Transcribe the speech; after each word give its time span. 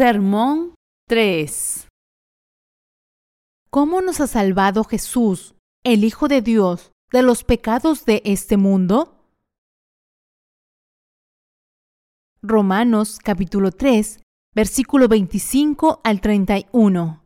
Sermón 0.00 0.76
3 1.08 1.86
¿Cómo 3.68 4.00
nos 4.00 4.22
ha 4.22 4.26
salvado 4.26 4.84
Jesús, 4.84 5.56
el 5.84 6.04
Hijo 6.04 6.26
de 6.26 6.40
Dios, 6.40 6.90
de 7.12 7.20
los 7.20 7.44
pecados 7.44 8.06
de 8.06 8.22
este 8.24 8.56
mundo? 8.56 9.26
Romanos 12.40 13.18
capítulo 13.22 13.72
3, 13.72 14.22
versículo 14.54 15.06
25 15.06 16.00
al 16.02 16.22
31. 16.22 17.22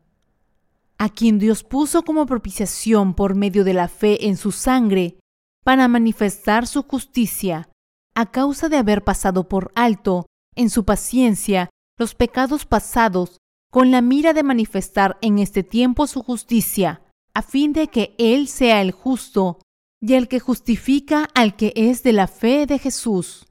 A 0.99 1.09
quien 1.11 1.39
Dios 1.39 1.63
puso 1.63 2.03
como 2.03 2.27
propiciación 2.27 3.15
por 3.15 3.37
medio 3.37 3.63
de 3.63 3.75
la 3.75 3.87
fe 3.87 4.27
en 4.27 4.37
su 4.37 4.51
sangre, 4.51 5.21
para 5.63 5.87
manifestar 5.87 6.67
su 6.67 6.83
justicia, 6.83 7.69
a 8.17 8.33
causa 8.33 8.69
de 8.69 8.79
haber 8.79 9.05
pasado 9.05 9.49
por 9.49 9.71
alto, 9.77 10.27
en 10.57 10.71
su 10.71 10.85
paciencia, 10.85 11.71
los 11.99 12.15
pecados 12.15 12.67
pasados 12.67 13.41
con 13.71 13.91
la 13.91 14.01
mira 14.03 14.33
de 14.33 14.43
manifestar 14.43 15.19
en 15.21 15.39
este 15.39 15.63
tiempo 15.63 16.07
su 16.07 16.23
justicia, 16.23 17.03
a 17.35 17.43
fin 17.43 17.73
de 17.73 17.89
que 17.89 18.15
Él 18.19 18.49
sea 18.49 18.81
el 18.81 18.93
justo 18.93 19.59
y 20.01 20.15
el 20.15 20.29
que 20.29 20.39
justifica 20.39 21.29
al 21.35 21.57
que 21.57 21.73
es 21.75 22.03
de 22.03 22.13
la 22.13 22.27
fe 22.27 22.67
de 22.67 22.79
Jesús. 22.79 23.47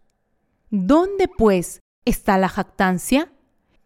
¿Dónde, 0.70 1.28
pues, 1.28 1.82
está 2.06 2.38
la 2.38 2.50
jactancia? 2.50 3.34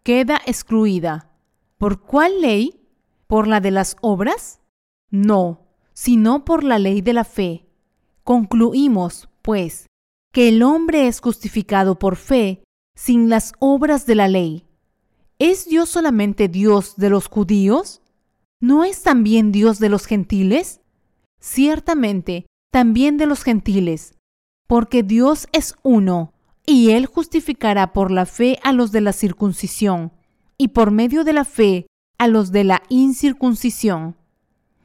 Queda 0.04 0.40
excluida. 0.46 1.32
¿Por 1.78 2.02
cuál 2.02 2.42
ley? 2.42 2.88
¿Por 3.26 3.48
la 3.48 3.60
de 3.60 3.72
las 3.72 3.96
obras? 4.02 4.62
No, 5.10 5.68
sino 5.94 6.46
por 6.46 6.64
la 6.64 6.80
ley 6.80 7.02
de 7.02 7.14
la 7.14 7.24
fe. 7.24 7.68
Concluimos, 8.24 9.30
pues, 9.42 9.88
que 10.32 10.50
el 10.50 10.62
hombre 10.62 11.08
es 11.08 11.20
justificado 11.20 11.98
por 11.98 12.16
fe 12.16 12.64
sin 12.98 13.30
las 13.30 13.54
obras 13.60 14.08
de 14.08 14.16
la 14.16 14.28
ley. 14.28 14.66
¿Es 15.38 15.70
Dios 15.70 15.88
solamente 15.88 16.48
Dios 16.48 16.96
de 16.98 17.12
los 17.12 17.28
judíos? 17.28 18.02
¿No 18.60 18.84
es 18.84 19.04
también 19.04 19.52
Dios 19.52 19.78
de 19.78 19.88
los 19.88 20.08
gentiles? 20.08 20.82
Ciertamente, 21.40 22.48
también 22.72 23.18
de 23.18 23.28
los 23.28 23.44
gentiles, 23.44 24.16
porque 24.68 25.04
Dios 25.04 25.48
es 25.54 25.76
uno, 25.84 26.34
y 26.66 26.90
Él 26.90 27.06
justificará 27.06 27.94
por 27.94 28.10
la 28.10 28.26
fe 28.26 28.58
a 28.64 28.74
los 28.74 28.92
de 28.92 29.02
la 29.02 29.14
circuncisión, 29.14 30.12
y 30.58 30.70
por 30.70 30.90
medio 30.90 31.24
de 31.24 31.34
la 31.34 31.46
fe 31.46 31.86
a 32.18 32.28
los 32.28 32.52
de 32.52 32.64
la 32.64 32.82
incircuncisión. 32.90 34.16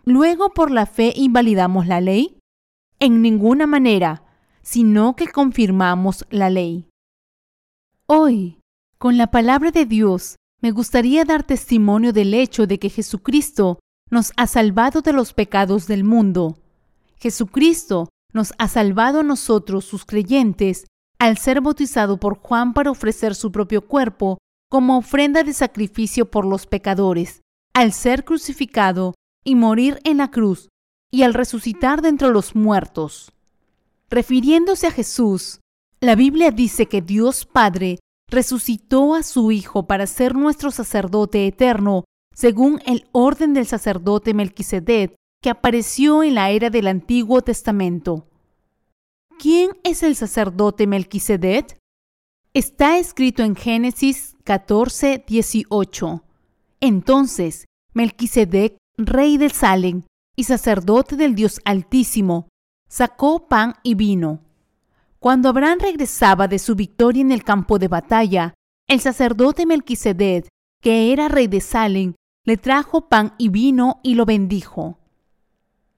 Luego 0.04 0.50
por 0.50 0.70
la 0.70 0.84
fe 0.84 1.14
invalidamos 1.16 1.86
la 1.86 2.02
ley? 2.02 2.36
En 3.00 3.22
ninguna 3.22 3.66
manera, 3.66 4.22
sino 4.60 5.16
que 5.16 5.28
confirmamos 5.28 6.26
la 6.28 6.50
ley. 6.50 6.91
Hoy, 8.14 8.60
con 8.98 9.16
la 9.16 9.30
palabra 9.30 9.70
de 9.70 9.86
Dios, 9.86 10.36
me 10.60 10.70
gustaría 10.70 11.24
dar 11.24 11.44
testimonio 11.44 12.12
del 12.12 12.34
hecho 12.34 12.66
de 12.66 12.78
que 12.78 12.90
Jesucristo 12.90 13.78
nos 14.10 14.34
ha 14.36 14.46
salvado 14.46 15.00
de 15.00 15.14
los 15.14 15.32
pecados 15.32 15.86
del 15.86 16.04
mundo. 16.04 16.58
Jesucristo 17.16 18.10
nos 18.34 18.52
ha 18.58 18.68
salvado 18.68 19.20
a 19.20 19.22
nosotros, 19.22 19.86
sus 19.86 20.04
creyentes, 20.04 20.84
al 21.18 21.38
ser 21.38 21.62
bautizado 21.62 22.18
por 22.18 22.36
Juan 22.36 22.74
para 22.74 22.90
ofrecer 22.90 23.34
su 23.34 23.50
propio 23.50 23.88
cuerpo 23.88 24.36
como 24.68 24.98
ofrenda 24.98 25.42
de 25.42 25.54
sacrificio 25.54 26.30
por 26.30 26.44
los 26.44 26.66
pecadores, 26.66 27.40
al 27.72 27.94
ser 27.94 28.26
crucificado 28.26 29.14
y 29.42 29.54
morir 29.54 30.00
en 30.04 30.18
la 30.18 30.30
cruz, 30.30 30.68
y 31.10 31.22
al 31.22 31.32
resucitar 31.32 32.02
de 32.02 32.10
entre 32.10 32.28
los 32.28 32.54
muertos. 32.54 33.32
Refiriéndose 34.10 34.86
a 34.86 34.90
Jesús, 34.90 35.60
la 36.02 36.16
Biblia 36.16 36.50
dice 36.50 36.86
que 36.86 37.00
Dios 37.00 37.46
Padre 37.46 38.00
resucitó 38.32 39.14
a 39.14 39.22
su 39.22 39.52
Hijo 39.52 39.86
para 39.86 40.06
ser 40.06 40.34
nuestro 40.34 40.70
sacerdote 40.70 41.46
eterno, 41.46 42.04
según 42.34 42.80
el 42.86 43.06
orden 43.12 43.52
del 43.52 43.66
sacerdote 43.66 44.34
Melquisedec 44.34 45.14
que 45.42 45.50
apareció 45.50 46.22
en 46.22 46.34
la 46.36 46.50
era 46.50 46.70
del 46.70 46.86
Antiguo 46.86 47.42
Testamento. 47.42 48.28
¿Quién 49.38 49.70
es 49.84 50.02
el 50.02 50.16
sacerdote 50.16 50.86
Melquisedec? 50.86 51.78
Está 52.54 52.98
escrito 52.98 53.42
en 53.42 53.56
Génesis 53.56 54.36
14, 54.44 55.24
18. 55.26 56.24
Entonces, 56.80 57.66
Melquisedec, 57.92 58.76
rey 58.96 59.36
de 59.36 59.50
Salem 59.50 60.02
y 60.36 60.44
sacerdote 60.44 61.16
del 61.16 61.34
Dios 61.34 61.60
Altísimo, 61.64 62.48
sacó 62.88 63.48
pan 63.48 63.74
y 63.82 63.94
vino 63.94 64.41
cuando 65.22 65.50
Abraham 65.50 65.78
regresaba 65.78 66.48
de 66.48 66.58
su 66.58 66.74
victoria 66.74 67.20
en 67.20 67.30
el 67.30 67.44
campo 67.44 67.78
de 67.78 67.86
batalla, 67.86 68.54
el 68.88 68.98
sacerdote 68.98 69.66
Melquisedec, 69.66 70.48
que 70.82 71.12
era 71.12 71.28
rey 71.28 71.46
de 71.46 71.60
Salem, 71.60 72.14
le 72.44 72.56
trajo 72.56 73.08
pan 73.08 73.34
y 73.38 73.48
vino 73.48 74.00
y 74.02 74.16
lo 74.16 74.26
bendijo. 74.26 74.98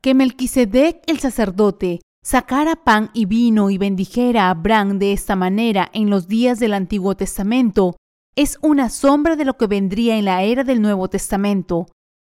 Que 0.03 0.13
Melquisedec 0.13 1.05
el 1.07 1.21
sacerdote 1.21 2.03
sacara 2.23 2.77
pan 2.77 3.11
y 3.15 3.25
vino 3.25 3.71
y 3.71 3.79
bendijera 3.79 4.49
a 4.49 4.51
Abraham 4.51 4.99
de 4.99 5.15
esta 5.15 5.37
manera 5.37 5.89
en 5.95 6.11
los 6.11 6.29
días 6.29 6.59
del 6.59 6.75
Antiguo 6.75 7.17
Testamento 7.17 7.97
es 8.37 8.59
una 8.61 8.91
sombra 8.91 9.37
de 9.37 9.47
lo 9.47 9.57
que 9.57 9.67
vendría 9.67 10.19
en 10.19 10.27
la 10.27 10.43
era 10.43 10.65
del 10.65 10.83
Nuevo 10.83 11.09
Testamento, 11.09 11.87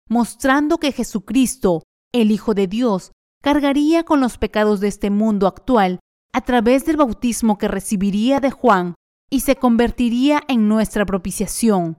mostrando 0.09 0.79
que 0.79 0.93
Jesucristo, 0.93 1.83
el 2.13 2.31
Hijo 2.31 2.55
de 2.55 2.69
Dios, 2.69 3.11
cargaría 3.43 4.05
con 4.05 4.21
los 4.21 4.39
pecados 4.39 4.79
de 4.79 4.87
este 4.87 5.11
mundo 5.11 5.49
actual 5.49 5.99
a 6.35 6.41
través 6.41 6.85
del 6.85 6.97
bautismo 6.97 7.59
que 7.59 7.69
recibiría 7.69 8.41
de 8.41 8.51
Juan 8.51 8.97
y 9.31 9.41
se 9.41 9.55
convertiría 9.55 10.43
en 10.49 10.69
nuestra 10.69 11.07
propiciación. 11.07 11.97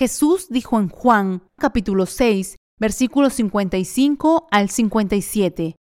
Jesús 0.00 0.48
dijo 0.48 0.80
en 0.80 0.88
Juan 0.88 1.42
capítulo 1.56 2.06
6, 2.06 2.56
versículos 2.80 3.34
55 3.34 4.48
al 4.50 4.70
57, 4.70 5.76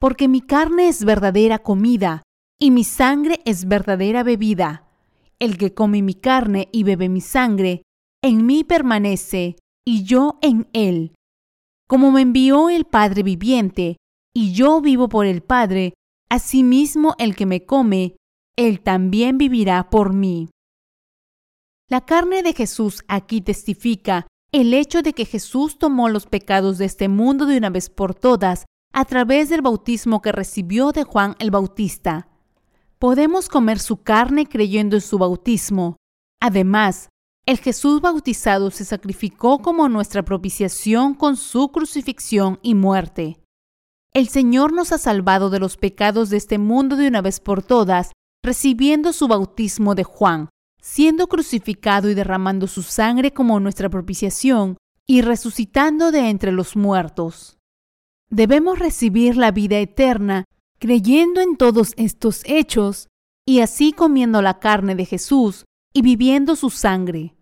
Porque 0.00 0.26
mi 0.26 0.40
carne 0.40 0.88
es 0.88 1.04
verdadera 1.04 1.60
comida 1.60 2.24
y 2.60 2.72
mi 2.72 2.82
sangre 2.82 3.40
es 3.44 3.66
verdadera 3.68 4.24
bebida. 4.24 4.88
El 5.38 5.56
que 5.56 5.72
come 5.72 6.02
mi 6.02 6.14
carne 6.14 6.68
y 6.72 6.82
bebe 6.82 7.08
mi 7.08 7.20
sangre, 7.20 7.82
en 8.24 8.44
mí 8.44 8.64
permanece 8.64 9.54
y 9.86 10.02
yo 10.02 10.40
en 10.42 10.68
él. 10.72 11.14
Como 11.86 12.10
me 12.10 12.22
envió 12.22 12.70
el 12.70 12.86
Padre 12.86 13.22
viviente, 13.22 13.98
y 14.34 14.52
yo 14.52 14.80
vivo 14.80 15.08
por 15.08 15.26
el 15.26 15.42
Padre, 15.42 15.94
Asimismo, 16.30 17.14
el 17.18 17.34
que 17.36 17.46
me 17.46 17.64
come, 17.64 18.16
él 18.56 18.80
también 18.80 19.38
vivirá 19.38 19.88
por 19.88 20.12
mí. 20.12 20.50
La 21.88 22.02
carne 22.04 22.42
de 22.42 22.52
Jesús 22.52 23.02
aquí 23.08 23.40
testifica 23.40 24.26
el 24.52 24.74
hecho 24.74 25.02
de 25.02 25.12
que 25.12 25.24
Jesús 25.24 25.78
tomó 25.78 26.08
los 26.08 26.26
pecados 26.26 26.78
de 26.78 26.84
este 26.84 27.08
mundo 27.08 27.46
de 27.46 27.56
una 27.56 27.70
vez 27.70 27.88
por 27.88 28.14
todas 28.14 28.66
a 28.92 29.04
través 29.04 29.48
del 29.48 29.62
bautismo 29.62 30.20
que 30.20 30.32
recibió 30.32 30.92
de 30.92 31.04
Juan 31.04 31.34
el 31.38 31.50
Bautista. 31.50 32.28
Podemos 32.98 33.48
comer 33.48 33.78
su 33.78 34.02
carne 34.02 34.46
creyendo 34.46 34.96
en 34.96 35.02
su 35.02 35.18
bautismo. 35.18 35.96
Además, 36.40 37.08
el 37.46 37.58
Jesús 37.58 38.00
bautizado 38.00 38.70
se 38.70 38.84
sacrificó 38.84 39.60
como 39.60 39.88
nuestra 39.88 40.22
propiciación 40.22 41.14
con 41.14 41.36
su 41.36 41.68
crucifixión 41.68 42.58
y 42.62 42.74
muerte. 42.74 43.40
El 44.14 44.28
Señor 44.28 44.72
nos 44.72 44.92
ha 44.92 44.98
salvado 44.98 45.50
de 45.50 45.60
los 45.60 45.76
pecados 45.76 46.30
de 46.30 46.38
este 46.38 46.58
mundo 46.58 46.96
de 46.96 47.08
una 47.08 47.20
vez 47.20 47.40
por 47.40 47.62
todas, 47.62 48.12
recibiendo 48.42 49.12
su 49.12 49.28
bautismo 49.28 49.94
de 49.94 50.04
Juan, 50.04 50.48
siendo 50.80 51.26
crucificado 51.26 52.08
y 52.08 52.14
derramando 52.14 52.66
su 52.66 52.82
sangre 52.82 53.32
como 53.32 53.60
nuestra 53.60 53.88
propiciación, 53.88 54.76
y 55.06 55.22
resucitando 55.22 56.10
de 56.12 56.28
entre 56.28 56.52
los 56.52 56.76
muertos. 56.76 57.56
Debemos 58.30 58.78
recibir 58.78 59.36
la 59.36 59.52
vida 59.52 59.78
eterna 59.78 60.44
creyendo 60.78 61.40
en 61.40 61.56
todos 61.56 61.92
estos 61.96 62.42
hechos 62.44 63.08
y 63.46 63.60
así 63.60 63.92
comiendo 63.92 64.42
la 64.42 64.58
carne 64.58 64.94
de 64.94 65.06
Jesús 65.06 65.64
y 65.94 66.02
viviendo 66.02 66.56
su 66.56 66.70
sangre. 66.70 67.34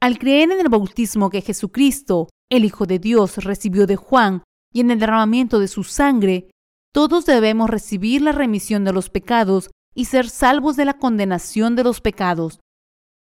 Al 0.00 0.18
creer 0.18 0.50
en 0.50 0.60
el 0.60 0.68
bautismo 0.68 1.30
que 1.30 1.42
Jesucristo, 1.42 2.28
el 2.50 2.64
Hijo 2.64 2.86
de 2.86 2.98
Dios, 2.98 3.36
recibió 3.36 3.86
de 3.86 3.96
Juan 3.96 4.42
y 4.72 4.80
en 4.80 4.90
el 4.90 4.98
derramamiento 4.98 5.58
de 5.58 5.68
su 5.68 5.84
sangre, 5.84 6.50
todos 6.92 7.26
debemos 7.26 7.70
recibir 7.70 8.22
la 8.22 8.32
remisión 8.32 8.84
de 8.84 8.92
los 8.92 9.10
pecados 9.10 9.70
y 9.94 10.06
ser 10.06 10.28
salvos 10.28 10.76
de 10.76 10.84
la 10.84 10.98
condenación 10.98 11.76
de 11.76 11.84
los 11.84 12.00
pecados. 12.00 12.60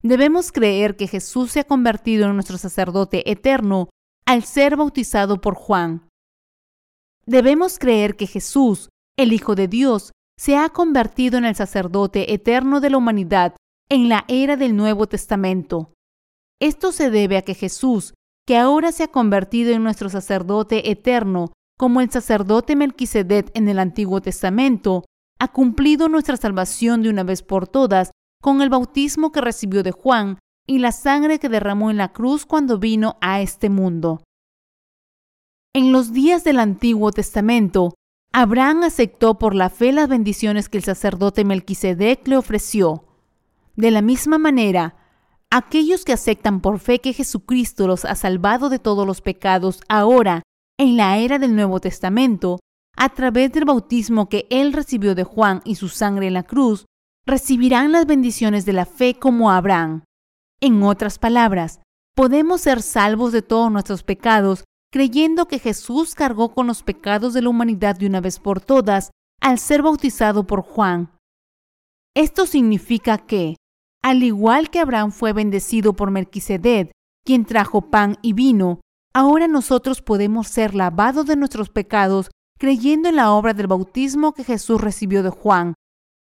Debemos 0.02 0.52
creer 0.52 0.96
que 0.96 1.06
Jesús 1.06 1.52
se 1.52 1.60
ha 1.60 1.64
convertido 1.64 2.26
en 2.26 2.34
nuestro 2.34 2.58
sacerdote 2.58 3.30
eterno 3.30 3.88
al 4.26 4.44
ser 4.44 4.76
bautizado 4.76 5.40
por 5.40 5.54
Juan. 5.54 6.08
Debemos 7.26 7.78
creer 7.78 8.16
que 8.16 8.26
Jesús, 8.26 8.90
el 9.16 9.32
Hijo 9.32 9.54
de 9.54 9.68
Dios, 9.68 10.12
se 10.38 10.56
ha 10.56 10.68
convertido 10.68 11.38
en 11.38 11.44
el 11.44 11.54
sacerdote 11.54 12.34
eterno 12.34 12.80
de 12.80 12.90
la 12.90 12.98
humanidad 12.98 13.56
en 13.88 14.08
la 14.08 14.24
era 14.28 14.56
del 14.56 14.76
Nuevo 14.76 15.06
Testamento. 15.06 15.92
Esto 16.60 16.92
se 16.92 17.10
debe 17.10 17.36
a 17.36 17.42
que 17.42 17.54
Jesús 17.54 18.14
que 18.46 18.56
ahora 18.56 18.92
se 18.92 19.04
ha 19.04 19.08
convertido 19.08 19.72
en 19.72 19.82
nuestro 19.82 20.08
sacerdote 20.08 20.90
eterno, 20.90 21.52
como 21.78 22.00
el 22.00 22.10
sacerdote 22.10 22.76
Melquisedec 22.76 23.50
en 23.54 23.68
el 23.68 23.78
Antiguo 23.78 24.20
Testamento, 24.20 25.04
ha 25.38 25.48
cumplido 25.48 26.08
nuestra 26.08 26.36
salvación 26.36 27.02
de 27.02 27.10
una 27.10 27.24
vez 27.24 27.42
por 27.42 27.66
todas 27.66 28.10
con 28.40 28.62
el 28.62 28.70
bautismo 28.70 29.32
que 29.32 29.40
recibió 29.40 29.82
de 29.82 29.92
Juan 29.92 30.38
y 30.66 30.78
la 30.78 30.92
sangre 30.92 31.38
que 31.38 31.48
derramó 31.48 31.90
en 31.90 31.96
la 31.96 32.12
cruz 32.12 32.46
cuando 32.46 32.78
vino 32.78 33.16
a 33.20 33.40
este 33.40 33.68
mundo. 33.68 34.22
En 35.74 35.92
los 35.92 36.12
días 36.12 36.44
del 36.44 36.60
Antiguo 36.60 37.10
Testamento, 37.10 37.94
Abraham 38.32 38.84
aceptó 38.84 39.38
por 39.38 39.54
la 39.54 39.70
fe 39.70 39.92
las 39.92 40.08
bendiciones 40.08 40.68
que 40.68 40.78
el 40.78 40.84
sacerdote 40.84 41.44
Melquisedec 41.44 42.26
le 42.28 42.36
ofreció. 42.36 43.04
De 43.76 43.90
la 43.90 44.02
misma 44.02 44.38
manera, 44.38 45.03
aquellos 45.50 46.04
que 46.04 46.12
aceptan 46.12 46.60
por 46.60 46.78
fe 46.78 47.00
que 47.00 47.12
Jesucristo 47.12 47.86
los 47.86 48.04
ha 48.04 48.14
salvado 48.14 48.68
de 48.68 48.78
todos 48.78 49.06
los 49.06 49.20
pecados 49.20 49.80
ahora, 49.88 50.42
en 50.78 50.96
la 50.96 51.18
era 51.18 51.38
del 51.38 51.54
Nuevo 51.54 51.80
Testamento, 51.80 52.58
a 52.96 53.08
través 53.10 53.52
del 53.52 53.64
bautismo 53.64 54.28
que 54.28 54.46
él 54.50 54.72
recibió 54.72 55.14
de 55.14 55.24
Juan 55.24 55.60
y 55.64 55.76
su 55.76 55.88
sangre 55.88 56.28
en 56.28 56.34
la 56.34 56.42
cruz, 56.44 56.86
recibirán 57.26 57.92
las 57.92 58.06
bendiciones 58.06 58.64
de 58.64 58.72
la 58.72 58.86
fe 58.86 59.14
como 59.14 59.50
Abraham. 59.50 60.04
En 60.60 60.82
otras 60.82 61.18
palabras, 61.18 61.80
podemos 62.14 62.60
ser 62.60 62.82
salvos 62.82 63.32
de 63.32 63.42
todos 63.42 63.70
nuestros 63.70 64.02
pecados 64.02 64.64
creyendo 64.92 65.46
que 65.46 65.58
Jesús 65.58 66.14
cargó 66.14 66.54
con 66.54 66.68
los 66.68 66.84
pecados 66.84 67.34
de 67.34 67.42
la 67.42 67.48
humanidad 67.48 67.96
de 67.96 68.06
una 68.06 68.20
vez 68.20 68.38
por 68.38 68.60
todas 68.60 69.10
al 69.40 69.58
ser 69.58 69.82
bautizado 69.82 70.46
por 70.46 70.62
Juan. 70.62 71.10
Esto 72.14 72.46
significa 72.46 73.18
que, 73.18 73.56
al 74.04 74.22
igual 74.22 74.68
que 74.68 74.80
Abraham 74.80 75.12
fue 75.12 75.32
bendecido 75.32 75.96
por 75.96 76.10
Melquisedec, 76.10 76.92
quien 77.24 77.46
trajo 77.46 77.88
pan 77.88 78.18
y 78.20 78.34
vino, 78.34 78.82
ahora 79.14 79.48
nosotros 79.48 80.02
podemos 80.02 80.46
ser 80.46 80.74
lavados 80.74 81.24
de 81.24 81.36
nuestros 81.36 81.70
pecados 81.70 82.30
creyendo 82.58 83.08
en 83.08 83.16
la 83.16 83.32
obra 83.32 83.54
del 83.54 83.66
bautismo 83.66 84.34
que 84.34 84.44
Jesús 84.44 84.78
recibió 84.78 85.22
de 85.22 85.30
Juan. 85.30 85.72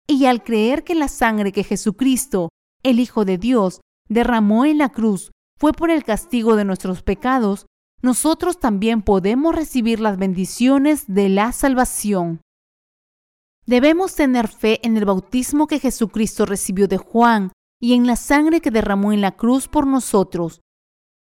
Y 0.06 0.26
al 0.26 0.44
creer 0.44 0.84
que 0.84 0.94
la 0.94 1.08
sangre 1.08 1.50
que 1.50 1.64
Jesucristo, 1.64 2.50
el 2.82 3.00
Hijo 3.00 3.24
de 3.24 3.38
Dios, 3.38 3.80
derramó 4.06 4.66
en 4.66 4.76
la 4.76 4.90
cruz 4.90 5.30
fue 5.58 5.72
por 5.72 5.90
el 5.90 6.04
castigo 6.04 6.56
de 6.56 6.66
nuestros 6.66 7.02
pecados, 7.02 7.64
nosotros 8.02 8.60
también 8.60 9.00
podemos 9.00 9.54
recibir 9.54 9.98
las 9.98 10.18
bendiciones 10.18 11.04
de 11.06 11.30
la 11.30 11.52
salvación. 11.52 12.42
Debemos 13.64 14.14
tener 14.14 14.48
fe 14.48 14.78
en 14.86 14.98
el 14.98 15.06
bautismo 15.06 15.66
que 15.66 15.78
Jesucristo 15.78 16.44
recibió 16.44 16.86
de 16.86 16.98
Juan 16.98 17.50
y 17.82 17.94
en 17.94 18.06
la 18.06 18.14
sangre 18.14 18.60
que 18.60 18.70
derramó 18.70 19.12
en 19.12 19.20
la 19.20 19.32
cruz 19.32 19.66
por 19.66 19.88
nosotros. 19.88 20.60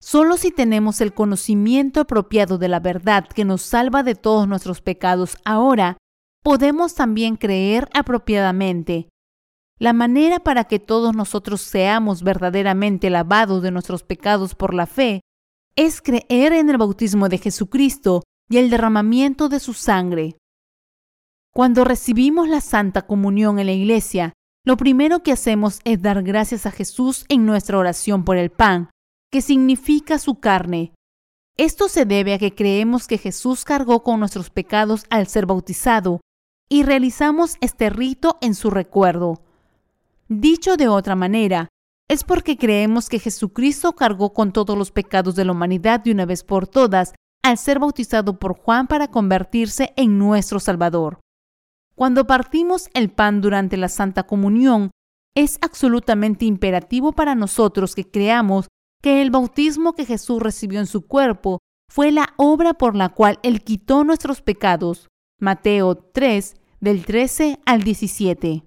Solo 0.01 0.37
si 0.37 0.53
tenemos 0.53 1.01
el 1.01 1.13
conocimiento 1.13 2.01
apropiado 2.01 2.59
de 2.59 2.69
la 2.69 2.79
verdad 2.79 3.27
que 3.27 3.45
nos 3.45 3.63
salva 3.63 4.05
de 4.05 4.15
todos 4.15 4.47
nuestros 4.47 4.81
pecados 4.81 5.37
ahora, 5.45 5.97
podemos 6.45 6.95
también 6.95 7.37
creer 7.37 7.89
apropiadamente. 7.93 9.09
La 9.81 9.93
manera 9.93 10.39
para 10.39 10.65
que 10.65 10.79
todos 10.79 11.17
nosotros 11.17 11.61
seamos 11.61 12.23
verdaderamente 12.23 13.11
lavados 13.11 13.61
de 13.61 13.73
nuestros 13.73 14.05
pecados 14.05 14.55
por 14.55 14.75
la 14.75 14.87
fe 14.87 15.23
es 15.75 16.01
creer 16.01 16.53
en 16.53 16.71
el 16.71 16.79
bautismo 16.79 17.29
de 17.29 17.39
Jesucristo 17.39 18.23
y 18.49 18.59
el 18.59 18.71
derramamiento 18.71 19.49
de 19.49 19.59
su 19.59 19.75
sangre. 19.75 20.37
Cuando 21.53 21.83
recibimos 21.83 22.49
la 22.49 22.61
Santa 22.61 23.03
Comunión 23.03 23.59
en 23.59 23.67
la 23.67 23.73
Iglesia, 23.73 24.35
lo 24.65 24.79
primero 24.79 25.23
que 25.23 25.33
hacemos 25.33 25.81
es 25.85 26.01
dar 26.01 26.23
gracias 26.23 26.65
a 26.65 26.71
Jesús 26.71 27.27
en 27.29 27.45
nuestra 27.45 27.79
oración 27.79 28.25
por 28.25 28.39
el 28.39 28.51
pan, 28.51 28.91
que 29.31 29.43
significa 29.43 30.19
su 30.19 30.41
carne. 30.41 30.95
Esto 31.57 31.89
se 31.89 32.07
debe 32.07 32.35
a 32.35 32.39
que 32.39 32.55
creemos 32.55 33.07
que 33.07 33.19
Jesús 33.19 33.65
cargó 33.65 34.03
con 34.03 34.21
nuestros 34.21 34.49
pecados 34.49 35.05
al 35.11 35.27
ser 35.27 35.45
bautizado 35.47 36.21
y 36.69 36.83
realizamos 36.83 37.57
este 37.61 37.91
rito 37.91 38.39
en 38.41 38.55
su 38.55 38.71
recuerdo. 38.71 39.43
Dicho 40.29 40.77
de 40.77 40.89
otra 40.89 41.15
manera, 41.15 41.69
es 42.09 42.25
porque 42.25 42.57
creemos 42.57 43.09
que 43.09 43.19
Jesucristo 43.19 43.93
cargó 43.93 44.33
con 44.33 44.53
todos 44.53 44.77
los 44.77 44.91
pecados 44.91 45.35
de 45.35 45.45
la 45.45 45.53
humanidad 45.53 46.01
de 46.01 46.13
una 46.13 46.25
vez 46.25 46.43
por 46.43 46.67
todas 46.67 47.15
al 47.43 47.59
ser 47.59 47.79
bautizado 47.79 48.39
por 48.39 48.59
Juan 48.59 48.87
para 48.87 49.09
convertirse 49.09 49.93
en 49.97 50.19
nuestro 50.19 50.59
Salvador. 50.59 51.21
Cuando 51.95 52.27
partimos 52.27 52.91
el 52.95 53.11
pan 53.11 53.41
durante 53.41 53.77
la 53.77 53.89
Santa 53.89 54.25
Comunión, 54.25 54.91
es 55.37 55.59
absolutamente 55.61 56.45
imperativo 56.45 57.13
para 57.13 57.35
nosotros 57.35 57.95
que 57.95 58.11
creamos 58.11 58.69
que 59.03 59.23
el 59.23 59.31
bautismo 59.31 59.95
que 59.95 60.07
Jesús 60.07 60.43
recibió 60.43 60.81
en 60.81 60.87
su 60.87 61.07
cuerpo 61.07 61.59
fue 61.91 62.11
la 62.11 62.35
obra 62.37 62.75
por 62.75 62.97
la 62.97 63.11
cual 63.11 63.39
Él 63.43 63.63
quitó 63.63 64.03
nuestros 64.05 64.43
pecados. 64.43 65.09
Mateo 65.41 65.97
3, 65.97 66.55
del 66.81 67.05
13 67.05 67.61
al 67.67 67.83
17. 67.83 68.65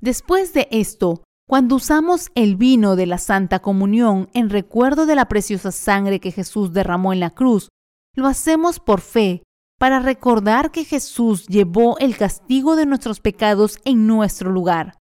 Después 0.00 0.52
de 0.52 0.68
esto, 0.70 1.22
cuando 1.46 1.76
usamos 1.76 2.30
el 2.34 2.56
vino 2.56 2.96
de 2.96 3.06
la 3.06 3.18
Santa 3.18 3.60
Comunión 3.60 4.30
en 4.32 4.48
recuerdo 4.48 5.06
de 5.06 5.14
la 5.14 5.28
preciosa 5.28 5.72
sangre 5.72 6.20
que 6.20 6.30
Jesús 6.30 6.72
derramó 6.72 7.12
en 7.12 7.20
la 7.20 7.30
cruz, 7.30 7.68
lo 8.14 8.26
hacemos 8.26 8.80
por 8.80 9.00
fe, 9.00 9.42
para 9.84 10.00
recordar 10.00 10.70
que 10.70 10.86
Jesús 10.86 11.46
llevó 11.46 11.98
el 11.98 12.16
castigo 12.16 12.74
de 12.74 12.86
nuestros 12.86 13.20
pecados 13.20 13.78
en 13.84 14.06
nuestro 14.06 14.50
lugar. 14.50 14.96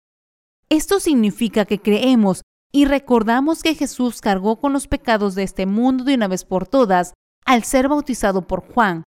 Esto 0.67 0.99
significa 0.99 1.63
que 1.63 1.79
creemos 1.79 2.41
y 2.69 2.83
recordamos 2.83 3.63
que 3.63 3.75
Jesús 3.75 4.19
cargó 4.19 4.59
con 4.59 4.73
los 4.73 4.89
pecados 4.89 5.35
de 5.35 5.43
este 5.43 5.65
mundo 5.65 6.03
de 6.03 6.15
una 6.15 6.27
vez 6.27 6.43
por 6.43 6.67
todas 6.67 7.13
al 7.45 7.63
ser 7.63 7.87
bautizado 7.87 8.45
por 8.45 8.59
Juan. 8.73 9.05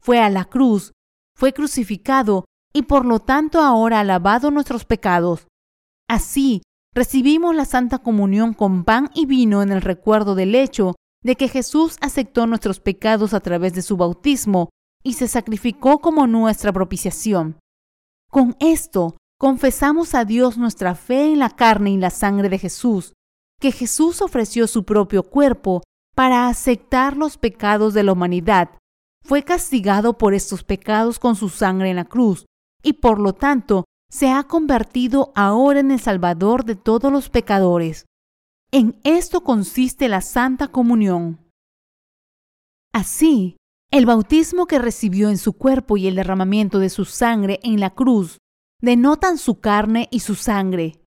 Fue 0.00 0.18
a 0.18 0.28
la 0.28 0.44
cruz, 0.44 0.90
fue 1.38 1.52
crucificado 1.52 2.44
y 2.72 2.82
por 2.82 3.06
lo 3.06 3.20
tanto 3.20 3.60
ahora 3.60 4.00
ha 4.00 4.04
lavado 4.04 4.50
nuestros 4.50 4.84
pecados. 4.84 5.46
Así, 6.08 6.62
recibimos 6.92 7.54
la 7.54 7.64
Santa 7.64 7.98
Comunión 7.98 8.54
con 8.54 8.82
pan 8.82 9.08
y 9.14 9.26
vino 9.26 9.62
en 9.62 9.70
el 9.70 9.82
recuerdo 9.82 10.34
del 10.34 10.56
hecho 10.56 10.96
de 11.22 11.36
que 11.36 11.46
Jesús 11.46 11.96
aceptó 12.00 12.48
nuestros 12.48 12.80
pecados 12.80 13.34
a 13.34 13.38
través 13.38 13.72
de 13.72 13.82
su 13.82 13.96
bautismo 13.96 14.70
y 15.02 15.14
se 15.14 15.28
sacrificó 15.28 15.98
como 15.98 16.26
nuestra 16.26 16.72
propiciación. 16.72 17.58
Con 18.30 18.56
esto, 18.60 19.16
confesamos 19.38 20.14
a 20.14 20.24
Dios 20.24 20.56
nuestra 20.56 20.94
fe 20.94 21.32
en 21.32 21.38
la 21.38 21.50
carne 21.50 21.90
y 21.90 21.96
la 21.96 22.10
sangre 22.10 22.48
de 22.48 22.58
Jesús, 22.58 23.12
que 23.60 23.72
Jesús 23.72 24.22
ofreció 24.22 24.66
su 24.66 24.84
propio 24.84 25.22
cuerpo 25.22 25.82
para 26.14 26.48
aceptar 26.48 27.16
los 27.16 27.36
pecados 27.36 27.94
de 27.94 28.02
la 28.02 28.12
humanidad. 28.12 28.70
Fue 29.24 29.42
castigado 29.42 30.18
por 30.18 30.34
estos 30.34 30.64
pecados 30.64 31.18
con 31.18 31.36
su 31.36 31.48
sangre 31.48 31.90
en 31.90 31.96
la 31.96 32.04
cruz 32.04 32.44
y 32.82 32.94
por 32.94 33.20
lo 33.20 33.32
tanto 33.32 33.84
se 34.10 34.30
ha 34.30 34.44
convertido 34.44 35.32
ahora 35.34 35.80
en 35.80 35.90
el 35.90 36.00
Salvador 36.00 36.64
de 36.64 36.76
todos 36.76 37.10
los 37.10 37.30
pecadores. 37.30 38.04
En 38.70 38.98
esto 39.04 39.42
consiste 39.42 40.08
la 40.08 40.20
Santa 40.20 40.68
Comunión. 40.68 41.38
Así, 42.92 43.56
el 43.92 44.06
bautismo 44.06 44.66
que 44.66 44.78
recibió 44.78 45.28
en 45.28 45.36
su 45.36 45.52
cuerpo 45.52 45.98
y 45.98 46.06
el 46.06 46.16
derramamiento 46.16 46.78
de 46.78 46.88
su 46.88 47.04
sangre 47.04 47.60
en 47.62 47.78
la 47.78 47.90
cruz 47.90 48.38
denotan 48.80 49.36
su 49.36 49.60
carne 49.60 50.08
y 50.10 50.20
su 50.20 50.34
sangre. 50.34 51.04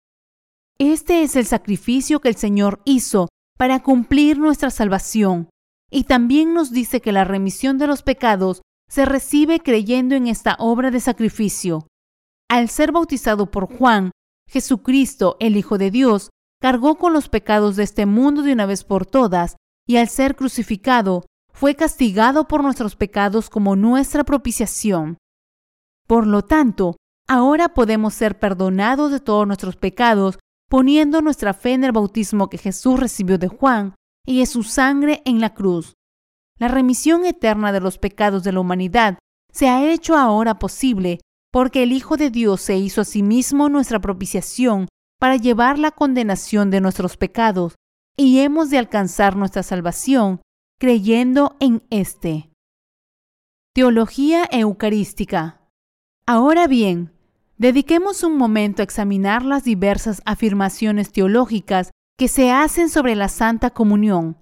Este 0.78 1.22
es 1.22 1.36
el 1.36 1.46
sacrificio 1.46 2.20
que 2.20 2.28
el 2.28 2.34
Señor 2.34 2.82
hizo 2.84 3.28
para 3.56 3.84
cumplir 3.84 4.38
nuestra 4.38 4.70
salvación, 4.70 5.48
y 5.90 6.04
también 6.04 6.54
nos 6.54 6.72
dice 6.72 7.00
que 7.00 7.12
la 7.12 7.22
remisión 7.22 7.78
de 7.78 7.86
los 7.86 8.02
pecados 8.02 8.62
se 8.88 9.04
recibe 9.04 9.60
creyendo 9.60 10.16
en 10.16 10.26
esta 10.26 10.56
obra 10.58 10.90
de 10.90 10.98
sacrificio. 10.98 11.86
Al 12.50 12.68
ser 12.68 12.90
bautizado 12.90 13.50
por 13.52 13.66
Juan, 13.66 14.10
Jesucristo, 14.48 15.36
el 15.38 15.56
Hijo 15.56 15.78
de 15.78 15.92
Dios, 15.92 16.30
cargó 16.60 16.96
con 16.96 17.12
los 17.12 17.28
pecados 17.28 17.76
de 17.76 17.84
este 17.84 18.06
mundo 18.06 18.42
de 18.42 18.52
una 18.52 18.66
vez 18.66 18.82
por 18.82 19.06
todas, 19.06 19.56
y 19.86 19.98
al 19.98 20.08
ser 20.08 20.34
crucificado, 20.34 21.24
fue 21.52 21.74
castigado 21.74 22.48
por 22.48 22.62
nuestros 22.62 22.96
pecados 22.96 23.50
como 23.50 23.76
nuestra 23.76 24.24
propiciación. 24.24 25.18
Por 26.06 26.26
lo 26.26 26.42
tanto, 26.42 26.96
Ahora 27.28 27.70
podemos 27.70 28.14
ser 28.14 28.38
perdonados 28.38 29.10
de 29.10 29.20
todos 29.20 29.46
nuestros 29.46 29.76
pecados 29.76 30.38
poniendo 30.68 31.22
nuestra 31.22 31.54
fe 31.54 31.72
en 31.72 31.84
el 31.84 31.92
bautismo 31.92 32.48
que 32.48 32.58
Jesús 32.58 32.98
recibió 32.98 33.38
de 33.38 33.48
Juan 33.48 33.94
y 34.26 34.40
en 34.40 34.46
su 34.46 34.62
sangre 34.62 35.22
en 35.24 35.40
la 35.40 35.54
cruz. 35.54 35.94
La 36.58 36.68
remisión 36.68 37.24
eterna 37.24 37.72
de 37.72 37.80
los 37.80 37.98
pecados 37.98 38.42
de 38.42 38.52
la 38.52 38.60
humanidad 38.60 39.18
se 39.52 39.68
ha 39.68 39.90
hecho 39.90 40.16
ahora 40.16 40.58
posible 40.58 41.20
porque 41.50 41.82
el 41.82 41.92
Hijo 41.92 42.16
de 42.16 42.30
Dios 42.30 42.60
se 42.62 42.76
hizo 42.76 43.02
a 43.02 43.04
sí 43.04 43.22
mismo 43.22 43.68
nuestra 43.68 44.00
propiciación 44.00 44.88
para 45.18 45.36
llevar 45.36 45.78
la 45.78 45.90
condenación 45.90 46.70
de 46.70 46.80
nuestros 46.80 47.16
pecados, 47.16 47.76
y 48.16 48.40
hemos 48.40 48.70
de 48.70 48.78
alcanzar 48.78 49.36
nuestra 49.36 49.62
salvación 49.62 50.40
creyendo 50.82 51.54
en 51.60 51.84
éste. 51.90 52.50
Teología 53.72 54.48
Eucarística 54.50 55.60
Ahora 56.26 56.66
bien, 56.66 57.12
dediquemos 57.56 58.24
un 58.24 58.36
momento 58.36 58.82
a 58.82 58.84
examinar 58.84 59.44
las 59.44 59.62
diversas 59.62 60.22
afirmaciones 60.24 61.12
teológicas 61.12 61.92
que 62.18 62.26
se 62.26 62.50
hacen 62.50 62.88
sobre 62.88 63.14
la 63.14 63.28
Santa 63.28 63.70
Comunión. 63.70 64.38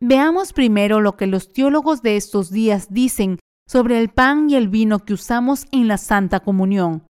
Veamos 0.00 0.52
primero 0.52 1.00
lo 1.00 1.16
que 1.16 1.28
los 1.28 1.52
teólogos 1.52 2.02
de 2.02 2.16
estos 2.16 2.50
días 2.50 2.92
dicen 2.92 3.38
sobre 3.68 4.00
el 4.00 4.08
pan 4.08 4.50
y 4.50 4.56
el 4.56 4.66
vino 4.66 4.98
que 5.04 5.12
usamos 5.12 5.68
en 5.70 5.86
la 5.86 5.96
Santa 5.96 6.40
Comunión. 6.40 7.06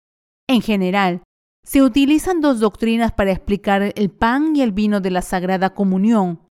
En 0.50 0.64
general, 0.64 1.22
se 1.64 1.84
utilizan 1.84 2.42
dos 2.42 2.62
doctrinas 2.62 3.12
para 3.12 3.32
explicar 3.32 3.94
el 3.96 4.10
pan 4.10 4.56
y 4.56 4.64
el 4.64 4.72
vino 4.72 5.02
de 5.02 5.12
la 5.12 5.22
Sagrada 5.22 5.76
Comunión. 5.76 6.45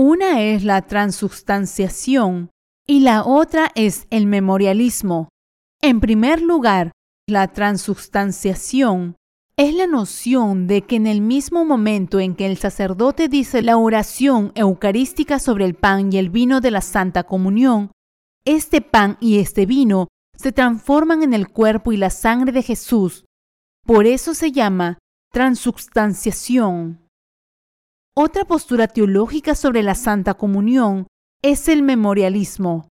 Una 0.00 0.42
es 0.42 0.62
la 0.62 0.82
transubstanciación 0.82 2.50
y 2.86 3.00
la 3.00 3.24
otra 3.24 3.72
es 3.74 4.06
el 4.10 4.26
memorialismo. 4.26 5.28
En 5.82 5.98
primer 5.98 6.40
lugar, 6.40 6.92
la 7.26 7.48
transubstanciación 7.48 9.16
es 9.56 9.74
la 9.74 9.88
noción 9.88 10.68
de 10.68 10.82
que 10.82 10.94
en 10.94 11.08
el 11.08 11.20
mismo 11.20 11.64
momento 11.64 12.20
en 12.20 12.36
que 12.36 12.46
el 12.46 12.58
sacerdote 12.58 13.26
dice 13.26 13.60
la 13.60 13.76
oración 13.76 14.52
eucarística 14.54 15.40
sobre 15.40 15.64
el 15.64 15.74
pan 15.74 16.12
y 16.12 16.18
el 16.18 16.30
vino 16.30 16.60
de 16.60 16.70
la 16.70 16.80
Santa 16.80 17.24
Comunión, 17.24 17.90
este 18.44 18.80
pan 18.80 19.16
y 19.20 19.40
este 19.40 19.66
vino 19.66 20.06
se 20.36 20.52
transforman 20.52 21.24
en 21.24 21.34
el 21.34 21.48
cuerpo 21.48 21.90
y 21.90 21.96
la 21.96 22.10
sangre 22.10 22.52
de 22.52 22.62
Jesús. 22.62 23.24
Por 23.84 24.06
eso 24.06 24.32
se 24.34 24.52
llama 24.52 24.98
transubstanciación. 25.32 27.07
Otra 28.20 28.44
postura 28.44 28.88
teológica 28.88 29.54
sobre 29.54 29.84
la 29.84 29.94
Santa 29.94 30.34
Comunión 30.34 31.06
es 31.40 31.68
el 31.68 31.84
memorialismo. 31.84 32.88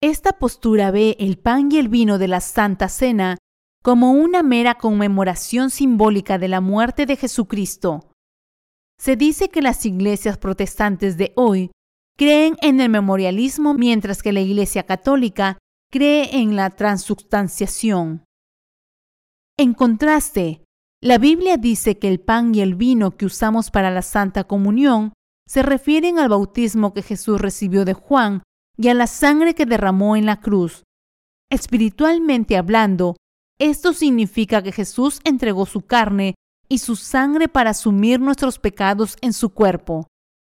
Esta 0.00 0.34
postura 0.38 0.92
ve 0.92 1.16
el 1.18 1.38
pan 1.38 1.72
y 1.72 1.78
el 1.78 1.88
vino 1.88 2.18
de 2.18 2.28
la 2.28 2.40
Santa 2.40 2.88
Cena 2.88 3.36
como 3.82 4.12
una 4.12 4.44
mera 4.44 4.76
conmemoración 4.76 5.70
simbólica 5.70 6.38
de 6.38 6.46
la 6.46 6.60
muerte 6.60 7.04
de 7.04 7.16
Jesucristo. 7.16 8.12
Se 8.96 9.16
dice 9.16 9.48
que 9.48 9.60
las 9.60 9.84
iglesias 9.86 10.38
protestantes 10.38 11.16
de 11.16 11.32
hoy 11.34 11.72
creen 12.16 12.56
en 12.62 12.78
el 12.78 12.90
memorialismo 12.90 13.74
mientras 13.74 14.22
que 14.22 14.32
la 14.32 14.40
Iglesia 14.40 14.84
Católica 14.84 15.58
cree 15.90 16.36
en 16.36 16.54
la 16.54 16.70
transubstanciación. 16.70 18.24
En 19.58 19.74
contraste, 19.74 20.63
la 21.04 21.18
Biblia 21.18 21.58
dice 21.58 21.98
que 21.98 22.08
el 22.08 22.18
pan 22.18 22.54
y 22.54 22.62
el 22.62 22.76
vino 22.76 23.10
que 23.10 23.26
usamos 23.26 23.70
para 23.70 23.90
la 23.90 24.00
Santa 24.00 24.44
Comunión 24.44 25.12
se 25.46 25.62
refieren 25.62 26.18
al 26.18 26.30
bautismo 26.30 26.94
que 26.94 27.02
Jesús 27.02 27.38
recibió 27.38 27.84
de 27.84 27.92
Juan 27.92 28.42
y 28.78 28.88
a 28.88 28.94
la 28.94 29.06
sangre 29.06 29.54
que 29.54 29.66
derramó 29.66 30.16
en 30.16 30.24
la 30.24 30.40
cruz. 30.40 30.84
Espiritualmente 31.50 32.56
hablando, 32.56 33.16
esto 33.58 33.92
significa 33.92 34.62
que 34.62 34.72
Jesús 34.72 35.20
entregó 35.24 35.66
su 35.66 35.82
carne 35.82 36.36
y 36.70 36.78
su 36.78 36.96
sangre 36.96 37.48
para 37.48 37.70
asumir 37.70 38.18
nuestros 38.18 38.58
pecados 38.58 39.18
en 39.20 39.34
su 39.34 39.50
cuerpo. 39.50 40.06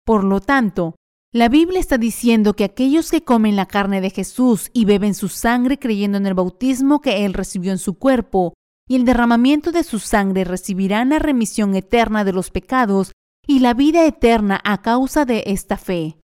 Por 0.05 0.23
lo 0.23 0.39
tanto, 0.39 0.93
la 1.33 1.49
Biblia 1.49 1.79
está 1.79 1.97
diciendo 1.97 2.55
que 2.55 2.63
aquellos 2.63 3.09
que 3.09 3.23
comen 3.23 3.55
la 3.55 3.65
carne 3.65 4.01
de 4.01 4.11
Jesús 4.11 4.69
y 4.71 4.85
beben 4.85 5.15
su 5.15 5.29
sangre 5.29 5.79
creyendo 5.79 6.19
en 6.19 6.27
el 6.27 6.35
bautismo 6.35 7.01
que 7.01 7.25
Él 7.25 7.33
recibió 7.33 7.71
en 7.71 7.79
su 7.79 7.97
cuerpo 7.97 8.53
y 8.87 8.95
el 8.95 9.05
derramamiento 9.05 9.71
de 9.71 9.83
su 9.83 9.99
sangre 9.99 10.43
recibirán 10.43 11.09
la 11.09 11.19
remisión 11.19 11.75
eterna 11.75 12.23
de 12.23 12.33
los 12.33 12.51
pecados 12.51 13.13
y 13.45 13.59
la 13.59 13.73
vida 13.73 14.05
eterna 14.05 14.59
a 14.63 14.81
causa 14.81 15.25
de 15.25 15.43
esta 15.47 15.77
fe. 15.77 16.17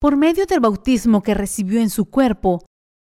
Por 0.00 0.16
medio 0.16 0.46
del 0.46 0.60
bautismo 0.60 1.22
que 1.22 1.34
recibió 1.34 1.80
en 1.80 1.90
su 1.90 2.10
cuerpo, 2.10 2.64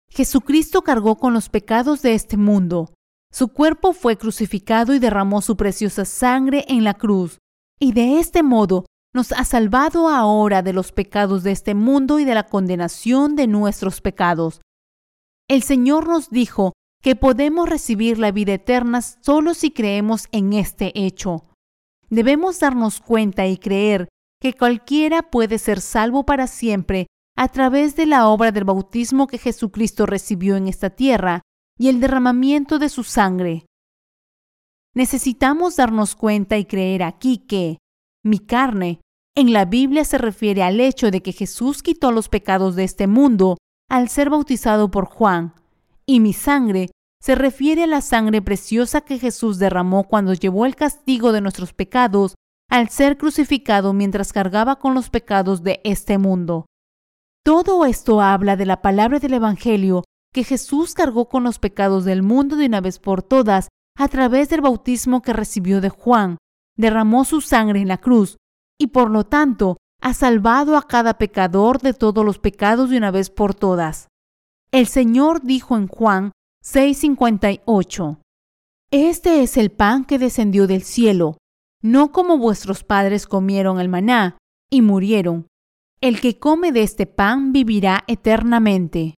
Jesucristo 0.09 0.81
cargó 0.81 1.17
con 1.17 1.33
los 1.33 1.49
pecados 1.49 2.01
de 2.01 2.13
este 2.13 2.37
mundo. 2.37 2.93
Su 3.31 3.49
cuerpo 3.49 3.91
fue 3.91 4.17
crucificado 4.17 4.93
y 4.93 4.99
derramó 4.99 5.41
su 5.41 5.57
preciosa 5.57 6.05
sangre 6.05 6.63
en 6.69 6.83
la 6.83 6.93
cruz, 6.93 7.39
y 7.79 7.91
de 7.91 8.19
este 8.19 8.43
modo 8.43 8.85
nos 9.13 9.31
ha 9.31 9.45
salvado 9.45 10.09
ahora 10.09 10.61
de 10.61 10.73
los 10.73 10.91
pecados 10.91 11.43
de 11.43 11.51
este 11.51 11.73
mundo 11.73 12.19
y 12.19 12.25
de 12.25 12.35
la 12.35 12.47
condenación 12.47 13.35
de 13.35 13.47
nuestros 13.47 14.01
pecados. 14.01 14.61
El 15.49 15.63
Señor 15.63 16.07
nos 16.07 16.29
dijo 16.29 16.73
que 17.05 17.15
podemos 17.15 17.69
recibir 17.69 18.17
la 18.17 18.31
vida 18.31 18.55
eterna 18.55 18.99
solo 18.99 19.53
si 19.53 19.69
creemos 19.69 20.25
en 20.31 20.53
este 20.53 20.91
hecho. 20.95 21.45
Debemos 22.09 22.59
darnos 22.59 22.99
cuenta 22.99 23.45
y 23.45 23.59
creer 23.59 24.09
que 24.41 24.55
cualquiera 24.55 25.21
puede 25.21 25.59
ser 25.59 25.81
salvo 25.81 26.25
para 26.25 26.47
siempre 26.47 27.05
a 27.37 27.47
través 27.49 27.95
de 27.95 28.07
la 28.07 28.27
obra 28.27 28.51
del 28.51 28.63
bautismo 28.63 29.27
que 29.27 29.37
Jesucristo 29.37 30.07
recibió 30.07 30.55
en 30.55 30.67
esta 30.67 30.89
tierra 30.89 31.43
y 31.77 31.89
el 31.89 31.99
derramamiento 31.99 32.79
de 32.79 32.89
su 32.89 33.03
sangre. 33.03 33.67
Necesitamos 34.95 35.75
darnos 35.75 36.15
cuenta 36.15 36.57
y 36.57 36.65
creer 36.65 37.03
aquí 37.03 37.37
que 37.37 37.77
mi 38.23 38.39
carne 38.39 38.99
en 39.37 39.53
la 39.53 39.65
Biblia 39.65 40.05
se 40.05 40.17
refiere 40.17 40.63
al 40.63 40.79
hecho 40.79 41.11
de 41.11 41.21
que 41.21 41.33
Jesús 41.33 41.83
quitó 41.83 42.11
los 42.11 42.29
pecados 42.29 42.75
de 42.75 42.83
este 42.83 43.05
mundo 43.05 43.57
al 43.91 44.09
ser 44.09 44.31
bautizado 44.31 44.89
por 44.89 45.05
Juan, 45.05 45.53
y 46.07 46.19
mi 46.19 46.33
sangre 46.33 46.89
se 47.25 47.33
refiere 47.33 47.85
a 47.85 47.87
la 47.87 48.01
sangre 48.01 48.39
preciosa 48.43 49.01
que 49.01 49.17
Jesús 49.17 49.57
derramó 49.57 50.03
cuando 50.03 50.35
llevó 50.35 50.67
el 50.67 50.75
castigo 50.75 51.31
de 51.31 51.41
nuestros 51.41 51.73
pecados 51.73 52.35
al 52.69 52.89
ser 52.89 53.17
crucificado 53.17 53.93
mientras 53.93 54.31
cargaba 54.31 54.75
con 54.75 54.93
los 54.93 55.09
pecados 55.09 55.63
de 55.63 55.81
este 55.83 56.19
mundo. 56.19 56.67
Todo 57.43 57.87
esto 57.87 58.21
habla 58.21 58.55
de 58.55 58.67
la 58.67 58.83
palabra 58.83 59.17
del 59.17 59.33
Evangelio 59.33 60.03
que 60.31 60.43
Jesús 60.43 60.93
cargó 60.93 61.27
con 61.27 61.43
los 61.43 61.57
pecados 61.57 62.05
del 62.05 62.21
mundo 62.21 62.57
de 62.57 62.67
una 62.67 62.79
vez 62.79 62.99
por 62.99 63.23
todas 63.23 63.69
a 63.97 64.07
través 64.07 64.49
del 64.49 64.61
bautismo 64.61 65.23
que 65.23 65.33
recibió 65.33 65.81
de 65.81 65.89
Juan, 65.89 66.37
derramó 66.77 67.25
su 67.25 67.41
sangre 67.41 67.81
en 67.81 67.87
la 67.87 67.97
cruz 67.97 68.37
y 68.79 68.87
por 68.87 69.09
lo 69.09 69.23
tanto 69.23 69.77
ha 69.99 70.13
salvado 70.13 70.77
a 70.77 70.83
cada 70.83 71.17
pecador 71.17 71.79
de 71.79 71.95
todos 71.95 72.23
los 72.23 72.37
pecados 72.37 72.91
de 72.91 72.97
una 72.97 73.09
vez 73.09 73.31
por 73.31 73.55
todas. 73.55 74.09
El 74.71 74.85
Señor 74.85 75.41
dijo 75.41 75.75
en 75.75 75.87
Juan 75.87 76.31
6:58, 76.65 78.21
Este 78.89 79.43
es 79.43 79.55
el 79.55 79.71
pan 79.71 80.03
que 80.03 80.17
descendió 80.17 80.65
del 80.65 80.81
cielo, 80.81 81.37
no 81.83 82.11
como 82.11 82.39
vuestros 82.39 82.83
padres 82.83 83.27
comieron 83.27 83.79
el 83.79 83.87
maná 83.87 84.39
y 84.71 84.81
murieron. 84.81 85.45
El 86.01 86.19
que 86.19 86.39
come 86.39 86.71
de 86.71 86.81
este 86.81 87.05
pan 87.05 87.53
vivirá 87.53 88.03
eternamente. 88.07 89.13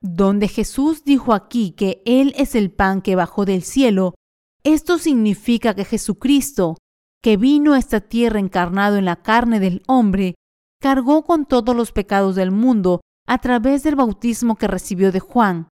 Donde 0.00 0.46
Jesús 0.46 1.02
dijo 1.04 1.32
aquí 1.32 1.72
que 1.72 2.00
Él 2.06 2.32
es 2.36 2.54
el 2.54 2.70
pan 2.70 3.02
que 3.02 3.16
bajó 3.16 3.44
del 3.44 3.64
cielo, 3.64 4.14
esto 4.62 4.98
significa 4.98 5.74
que 5.74 5.84
Jesucristo, 5.84 6.76
que 7.24 7.36
vino 7.36 7.72
a 7.72 7.78
esta 7.78 8.00
tierra 8.00 8.38
encarnado 8.38 8.98
en 8.98 9.04
la 9.04 9.16
carne 9.16 9.58
del 9.58 9.82
hombre, 9.88 10.36
cargó 10.80 11.24
con 11.24 11.44
todos 11.44 11.74
los 11.74 11.90
pecados 11.90 12.36
del 12.36 12.52
mundo 12.52 13.00
a 13.26 13.38
través 13.38 13.82
del 13.82 13.96
bautismo 13.96 14.54
que 14.54 14.68
recibió 14.68 15.10
de 15.10 15.18
Juan. 15.18 15.71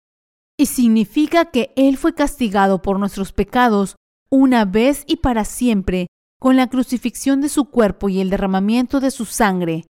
Y 0.59 0.67
significa 0.67 1.47
que 1.47 1.73
Él 1.77 1.97
fue 1.97 2.15
castigado 2.15 2.83
por 2.83 2.99
nuestros 2.99 3.33
pecados 3.33 3.97
una 4.31 4.65
vez 4.65 5.05
y 5.07 5.17
para 5.17 5.45
siempre 5.45 6.07
con 6.41 6.57
la 6.57 6.69
crucifixión 6.69 7.41
de 7.41 7.49
su 7.49 7.67
cuerpo 7.67 8.09
y 8.09 8.21
el 8.21 8.31
derramamiento 8.31 9.01
de 9.01 9.11
su 9.11 9.25
sangre. 9.25 9.87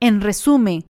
En 0.00 0.20
resumen, 0.20 0.84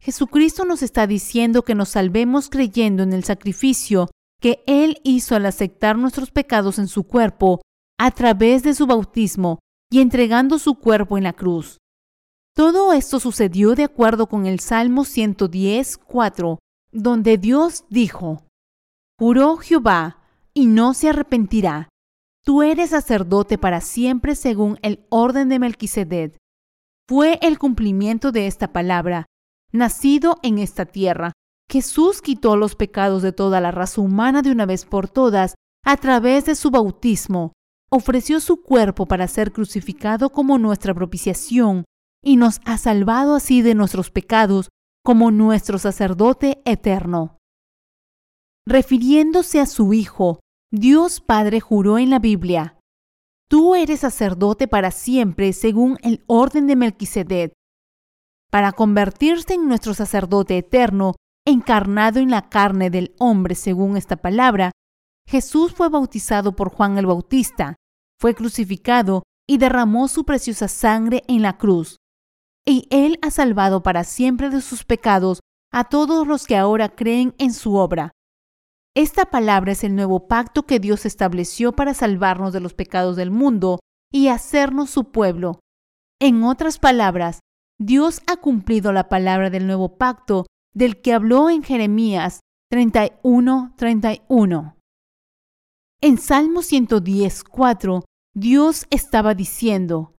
Jesucristo 0.00 0.64
nos 0.64 0.82
está 0.82 1.06
diciendo 1.06 1.62
que 1.62 1.74
nos 1.74 1.90
salvemos 1.90 2.48
creyendo 2.48 3.02
en 3.02 3.12
el 3.12 3.24
sacrificio 3.24 4.08
que 4.40 4.62
Él 4.66 5.00
hizo 5.04 5.34
al 5.34 5.46
aceptar 5.46 5.96
nuestros 5.96 6.30
pecados 6.30 6.78
en 6.78 6.86
su 6.88 7.04
cuerpo 7.04 7.60
a 7.98 8.10
través 8.12 8.62
de 8.62 8.74
su 8.74 8.86
bautismo 8.86 9.58
y 9.90 10.00
entregando 10.00 10.58
su 10.58 10.76
cuerpo 10.76 11.18
en 11.18 11.24
la 11.24 11.32
cruz. 11.32 11.78
Todo 12.54 12.92
esto 12.92 13.20
sucedió 13.20 13.74
de 13.74 13.84
acuerdo 13.84 14.26
con 14.26 14.46
el 14.46 14.60
Salmo 14.60 15.04
110, 15.04 15.98
4, 15.98 16.58
donde 16.92 17.38
Dios 17.38 17.84
dijo, 17.88 18.42
Juró 19.18 19.56
Jehová, 19.56 20.18
y 20.54 20.66
no 20.66 20.94
se 20.94 21.08
arrepentirá. 21.08 21.88
Tú 22.44 22.62
eres 22.62 22.90
sacerdote 22.90 23.58
para 23.58 23.80
siempre 23.80 24.34
según 24.34 24.78
el 24.82 25.06
orden 25.10 25.48
de 25.48 25.58
Melquisedec 25.58 26.38
fue 27.08 27.38
el 27.40 27.58
cumplimiento 27.58 28.32
de 28.32 28.46
esta 28.46 28.70
palabra. 28.70 29.24
Nacido 29.72 30.38
en 30.42 30.58
esta 30.58 30.84
tierra, 30.84 31.32
Jesús 31.70 32.20
quitó 32.20 32.54
los 32.56 32.76
pecados 32.76 33.22
de 33.22 33.32
toda 33.32 33.62
la 33.62 33.70
raza 33.70 34.02
humana 34.02 34.42
de 34.42 34.52
una 34.52 34.66
vez 34.66 34.84
por 34.84 35.08
todas 35.08 35.54
a 35.84 35.96
través 35.96 36.44
de 36.44 36.54
su 36.54 36.70
bautismo. 36.70 37.54
Ofreció 37.90 38.40
su 38.40 38.62
cuerpo 38.62 39.06
para 39.06 39.26
ser 39.26 39.52
crucificado 39.52 40.28
como 40.30 40.58
nuestra 40.58 40.92
propiciación 40.92 41.86
y 42.22 42.36
nos 42.36 42.60
ha 42.66 42.76
salvado 42.76 43.34
así 43.34 43.62
de 43.62 43.74
nuestros 43.74 44.10
pecados 44.10 44.68
como 45.02 45.30
nuestro 45.30 45.78
sacerdote 45.78 46.60
eterno. 46.66 47.37
Refiriéndose 48.70 49.60
a 49.60 49.64
su 49.64 49.94
Hijo, 49.94 50.40
Dios 50.70 51.22
Padre 51.22 51.58
juró 51.58 51.96
en 51.96 52.10
la 52.10 52.18
Biblia, 52.18 52.78
Tú 53.48 53.74
eres 53.74 54.00
sacerdote 54.00 54.68
para 54.68 54.90
siempre 54.90 55.54
según 55.54 55.96
el 56.02 56.22
orden 56.26 56.66
de 56.66 56.76
Melquisedec. 56.76 57.54
Para 58.50 58.72
convertirse 58.72 59.54
en 59.54 59.68
nuestro 59.68 59.94
sacerdote 59.94 60.58
eterno, 60.58 61.14
encarnado 61.46 62.20
en 62.20 62.30
la 62.30 62.50
carne 62.50 62.90
del 62.90 63.14
hombre 63.18 63.54
según 63.54 63.96
esta 63.96 64.18
palabra, 64.18 64.72
Jesús 65.26 65.72
fue 65.72 65.88
bautizado 65.88 66.54
por 66.54 66.68
Juan 66.68 66.98
el 66.98 67.06
Bautista, 67.06 67.76
fue 68.20 68.34
crucificado 68.34 69.22
y 69.48 69.56
derramó 69.56 70.08
su 70.08 70.26
preciosa 70.26 70.68
sangre 70.68 71.22
en 71.26 71.40
la 71.40 71.56
cruz. 71.56 71.96
Y 72.66 72.86
Él 72.90 73.18
ha 73.22 73.30
salvado 73.30 73.82
para 73.82 74.04
siempre 74.04 74.50
de 74.50 74.60
sus 74.60 74.84
pecados 74.84 75.40
a 75.72 75.84
todos 75.84 76.26
los 76.26 76.46
que 76.46 76.58
ahora 76.58 76.90
creen 76.90 77.34
en 77.38 77.54
su 77.54 77.74
obra. 77.74 78.12
Esta 78.98 79.26
palabra 79.26 79.70
es 79.70 79.84
el 79.84 79.94
nuevo 79.94 80.26
pacto 80.26 80.66
que 80.66 80.80
Dios 80.80 81.06
estableció 81.06 81.70
para 81.70 81.94
salvarnos 81.94 82.52
de 82.52 82.58
los 82.58 82.74
pecados 82.74 83.14
del 83.14 83.30
mundo 83.30 83.78
y 84.10 84.26
hacernos 84.26 84.90
su 84.90 85.12
pueblo. 85.12 85.60
En 86.20 86.42
otras 86.42 86.80
palabras, 86.80 87.38
Dios 87.78 88.22
ha 88.26 88.38
cumplido 88.38 88.92
la 88.92 89.08
palabra 89.08 89.50
del 89.50 89.68
nuevo 89.68 89.98
pacto 89.98 90.46
del 90.74 91.00
que 91.00 91.12
habló 91.12 91.48
en 91.48 91.62
Jeremías 91.62 92.40
31:31. 92.72 93.76
31. 93.76 94.76
En 96.00 96.18
Salmo 96.18 96.62
110, 96.62 97.44
4, 97.44 98.04
Dios 98.34 98.88
estaba 98.90 99.36
diciendo, 99.36 100.16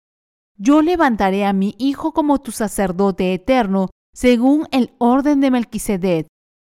Yo 0.58 0.82
levantaré 0.82 1.44
a 1.44 1.52
mi 1.52 1.76
hijo 1.80 2.14
como 2.14 2.40
tu 2.40 2.54
sacerdote 2.54 3.34
eterno, 3.34 3.90
según 4.16 4.70
el 4.72 4.94
orden 5.00 5.42
de 5.42 5.52
Melquisedec 5.52 6.28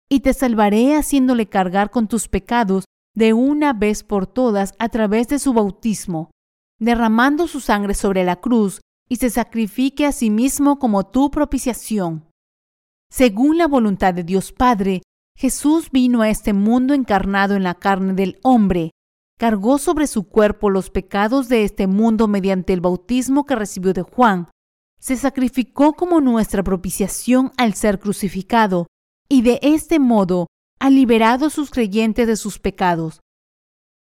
y 0.10 0.19
te 0.22 0.33
salvaré 0.33 0.95
haciéndole 0.95 1.48
cargar 1.48 1.89
con 1.89 2.07
tus 2.07 2.27
pecados 2.27 2.86
de 3.15 3.33
una 3.33 3.74
vez 3.74 4.03
por 4.03 4.27
todas 4.27 4.74
a 4.79 4.89
través 4.89 5.27
de 5.27 5.39
su 5.39 5.53
bautismo, 5.53 6.31
derramando 6.79 7.48
su 7.48 7.60
sangre 7.60 7.93
sobre 7.93 8.24
la 8.24 8.38
cruz 8.38 8.81
y 9.10 9.17
se 9.17 9.29
sacrifique 9.29 10.05
a 10.05 10.12
sí 10.12 10.29
mismo 10.29 10.79
como 10.79 11.05
tu 11.05 11.29
propiciación. 11.29 12.25
Según 13.12 13.57
la 13.57 13.67
voluntad 13.67 14.13
de 14.13 14.24
Dios 14.24 14.51
Padre, 14.51 15.01
Jesús 15.36 15.89
vino 15.91 16.22
a 16.22 16.29
este 16.29 16.53
mundo 16.53 16.93
encarnado 16.93 17.55
en 17.55 17.63
la 17.63 17.75
carne 17.75 18.13
del 18.13 18.39
hombre, 18.43 18.91
cargó 19.38 19.77
sobre 19.77 20.07
su 20.07 20.27
cuerpo 20.27 20.69
los 20.69 20.89
pecados 20.89 21.50
de 21.50 21.63
este 21.63 21.88
mundo 21.88 22.27
mediante 22.27 22.74
el 22.74 22.81
bautismo 22.81 23.45
que 23.45 23.55
recibió 23.55 23.93
de 23.93 24.03
Juan, 24.03 24.50
se 25.00 25.17
sacrificó 25.17 25.93
como 25.93 26.22
nuestra 26.22 26.63
propiciación 26.63 27.51
al 27.57 27.74
ser 27.74 28.00
crucificado, 28.00 28.88
y 29.30 29.42
de 29.42 29.60
este 29.62 30.00
modo 30.00 30.48
ha 30.80 30.89
liberado 30.89 31.48
a 31.48 31.50
sus 31.50 31.72
creyentes 31.72 32.27
de 32.27 32.36
sus 32.36 32.60
pecados. 32.60 33.22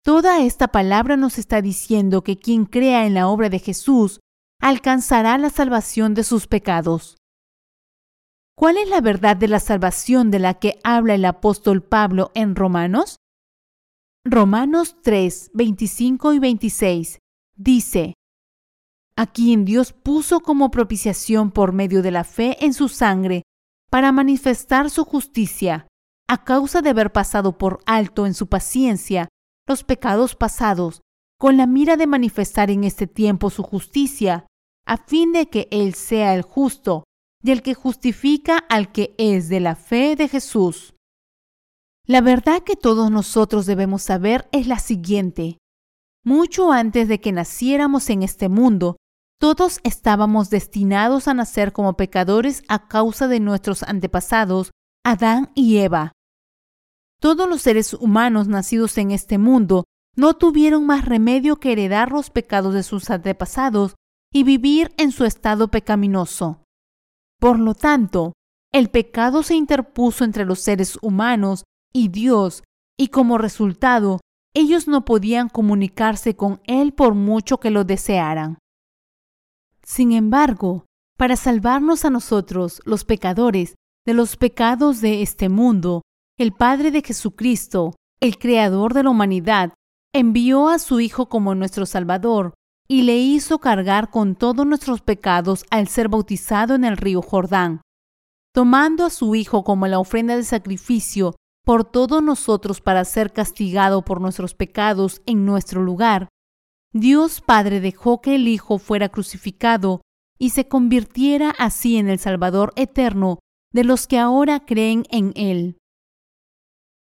Toda 0.03 0.41
esta 0.41 0.69
palabra 0.69 1.15
nos 1.15 1.37
está 1.37 1.61
diciendo 1.61 2.23
que 2.23 2.37
quien 2.37 2.65
crea 2.65 3.05
en 3.05 3.13
la 3.13 3.27
obra 3.27 3.49
de 3.49 3.59
Jesús 3.59 4.19
alcanzará 4.59 5.37
la 5.37 5.49
salvación 5.49 6.13
de 6.13 6.23
sus 6.23 6.47
pecados. 6.47 7.17
¿Cuál 8.55 8.77
es 8.77 8.89
la 8.89 9.01
verdad 9.01 9.37
de 9.37 9.47
la 9.47 9.59
salvación 9.59 10.31
de 10.31 10.39
la 10.39 10.55
que 10.55 10.79
habla 10.83 11.15
el 11.15 11.25
apóstol 11.25 11.83
Pablo 11.83 12.31
en 12.35 12.55
Romanos? 12.55 13.17
Romanos 14.23 14.97
3, 15.01 15.51
25 15.53 16.33
y 16.33 16.39
26 16.39 17.19
dice, 17.55 18.13
a 19.15 19.27
quien 19.27 19.65
Dios 19.65 19.93
puso 19.93 20.39
como 20.39 20.71
propiciación 20.71 21.51
por 21.51 21.73
medio 21.73 22.01
de 22.01 22.11
la 22.11 22.23
fe 22.23 22.63
en 22.65 22.73
su 22.73 22.87
sangre 22.87 23.43
para 23.91 24.13
manifestar 24.13 24.89
su 24.89 25.03
justicia, 25.03 25.87
a 26.27 26.45
causa 26.45 26.81
de 26.81 26.91
haber 26.91 27.11
pasado 27.11 27.57
por 27.57 27.79
alto 27.85 28.25
en 28.25 28.33
su 28.33 28.47
paciencia 28.47 29.27
los 29.67 29.83
pecados 29.83 30.35
pasados, 30.35 31.01
con 31.37 31.57
la 31.57 31.67
mira 31.67 31.97
de 31.97 32.07
manifestar 32.07 32.71
en 32.71 32.85
este 32.85 33.05
tiempo 33.05 33.49
su 33.49 33.63
justicia, 33.63 34.47
a 34.85 34.97
fin 34.97 35.33
de 35.33 35.47
que 35.47 35.67
Él 35.71 35.93
sea 35.93 36.33
el 36.35 36.41
justo 36.41 37.03
y 37.43 37.51
el 37.51 37.61
que 37.61 37.73
justifica 37.73 38.57
al 38.69 38.91
que 38.91 39.13
es 39.17 39.49
de 39.49 39.59
la 39.59 39.75
fe 39.75 40.15
de 40.15 40.29
Jesús. 40.29 40.95
La 42.07 42.21
verdad 42.21 42.63
que 42.63 42.75
todos 42.75 43.11
nosotros 43.11 43.65
debemos 43.65 44.03
saber 44.03 44.47
es 44.51 44.67
la 44.67 44.79
siguiente. 44.79 45.57
Mucho 46.23 46.71
antes 46.71 47.07
de 47.07 47.19
que 47.19 47.31
naciéramos 47.31 48.09
en 48.09 48.23
este 48.23 48.47
mundo, 48.47 48.97
todos 49.41 49.79
estábamos 49.83 50.51
destinados 50.51 51.27
a 51.27 51.33
nacer 51.33 51.73
como 51.73 51.97
pecadores 51.97 52.61
a 52.67 52.87
causa 52.87 53.27
de 53.27 53.39
nuestros 53.39 53.81
antepasados, 53.81 54.69
Adán 55.03 55.49
y 55.55 55.77
Eva. 55.77 56.11
Todos 57.19 57.49
los 57.49 57.63
seres 57.63 57.95
humanos 57.95 58.47
nacidos 58.47 58.99
en 58.99 59.09
este 59.09 59.39
mundo 59.39 59.85
no 60.15 60.35
tuvieron 60.35 60.85
más 60.85 61.05
remedio 61.05 61.55
que 61.55 61.71
heredar 61.71 62.11
los 62.11 62.29
pecados 62.29 62.75
de 62.75 62.83
sus 62.83 63.09
antepasados 63.09 63.95
y 64.31 64.43
vivir 64.43 64.93
en 64.97 65.11
su 65.11 65.25
estado 65.25 65.69
pecaminoso. 65.69 66.61
Por 67.39 67.57
lo 67.57 67.73
tanto, 67.73 68.33
el 68.71 68.91
pecado 68.91 69.41
se 69.41 69.55
interpuso 69.55 70.23
entre 70.23 70.45
los 70.45 70.59
seres 70.59 70.99
humanos 71.01 71.63
y 71.91 72.09
Dios, 72.09 72.61
y 72.95 73.07
como 73.07 73.39
resultado, 73.39 74.19
ellos 74.53 74.87
no 74.87 75.03
podían 75.03 75.49
comunicarse 75.49 76.35
con 76.35 76.61
Él 76.65 76.93
por 76.93 77.15
mucho 77.15 77.59
que 77.59 77.71
lo 77.71 77.85
desearan. 77.85 78.59
Sin 79.83 80.11
embargo, 80.11 80.85
para 81.17 81.35
salvarnos 81.35 82.05
a 82.05 82.09
nosotros, 82.09 82.81
los 82.85 83.05
pecadores, 83.05 83.75
de 84.05 84.13
los 84.13 84.35
pecados 84.37 85.01
de 85.01 85.21
este 85.21 85.49
mundo, 85.49 86.01
el 86.39 86.53
Padre 86.53 86.91
de 86.91 87.01
Jesucristo, 87.01 87.93
el 88.19 88.37
Creador 88.37 88.93
de 88.93 89.03
la 89.03 89.11
humanidad, 89.11 89.73
envió 90.13 90.69
a 90.69 90.79
su 90.79 90.99
Hijo 90.99 91.29
como 91.29 91.55
nuestro 91.55 91.85
Salvador 91.85 92.53
y 92.87 93.03
le 93.03 93.17
hizo 93.17 93.59
cargar 93.59 94.09
con 94.09 94.35
todos 94.35 94.65
nuestros 94.65 95.01
pecados 95.01 95.65
al 95.69 95.87
ser 95.87 96.09
bautizado 96.09 96.75
en 96.75 96.83
el 96.83 96.97
río 96.97 97.21
Jordán. 97.21 97.81
Tomando 98.53 99.05
a 99.05 99.09
su 99.09 99.35
Hijo 99.35 99.63
como 99.63 99.87
la 99.87 99.99
ofrenda 99.99 100.35
de 100.35 100.43
sacrificio 100.43 101.35
por 101.63 101.85
todos 101.85 102.23
nosotros 102.23 102.81
para 102.81 103.05
ser 103.05 103.31
castigado 103.31 104.03
por 104.03 104.19
nuestros 104.19 104.55
pecados 104.55 105.21
en 105.25 105.45
nuestro 105.45 105.83
lugar, 105.83 106.27
Dios 106.93 107.39
Padre 107.39 107.79
dejó 107.79 108.21
que 108.21 108.35
el 108.35 108.47
Hijo 108.47 108.77
fuera 108.77 109.07
crucificado 109.07 110.01
y 110.37 110.49
se 110.49 110.67
convirtiera 110.67 111.51
así 111.57 111.97
en 111.97 112.09
el 112.09 112.19
Salvador 112.19 112.73
eterno 112.75 113.39
de 113.71 113.85
los 113.85 114.07
que 114.07 114.19
ahora 114.19 114.65
creen 114.65 115.05
en 115.09 115.31
Él. 115.35 115.77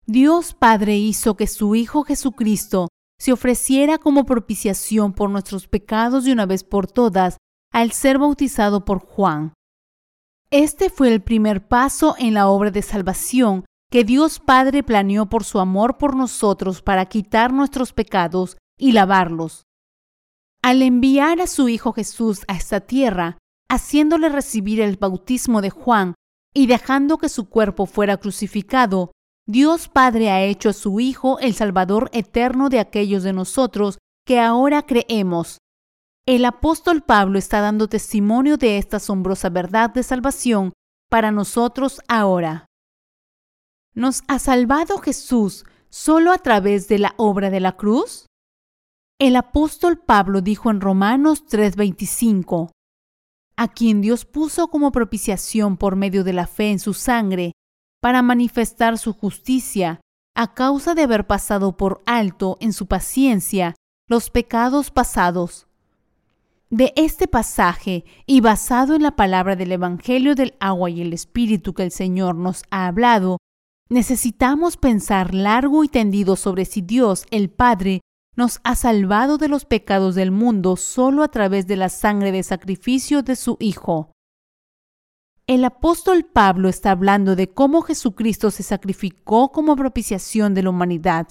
Dios 0.06 0.54
Padre 0.54 0.97
hizo 0.97 1.38
que 1.38 1.47
su 1.47 1.76
Hijo 1.76 2.04
Jesucristo 2.04 2.89
se 3.17 3.32
ofreciera 3.32 3.97
como 3.97 4.26
propiciación 4.26 5.13
por 5.13 5.30
nuestros 5.30 5.67
pecados 5.67 6.26
de 6.26 6.34
una 6.34 6.45
vez 6.45 6.63
por 6.63 6.88
todas 6.88 7.38
al 7.71 7.91
ser 7.91 8.17
bautizado 8.17 8.86
por 8.86 9.00
Juan. 9.00 9.54
Este 10.52 10.89
fue 10.89 11.13
el 11.13 11.21
primer 11.21 11.67
paso 11.67 12.15
en 12.17 12.34
la 12.34 12.47
obra 12.47 12.71
de 12.71 12.82
salvación 12.82 13.65
que 13.89 14.04
Dios 14.04 14.39
Padre 14.39 14.84
planeó 14.84 15.28
por 15.28 15.43
su 15.43 15.60
amor 15.60 15.97
por 15.97 16.15
nosotros 16.15 16.82
para 16.82 17.06
quitar 17.06 17.54
nuestros 17.54 17.93
pecados 17.93 18.58
y 18.78 18.91
lavarlos. 18.91 19.66
Al 20.67 20.82
enviar 20.82 21.39
a 21.39 21.47
su 21.47 21.69
Hijo 21.69 21.93
Jesús 21.93 22.41
a 22.49 22.58
esta 22.58 22.82
tierra, 22.82 23.38
haciéndole 23.69 24.27
recibir 24.27 24.82
el 24.82 24.97
bautismo 24.97 25.62
de 25.62 25.69
Juan 25.69 26.13
y 26.53 26.67
dejando 26.67 27.17
que 27.17 27.30
su 27.30 27.47
cuerpo 27.47 27.86
fuera 27.86 28.17
crucificado, 28.17 29.13
Dios 29.47 29.88
Padre 29.88 30.30
ha 30.30 30.43
hecho 30.43 30.67
a 30.67 30.73
su 30.73 30.99
Hijo 30.99 31.39
el 31.39 31.53
Salvador 31.53 32.10
eterno 32.12 32.67
de 32.67 32.82
aquellos 32.82 33.23
de 33.23 33.32
nosotros 33.32 33.97
que 34.25 34.41
ahora 34.41 34.86
creemos. 34.86 35.60
El 36.25 36.43
apóstol 36.43 37.01
Pablo 37.01 37.39
está 37.39 37.62
dando 37.62 37.88
testimonio 37.88 38.58
de 38.58 38.77
esta 38.77 38.97
asombrosa 38.97 39.47
verdad 39.47 39.91
de 39.91 40.03
salvación 40.03 40.73
para 41.10 41.32
nosotros 41.32 42.01
ahora. 42.10 42.65
¿Nos 43.93 44.21
ha 44.27 44.38
salvado 44.38 44.97
Jesús 44.97 45.63
solo 45.89 46.34
a 46.34 46.39
través 46.39 46.89
de 46.89 46.99
la 46.99 47.13
obra 47.15 47.51
de 47.51 47.62
la 47.62 47.77
cruz? 47.77 48.26
El 49.19 49.36
apóstol 49.36 49.97
Pablo 49.97 50.41
dijo 50.41 50.69
en 50.69 50.80
Romanos 50.80 51.43
3:25, 51.47 52.69
a 53.56 53.67
quien 53.67 53.99
Dios 53.99 54.25
puso 54.25 54.67
como 54.67 54.91
propiciación 54.91 55.77
por 55.77 55.95
medio 55.95 56.23
de 56.23 56.34
la 56.34 56.45
fe 56.45 56.69
en 56.69 56.77
su 56.77 56.93
sangre, 56.93 57.53
para 57.99 58.21
manifestar 58.21 58.99
su 58.99 59.13
justicia, 59.13 60.01
a 60.36 60.53
causa 60.53 60.93
de 60.93 61.01
haber 61.01 61.25
pasado 61.25 61.77
por 61.77 62.03
alto 62.06 62.58
en 62.60 62.73
su 62.73 62.86
paciencia 62.86 63.73
los 64.08 64.30
pecados 64.30 64.91
pasados. 64.91 65.67
De 66.69 66.93
este 66.95 67.27
pasaje, 67.27 68.06
y 68.27 68.41
basado 68.41 68.93
en 68.93 69.01
la 69.01 69.15
palabra 69.15 69.56
del 69.56 69.71
Evangelio 69.71 70.36
del 70.36 70.56
agua 70.60 70.91
y 70.91 71.01
el 71.01 71.12
Espíritu 71.12 71.73
que 71.73 71.82
el 71.82 71.91
Señor 71.91 72.36
nos 72.36 72.62
ha 72.69 72.86
hablado, 72.86 73.39
necesitamos 73.89 74.77
pensar 74.77 75.34
largo 75.34 75.84
y 75.84 75.88
tendido 75.88 76.36
sobre 76.36 76.65
si 76.65 76.82
Dios, 76.82 77.25
el 77.32 77.49
Padre, 77.49 78.01
nos 78.38 78.60
ha 78.63 78.76
salvado 78.76 79.38
de 79.38 79.50
los 79.50 79.65
pecados 79.65 80.15
del 80.15 80.32
mundo 80.32 80.78
solo 80.78 81.23
a 81.23 81.28
través 81.28 81.65
de 81.67 81.76
la 81.76 81.89
sangre 81.89 82.32
de 82.32 82.43
sacrificio 82.43 83.23
de 83.23 83.36
su 83.36 83.58
Hijo. 83.60 84.12
El 85.47 85.65
apóstol 85.65 86.26
Pablo 86.26 86.69
está 86.69 86.91
hablando 86.91 87.36
de 87.36 87.50
cómo 87.50 87.82
Jesucristo 87.82 88.52
se 88.52 88.63
sacrificó 88.63 89.52
como 89.52 89.76
propiciación 89.76 90.54
de 90.54 90.63
la 90.63 90.69
humanidad. 90.69 91.28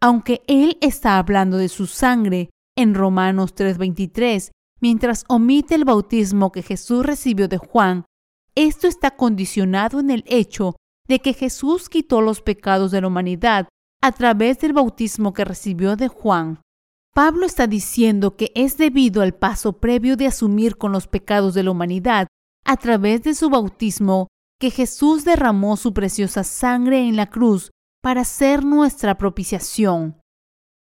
Aunque 0.00 0.42
él 0.48 0.76
está 0.80 1.18
hablando 1.18 1.56
de 1.56 1.68
su 1.68 1.86
sangre 1.86 2.50
en 2.76 2.94
Romanos 2.94 3.54
3:23, 3.54 4.50
mientras 4.80 5.24
omite 5.28 5.76
el 5.76 5.84
bautismo 5.84 6.52
que 6.52 6.62
Jesús 6.62 7.06
recibió 7.06 7.48
de 7.48 7.58
Juan, 7.58 8.04
esto 8.54 8.86
está 8.86 9.12
condicionado 9.12 10.00
en 10.00 10.10
el 10.10 10.24
hecho 10.26 10.76
de 11.08 11.20
que 11.20 11.32
Jesús 11.32 11.88
quitó 11.88 12.20
los 12.20 12.42
pecados 12.42 12.90
de 12.90 13.00
la 13.00 13.06
humanidad 13.06 13.68
a 14.02 14.12
través 14.12 14.58
del 14.58 14.72
bautismo 14.72 15.32
que 15.32 15.44
recibió 15.44 15.96
de 15.96 16.08
Juan. 16.08 16.60
Pablo 17.14 17.46
está 17.46 17.66
diciendo 17.66 18.36
que 18.36 18.50
es 18.54 18.76
debido 18.76 19.22
al 19.22 19.34
paso 19.34 19.74
previo 19.74 20.16
de 20.16 20.26
asumir 20.26 20.76
con 20.76 20.92
los 20.92 21.06
pecados 21.06 21.54
de 21.54 21.62
la 21.62 21.70
humanidad 21.70 22.26
a 22.64 22.76
través 22.76 23.22
de 23.22 23.34
su 23.34 23.48
bautismo 23.48 24.28
que 24.58 24.70
Jesús 24.70 25.24
derramó 25.24 25.76
su 25.76 25.92
preciosa 25.92 26.42
sangre 26.42 27.06
en 27.06 27.16
la 27.16 27.28
cruz 27.28 27.70
para 28.02 28.24
ser 28.24 28.64
nuestra 28.64 29.18
propiciación. 29.18 30.20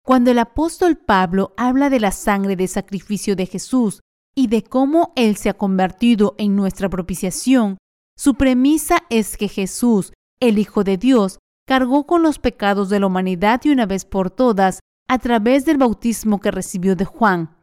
Cuando 0.05 0.31
el 0.31 0.39
apóstol 0.39 0.97
Pablo 0.97 1.53
habla 1.57 1.91
de 1.91 2.01
la 2.01 2.13
sangre 2.13 2.57
de 2.57 2.69
sacrificio 2.69 3.37
de 3.37 3.47
Jesús 3.47 4.01
y 4.35 4.47
de 4.47 4.63
cómo 4.63 5.13
Él 5.17 5.37
se 5.37 5.51
ha 5.51 5.55
convertido 5.55 6.35
en 6.39 6.57
nuestra 6.57 6.89
propiciación, 6.89 7.77
su 8.17 8.35
premisa 8.35 8.99
es 9.11 9.37
que 9.37 9.49
Jesús, 9.49 10.13
el 10.41 10.59
Hijo 10.59 10.85
de 10.85 10.97
Dios, 10.97 11.39
cargó 11.71 12.05
con 12.05 12.25
los 12.25 12.41
pecados 12.41 12.89
de 12.89 12.99
la 12.99 13.07
humanidad 13.07 13.61
de 13.61 13.71
una 13.71 13.87
vez 13.87 14.05
por 14.05 14.29
todas 14.29 14.81
a 15.09 15.21
través 15.21 15.65
del 15.65 15.79
bautismo 15.79 16.41
que 16.41 16.51
recibió 16.51 16.97
de 16.97 17.05
Juan. 17.05 17.57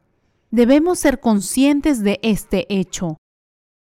Debemos 0.49 0.99
ser 0.99 1.19
conscientes 1.19 2.01
de 2.01 2.17
este 2.23 2.73
hecho. 2.73 3.17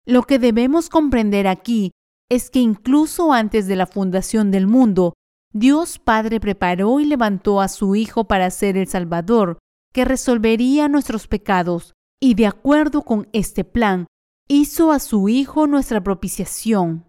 Lo 0.05 0.25
que 0.25 0.39
debemos 0.39 0.91
comprender 0.91 1.49
aquí 1.49 1.93
es 2.31 2.51
que 2.51 2.59
incluso 2.59 3.33
antes 3.33 3.67
de 3.67 3.75
la 3.75 3.87
fundación 3.87 4.51
del 4.51 4.67
mundo, 4.67 5.15
Dios 5.55 5.99
Padre 5.99 6.41
preparó 6.41 7.01
y 7.01 7.07
levantó 7.07 7.63
a 7.63 7.69
su 7.69 7.97
Hijo 7.97 8.25
para 8.25 8.51
ser 8.51 8.77
el 8.77 8.89
Salvador, 8.89 9.61
que 9.95 10.05
resolvería 10.05 10.89
nuestros 10.89 11.27
pecados, 11.27 11.95
y 12.21 12.35
de 12.35 12.49
acuerdo 12.49 13.01
con 13.01 13.29
este 13.33 13.65
plan, 13.65 14.07
hizo 14.47 14.93
a 14.93 14.99
su 14.99 15.31
Hijo 15.31 15.67
nuestra 15.67 16.03
propiciación. 16.03 17.07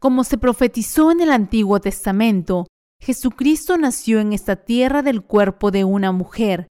Como 0.00 0.24
se 0.24 0.38
profetizó 0.38 1.12
en 1.12 1.20
el 1.20 1.30
Antiguo 1.30 1.78
Testamento, 1.78 2.66
Jesucristo 3.02 3.76
nació 3.76 4.18
en 4.20 4.32
esta 4.32 4.56
tierra 4.56 5.02
del 5.02 5.22
cuerpo 5.22 5.70
de 5.70 5.84
una 5.84 6.10
mujer, 6.10 6.68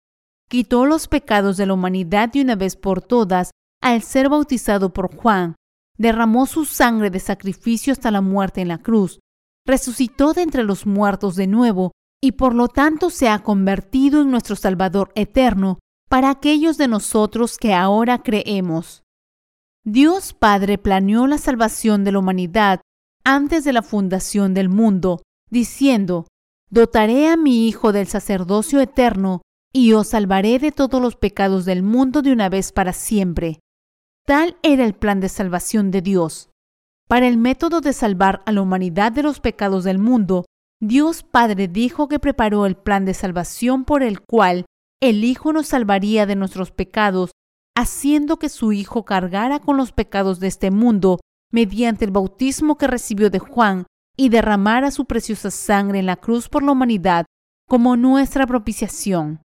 quitó 0.49 0.87
los 0.87 1.09
pecados 1.09 1.59
de 1.59 1.67
la 1.67 1.75
humanidad 1.75 2.31
de 2.31 2.41
una 2.41 2.57
vez 2.57 2.75
por 2.75 3.03
todas 3.03 3.51
al 3.83 4.03
ser 4.03 4.31
bautizado 4.31 4.95
por 4.95 5.15
Juan, 5.15 5.57
derramó 5.99 6.47
su 6.47 6.65
sangre 6.65 7.11
de 7.11 7.21
sacrificio 7.21 7.93
hasta 7.93 8.11
la 8.11 8.23
muerte 8.23 8.63
en 8.63 8.69
la 8.69 8.79
cruz, 8.79 9.21
resucitó 9.67 10.33
de 10.33 10.41
entre 10.41 10.65
los 10.65 10.87
muertos 10.87 11.37
de 11.37 11.47
nuevo 11.47 11.93
y 12.23 12.33
por 12.33 12.55
lo 12.55 12.69
tanto 12.69 13.11
se 13.11 13.29
ha 13.29 13.43
convertido 13.43 14.23
en 14.23 14.31
nuestro 14.31 14.57
Salvador 14.57 15.13
eterno 15.15 15.79
para 16.09 16.31
aquellos 16.31 16.79
de 16.79 16.89
nosotros 16.89 17.59
que 17.59 17.75
ahora 17.75 18.23
creemos. 18.23 19.03
Dios 19.85 20.33
Padre 20.33 20.79
planeó 20.79 21.27
la 21.27 21.37
salvación 21.37 22.05
de 22.05 22.13
la 22.13 22.21
humanidad 22.21 22.81
antes 23.25 23.65
de 23.65 23.73
la 23.73 23.83
fundación 23.83 24.55
del 24.55 24.69
mundo, 24.69 25.23
diciendo, 25.51 26.27
Dotaré 26.71 27.29
a 27.29 27.37
mi 27.37 27.67
Hijo 27.67 27.93
del 27.93 28.07
sacerdocio 28.07 28.81
eterno 28.81 29.43
y 29.73 29.93
os 29.93 30.09
salvaré 30.09 30.59
de 30.59 30.73
todos 30.73 31.01
los 31.01 31.17
pecados 31.17 31.65
del 31.65 31.83
mundo 31.83 32.23
de 32.23 32.33
una 32.33 32.49
vez 32.49 32.73
para 32.73 32.93
siempre. 32.93 33.61
Tal 34.27 34.57
era 34.63 34.85
el 34.85 34.95
plan 34.95 35.21
de 35.21 35.29
salvación 35.29 35.91
de 35.91 36.03
Dios. 36.03 36.51
Para 37.09 37.27
el 37.27 37.39
método 37.39 37.81
de 37.81 37.95
salvar 37.95 38.43
a 38.45 38.53
la 38.53 38.61
humanidad 38.61 39.13
de 39.13 39.23
los 39.23 39.41
pecados 39.41 39.85
del 39.85 39.99
mundo, 39.99 40.45
Dios 40.81 41.23
Padre 41.23 41.69
dijo 41.69 42.07
que 42.07 42.19
preparó 42.19 42.67
el 42.67 42.77
plan 42.77 43.07
de 43.07 43.15
salvación 43.15 43.85
por 43.85 44.03
el 44.03 44.21
cual 44.21 44.67
el 45.01 45.25
Hijo 45.25 45.53
nos 45.53 45.69
salvaría 45.69 46.27
de 46.27 46.37
nuestros 46.37 46.71
pecados, 46.71 47.31
haciendo 47.75 48.39
que 48.39 48.51
su 48.51 48.73
Hijo 48.73 49.05
cargara 49.05 49.61
con 49.61 49.77
los 49.77 49.93
pecados 49.93 50.39
de 50.41 50.49
este 50.49 50.71
mundo 50.71 51.21
mediante 51.51 52.05
el 52.05 52.11
bautismo 52.11 52.77
que 52.77 52.87
recibió 52.87 53.31
de 53.31 53.39
Juan 53.39 53.87
y 54.17 54.29
derramara 54.29 54.91
su 54.91 55.05
preciosa 55.05 55.51
sangre 55.51 56.01
en 56.01 56.07
la 56.07 56.17
cruz 56.17 56.49
por 56.49 56.63
la 56.63 56.73
humanidad 56.73 57.27
como 57.69 57.97
nuestra 57.97 58.47
propiciación. 58.47 59.41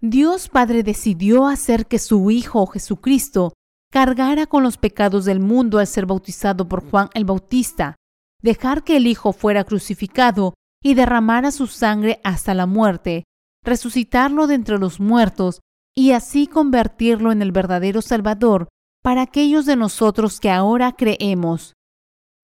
Dios 0.00 0.48
Padre 0.48 0.82
decidió 0.82 1.46
hacer 1.46 1.86
que 1.86 1.98
su 1.98 2.30
Hijo 2.30 2.66
Jesucristo 2.66 3.54
cargara 3.90 4.46
con 4.46 4.62
los 4.62 4.76
pecados 4.76 5.24
del 5.24 5.40
mundo 5.40 5.78
al 5.78 5.86
ser 5.86 6.04
bautizado 6.04 6.68
por 6.68 6.88
Juan 6.90 7.08
el 7.14 7.24
Bautista, 7.24 7.94
dejar 8.42 8.84
que 8.84 8.96
el 8.96 9.06
Hijo 9.06 9.32
fuera 9.32 9.64
crucificado 9.64 10.54
y 10.82 10.94
derramara 10.94 11.50
su 11.50 11.66
sangre 11.66 12.20
hasta 12.24 12.52
la 12.52 12.66
muerte, 12.66 13.24
resucitarlo 13.64 14.46
de 14.46 14.56
entre 14.56 14.78
los 14.78 15.00
muertos 15.00 15.60
y 15.94 16.10
así 16.10 16.46
convertirlo 16.46 17.32
en 17.32 17.40
el 17.40 17.52
verdadero 17.52 18.02
Salvador 18.02 18.68
para 19.04 19.20
aquellos 19.20 19.66
de 19.66 19.76
nosotros 19.76 20.40
que 20.40 20.50
ahora 20.50 20.92
creemos. 20.92 21.74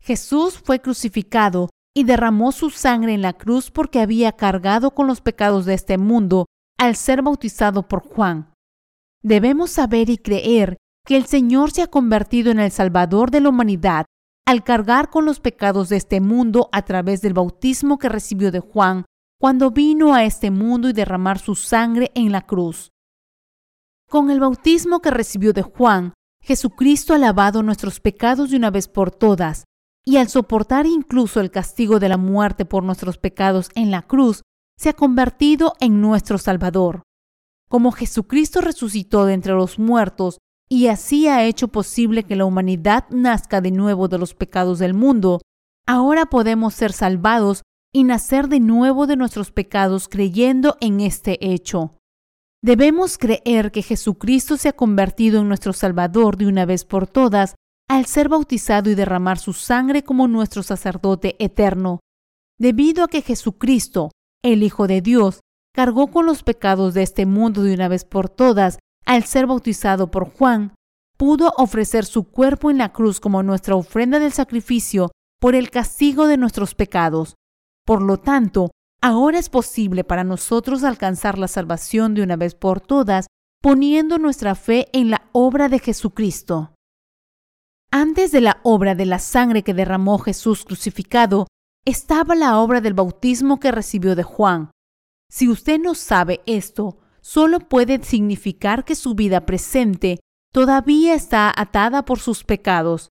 Jesús 0.03 0.59
fue 0.59 0.79
crucificado 0.81 1.71
y 1.97 2.05
derramó 2.05 2.53
su 2.53 2.69
sangre 2.69 3.15
en 3.15 3.23
la 3.23 3.33
cruz 3.33 3.71
porque 3.71 3.99
había 3.99 4.33
cargado 4.33 4.91
con 4.91 5.07
los 5.07 5.23
pecados 5.23 5.65
de 5.65 5.73
este 5.73 5.97
mundo 5.97 6.45
al 6.79 6.97
ser 6.97 7.23
bautizado 7.23 7.89
por 7.89 8.03
Juan. 8.03 8.53
Debemos 9.23 9.71
saber 9.71 10.11
y 10.11 10.19
creer 10.19 10.77
que 11.07 11.17
el 11.17 11.25
Señor 11.25 11.71
se 11.71 11.81
ha 11.81 11.87
convertido 11.87 12.51
en 12.51 12.61
el 12.61 12.71
Salvador 12.71 13.31
de 13.31 13.41
la 13.41 13.49
humanidad 13.49 14.05
al 14.47 14.63
cargar 14.63 15.09
con 15.09 15.25
los 15.25 15.41
pecados 15.41 15.89
de 15.89 15.97
este 15.97 16.21
mundo 16.21 16.69
a 16.73 16.83
través 16.83 17.23
del 17.23 17.33
bautismo 17.33 17.99
que 17.99 18.11
recibió 18.11 18.53
de 18.53 18.61
Juan 18.61 19.07
cuando 19.41 19.71
vino 19.71 20.15
a 20.15 20.25
este 20.25 20.51
mundo 20.51 20.91
y 20.91 20.93
derramar 20.93 21.39
su 21.39 21.55
sangre 21.55 22.11
en 22.15 22.33
la 22.33 22.43
cruz. 22.43 22.91
Con 24.11 24.31
el 24.31 24.41
bautismo 24.41 25.01
que 25.01 25.11
recibió 25.11 25.55
de 25.55 25.63
Juan, 25.63 26.13
Jesucristo 26.43 27.15
ha 27.15 27.19
lavado 27.19 27.63
nuestros 27.63 28.01
pecados 28.01 28.51
de 28.51 28.57
una 28.57 28.71
vez 28.71 28.89
por 28.89 29.11
todas, 29.11 29.65
y 30.05 30.17
al 30.17 30.29
soportar 30.29 30.87
incluso 30.87 31.41
el 31.41 31.51
castigo 31.51 32.01
de 32.01 32.09
la 32.09 32.17
muerte 32.17 32.65
por 32.65 32.83
nuestros 32.83 33.19
pecados 33.19 33.69
en 33.75 33.91
la 33.91 34.03
cruz, 34.03 34.43
se 34.77 34.89
ha 34.89 34.93
convertido 34.95 35.75
en 35.81 36.01
nuestro 36.01 36.39
Salvador. 36.39 37.03
Como 37.69 37.93
Jesucristo 37.93 38.61
resucitó 38.61 39.27
de 39.27 39.35
entre 39.35 39.53
los 39.53 39.79
muertos 39.79 40.39
y 40.69 40.87
así 40.87 41.29
ha 41.29 41.45
hecho 41.45 41.69
posible 41.69 42.25
que 42.25 42.37
la 42.37 42.45
humanidad 42.45 43.05
nazca 43.11 43.61
de 43.61 43.71
nuevo 43.71 44.09
de 44.09 44.19
los 44.19 44.35
pecados 44.35 44.79
del 44.79 44.95
mundo, 44.95 45.43
ahora 45.87 46.27
podemos 46.27 46.75
ser 46.75 46.93
salvados 46.93 47.63
y 47.93 48.05
nacer 48.05 48.49
de 48.49 48.61
nuevo 48.61 49.07
de 49.07 49.17
nuestros 49.17 49.51
pecados 49.51 50.09
creyendo 50.09 50.77
en 50.81 51.01
este 51.01 51.53
hecho. 51.53 52.00
Debemos 52.63 53.17
creer 53.17 53.73
que 53.73 53.83
Jesucristo 53.83 54.59
se 54.59 54.69
ha 54.69 54.73
convertido 54.75 55.41
en 55.41 55.49
nuestro 55.49 55.73
Salvador 55.73 56.37
de 56.37 56.47
una 56.47 56.67
vez 56.67 56.85
por 56.85 57.07
todas 57.07 57.55
al 57.89 58.05
ser 58.05 58.29
bautizado 58.29 58.91
y 58.91 58.95
derramar 58.95 59.39
su 59.39 59.55
sangre 59.55 60.05
como 60.05 60.29
nuestro 60.29 60.63
sacerdote 60.63 61.37
eterno. 61.43 62.01
Debido 62.59 63.03
a 63.03 63.09
que 63.09 63.23
Jesucristo, 63.23 64.11
el 64.45 64.63
Hijo 64.63 64.87
de 64.87 65.01
Dios, 65.01 65.41
cargó 65.75 66.09
con 66.09 66.27
los 66.27 66.43
pecados 66.43 66.93
de 66.93 67.03
este 67.03 67.25
mundo 67.25 67.63
de 67.63 67.73
una 67.73 67.89
vez 67.89 68.05
por 68.05 68.29
todas 68.29 68.79
al 69.07 69.25
ser 69.25 69.47
bautizado 69.47 70.11
por 70.11 70.31
Juan, 70.31 70.75
pudo 71.17 71.55
ofrecer 71.57 72.05
su 72.05 72.25
cuerpo 72.25 72.71
en 72.71 72.79
la 72.79 72.93
cruz 72.93 73.21
como 73.21 73.43
nuestra 73.43 73.75
ofrenda 73.75 74.19
del 74.19 74.33
sacrificio 74.33 75.11
por 75.41 75.55
el 75.55 75.71
castigo 75.71 76.27
de 76.27 76.37
nuestros 76.37 76.75
pecados. 76.75 77.35
Por 77.87 78.03
lo 78.03 78.19
tanto, 78.19 78.71
ahora 79.01 79.39
es 79.39 79.49
posible 79.49 80.05
para 80.05 80.25
nosotros 80.25 80.85
alcanzar 80.85 81.39
la 81.39 81.49
salvación 81.49 82.15
de 82.15 82.23
una 82.23 82.37
vez 82.37 82.55
por 82.55 82.81
todas 82.81 83.27
poniendo 83.61 84.19
nuestra 84.19 84.55
fe 84.55 84.89
en 84.93 85.11
la 85.11 85.29
obra 85.33 85.69
de 85.69 85.79
Jesucristo. 85.79 86.75
Antes 87.91 88.33
de 88.33 88.41
la 88.41 88.61
obra 88.63 88.95
de 88.95 89.05
la 89.05 89.19
sangre 89.19 89.63
que 89.63 89.75
derramó 89.75 90.19
Jesús 90.19 90.65
crucificado, 90.65 91.47
estaba 91.85 92.35
la 92.35 92.59
obra 92.59 92.81
del 92.81 92.95
bautismo 92.95 93.59
que 93.59 93.73
recibió 93.73 94.15
de 94.15 94.23
Juan. 94.23 94.71
Si 95.29 95.49
usted 95.49 95.79
no 95.79 95.95
sabe 95.95 96.41
esto, 96.47 96.99
solo 97.21 97.61
puede 97.61 98.03
significar 98.03 98.85
que 98.85 98.95
su 98.95 99.15
vida 99.15 99.45
presente 99.45 100.21
todavía 100.53 101.15
está 101.15 101.53
atada 101.55 102.05
por 102.05 102.19
sus 102.19 102.45
pecados. 102.45 103.09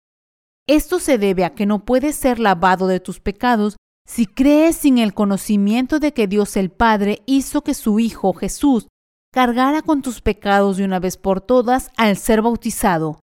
Esto 0.67 0.99
se 1.01 1.19
debe 1.19 1.45
a 1.45 1.55
que 1.55 1.67
no 1.67 1.85
puedes 1.85 2.17
ser 2.17 2.39
lavado 2.39 2.87
de 2.87 3.01
tus 3.01 3.21
pecados 3.21 3.77
si 4.07 4.27
crees 4.27 4.77
sin 4.77 4.99
el 4.99 5.15
conocimiento 5.15 5.99
de 5.99 6.13
que 6.13 6.27
Dios 6.27 6.57
el 6.57 6.71
Padre 6.71 7.23
hizo 7.27 7.63
que 7.63 7.75
su 7.75 7.99
Hijo 7.99 8.33
Jesús 8.33 8.89
cargara 9.33 9.83
con 9.83 10.03
tus 10.03 10.21
pecados 10.21 10.77
de 10.77 10.85
una 10.85 11.01
vez 11.01 11.17
por 11.17 11.41
todas 11.41 11.91
al 11.97 12.17
ser 12.17 12.43
bautizado. 12.43 13.21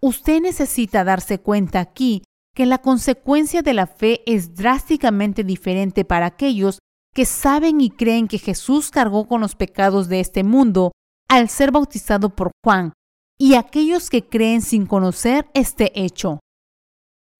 Usted 0.00 0.40
necesita 0.40 1.04
darse 1.04 1.38
cuenta 1.38 1.80
aquí 1.80 2.22
que 2.54 2.66
la 2.66 2.78
consecuencia 2.78 3.62
de 3.62 3.74
la 3.74 3.86
fe 3.86 4.22
es 4.24 4.54
drásticamente 4.54 5.44
diferente 5.44 6.04
para 6.04 6.26
aquellos 6.26 6.78
que 7.14 7.26
saben 7.26 7.80
y 7.80 7.90
creen 7.90 8.28
que 8.28 8.38
Jesús 8.38 8.90
cargó 8.90 9.26
con 9.28 9.40
los 9.40 9.54
pecados 9.54 10.08
de 10.08 10.20
este 10.20 10.42
mundo 10.42 10.92
al 11.28 11.48
ser 11.48 11.70
bautizado 11.70 12.30
por 12.30 12.50
Juan, 12.64 12.92
y 13.38 13.54
aquellos 13.54 14.10
que 14.10 14.26
creen 14.26 14.62
sin 14.62 14.86
conocer 14.86 15.48
este 15.54 15.92
hecho. 16.00 16.40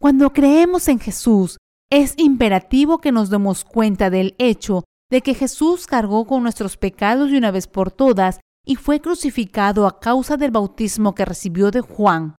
Cuando 0.01 0.33
creemos 0.33 0.89
en 0.89 0.99
Jesús, 0.99 1.57
es 1.91 2.15
imperativo 2.17 2.99
que 2.99 3.13
nos 3.13 3.31
demos 3.31 3.65
cuenta 3.65 4.11
del 4.11 4.35
hecho 4.39 4.85
de 5.11 5.21
que 5.21 5.35
Jesús 5.35 5.87
cargó 5.87 6.27
con 6.27 6.43
nuestros 6.43 6.77
pecados 6.77 7.31
de 7.31 7.39
una 7.39 7.51
vez 7.51 7.69
por 7.69 7.93
todas 7.93 8.41
y 8.65 8.75
fue 8.75 9.01
crucificado 9.01 9.87
a 9.87 10.01
causa 10.01 10.37
del 10.37 10.51
bautismo 10.51 11.15
que 11.15 11.25
recibió 11.25 11.71
de 11.71 11.81
Juan. 11.81 12.35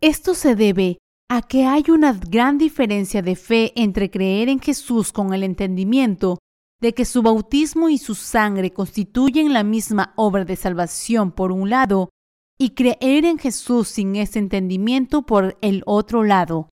Esto 0.00 0.34
se 0.34 0.54
debe 0.54 0.98
a 1.28 1.42
que 1.42 1.64
hay 1.64 1.84
una 1.88 2.12
gran 2.12 2.58
diferencia 2.58 3.22
de 3.22 3.34
fe 3.34 3.72
entre 3.74 4.10
creer 4.10 4.48
en 4.48 4.60
Jesús 4.60 5.10
con 5.12 5.34
el 5.34 5.42
entendimiento 5.42 6.38
de 6.80 6.92
que 6.92 7.04
su 7.04 7.22
bautismo 7.22 7.88
y 7.88 7.98
su 7.98 8.14
sangre 8.14 8.72
constituyen 8.72 9.52
la 9.52 9.64
misma 9.64 10.12
obra 10.16 10.44
de 10.44 10.54
salvación 10.54 11.32
por 11.32 11.50
un 11.50 11.70
lado, 11.70 12.10
y 12.58 12.70
creer 12.70 13.24
en 13.24 13.38
Jesús 13.38 13.88
sin 13.88 14.14
ese 14.16 14.38
entendimiento 14.38 15.22
por 15.22 15.56
el 15.60 15.82
otro 15.86 16.22
lado. 16.22 16.68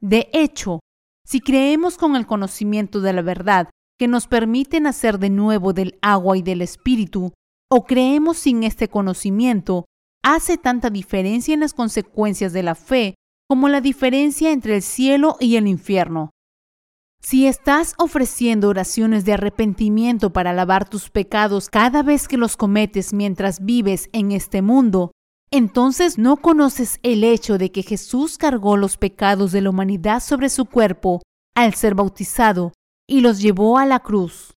De 0.00 0.28
hecho, 0.32 0.80
Si 1.30 1.40
creemos 1.40 1.96
con 1.96 2.16
el 2.16 2.26
conocimiento 2.26 3.00
de 3.00 3.12
la 3.12 3.22
verdad 3.22 3.70
que 4.00 4.08
nos 4.08 4.26
permite 4.26 4.80
nacer 4.80 5.20
de 5.20 5.30
nuevo 5.30 5.72
del 5.72 5.96
agua 6.02 6.36
y 6.36 6.42
del 6.42 6.60
espíritu, 6.60 7.32
o 7.70 7.84
creemos 7.84 8.36
sin 8.38 8.64
este 8.64 8.88
conocimiento, 8.88 9.84
hace 10.24 10.58
tanta 10.58 10.90
diferencia 10.90 11.54
en 11.54 11.60
las 11.60 11.72
consecuencias 11.72 12.52
de 12.52 12.64
la 12.64 12.74
fe 12.74 13.14
como 13.48 13.68
la 13.68 13.80
diferencia 13.80 14.50
entre 14.50 14.74
el 14.74 14.82
cielo 14.82 15.36
y 15.38 15.54
el 15.54 15.68
infierno. 15.68 16.30
Si 17.22 17.46
estás 17.46 17.94
ofreciendo 17.96 18.68
oraciones 18.68 19.24
de 19.24 19.34
arrepentimiento 19.34 20.32
para 20.32 20.52
lavar 20.52 20.88
tus 20.88 21.10
pecados 21.10 21.68
cada 21.68 22.02
vez 22.02 22.26
que 22.26 22.38
los 22.38 22.56
cometes 22.56 23.12
mientras 23.12 23.64
vives 23.64 24.08
en 24.12 24.32
este 24.32 24.62
mundo, 24.62 25.12
entonces 25.52 26.16
no 26.16 26.36
conoces 26.36 27.00
el 27.02 27.24
hecho 27.24 27.58
de 27.58 27.72
que 27.72 27.82
Jesús 27.82 28.38
cargó 28.38 28.76
los 28.76 28.96
pecados 28.96 29.52
de 29.52 29.60
la 29.60 29.70
humanidad 29.70 30.20
sobre 30.20 30.48
su 30.48 30.66
cuerpo 30.66 31.22
al 31.56 31.74
ser 31.74 31.94
bautizado 31.94 32.72
y 33.08 33.20
los 33.20 33.40
llevó 33.40 33.78
a 33.78 33.86
la 33.86 34.00
cruz. 34.00 34.54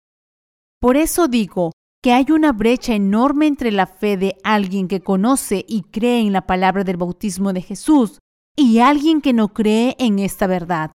Por 0.81 0.97
eso 0.97 1.29
digo 1.29 1.73
que 2.03 2.13
hay 2.13 2.27
una 2.31 2.53
brecha 2.53 2.95
enorme 2.95 3.47
entre 3.47 3.71
la 3.71 3.87
fe 3.87 4.17
de 4.17 4.37
alguien 4.43 4.89
que 4.89 5.01
conoce 5.01 5.65
y 5.69 5.83
cree 5.83 6.21
en 6.21 6.33
la 6.33 6.47
palabra 6.47 6.83
del 6.83 6.97
bautismo 6.97 7.53
de 7.53 7.63
Jesús 7.63 8.19
y 8.57 8.81
alguien 8.81 9.21
que 9.21 9.33
no 9.33 9.53
cree 9.53 9.95
en 9.99 10.19
esta 10.19 10.47
verdad. 10.47 10.91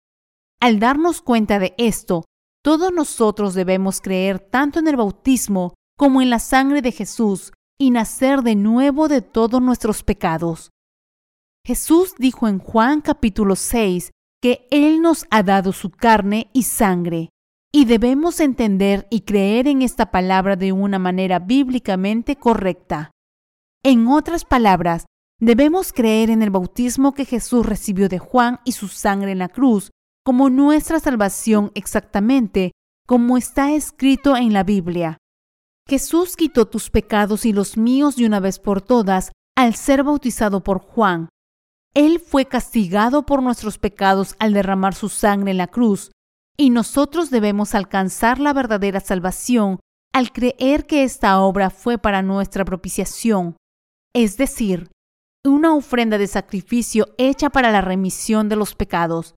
Al 0.61 0.79
darnos 0.79 1.21
cuenta 1.21 1.59
de 1.59 1.75
esto, 1.77 2.25
todos 2.63 2.93
nosotros 2.93 3.55
debemos 3.55 4.01
creer 4.01 4.39
tanto 4.39 4.79
en 4.79 4.87
el 4.87 4.97
bautismo 4.97 5.75
como 5.99 6.23
en 6.23 6.31
la 6.31 6.39
sangre 6.39 6.81
de 6.81 6.93
Jesús 6.93 7.53
y 7.79 7.91
nacer 7.91 8.43
de 8.43 8.55
nuevo 8.55 9.09
de 9.09 9.23
todos 9.23 9.61
nuestros 9.61 10.03
pecados. 10.03 10.71
Jesús 11.65 12.15
dijo 12.19 12.49
en 12.49 12.59
Juan 12.59 13.01
capítulo 13.01 13.57
6 13.57 14.11
que 14.41 14.67
Él 14.71 15.01
nos 15.01 15.27
ha 15.31 15.43
dado 15.43 15.73
su 15.73 15.91
carne 15.91 16.51
y 16.53 16.65
sangre, 16.65 17.29
y 17.73 17.85
debemos 17.85 18.41
entender 18.41 19.07
y 19.11 19.21
creer 19.21 19.69
en 19.69 19.83
esta 19.83 20.11
palabra 20.11 20.57
de 20.57 20.73
una 20.73 20.99
manera 20.99 21.39
bíblicamente 21.39 22.37
correcta. 22.37 23.13
En 23.85 24.09
otras 24.09 24.45
palabras, 24.45 25.07
debemos 25.41 25.93
creer 25.93 26.31
en 26.31 26.43
el 26.43 26.51
bautismo 26.51 27.15
que 27.15 27.25
Jesús 27.25 27.65
recibió 27.65 28.09
de 28.09 28.19
Juan 28.19 28.61
y 28.65 28.73
su 28.73 28.89
sangre 28.89 29.33
en 29.33 29.39
la 29.39 29.49
cruz 29.49 29.91
como 30.25 30.51
nuestra 30.51 31.01
salvación 31.01 31.73
exactamente 31.75 32.73
como 33.07 33.37
está 33.37 33.73
escrito 33.73 34.37
en 34.37 34.53
la 34.53 34.63
Biblia. 34.63 35.19
Jesús 35.89 36.37
quitó 36.37 36.67
tus 36.67 36.91
pecados 36.91 37.45
y 37.45 37.53
los 37.53 37.77
míos 37.77 38.17
de 38.17 38.27
una 38.27 38.41
vez 38.41 38.59
por 38.59 38.83
todas 38.83 39.33
al 39.57 39.75
ser 39.75 40.05
bautizado 40.05 40.63
por 40.63 40.81
Juan. 40.81 41.29
Él 41.95 42.21
fue 42.21 42.47
castigado 42.47 43.27
por 43.27 43.43
nuestros 43.43 43.79
pecados 43.79 44.35
al 44.39 44.55
derramar 44.55 44.95
su 44.95 45.09
sangre 45.09 45.51
en 45.51 45.59
la 45.59 45.67
cruz, 45.67 46.11
y 46.57 46.71
nosotros 46.71 47.31
debemos 47.31 47.75
alcanzar 47.75 48.39
la 48.39 48.53
verdadera 48.53 49.01
salvación 49.01 49.81
al 50.13 50.33
creer 50.33 50.87
que 50.87 51.05
esta 51.05 51.41
obra 51.41 51.71
fue 51.71 51.99
para 51.99 52.23
nuestra 52.23 52.65
propiciación, 52.65 53.57
es 54.15 54.37
decir, 54.37 54.91
una 55.45 55.75
ofrenda 55.75 56.19
de 56.19 56.27
sacrificio 56.27 57.07
hecha 57.19 57.51
para 57.51 57.71
la 57.71 57.81
remisión 57.81 58.49
de 58.49 58.57
los 58.57 58.75
pecados. 58.75 59.35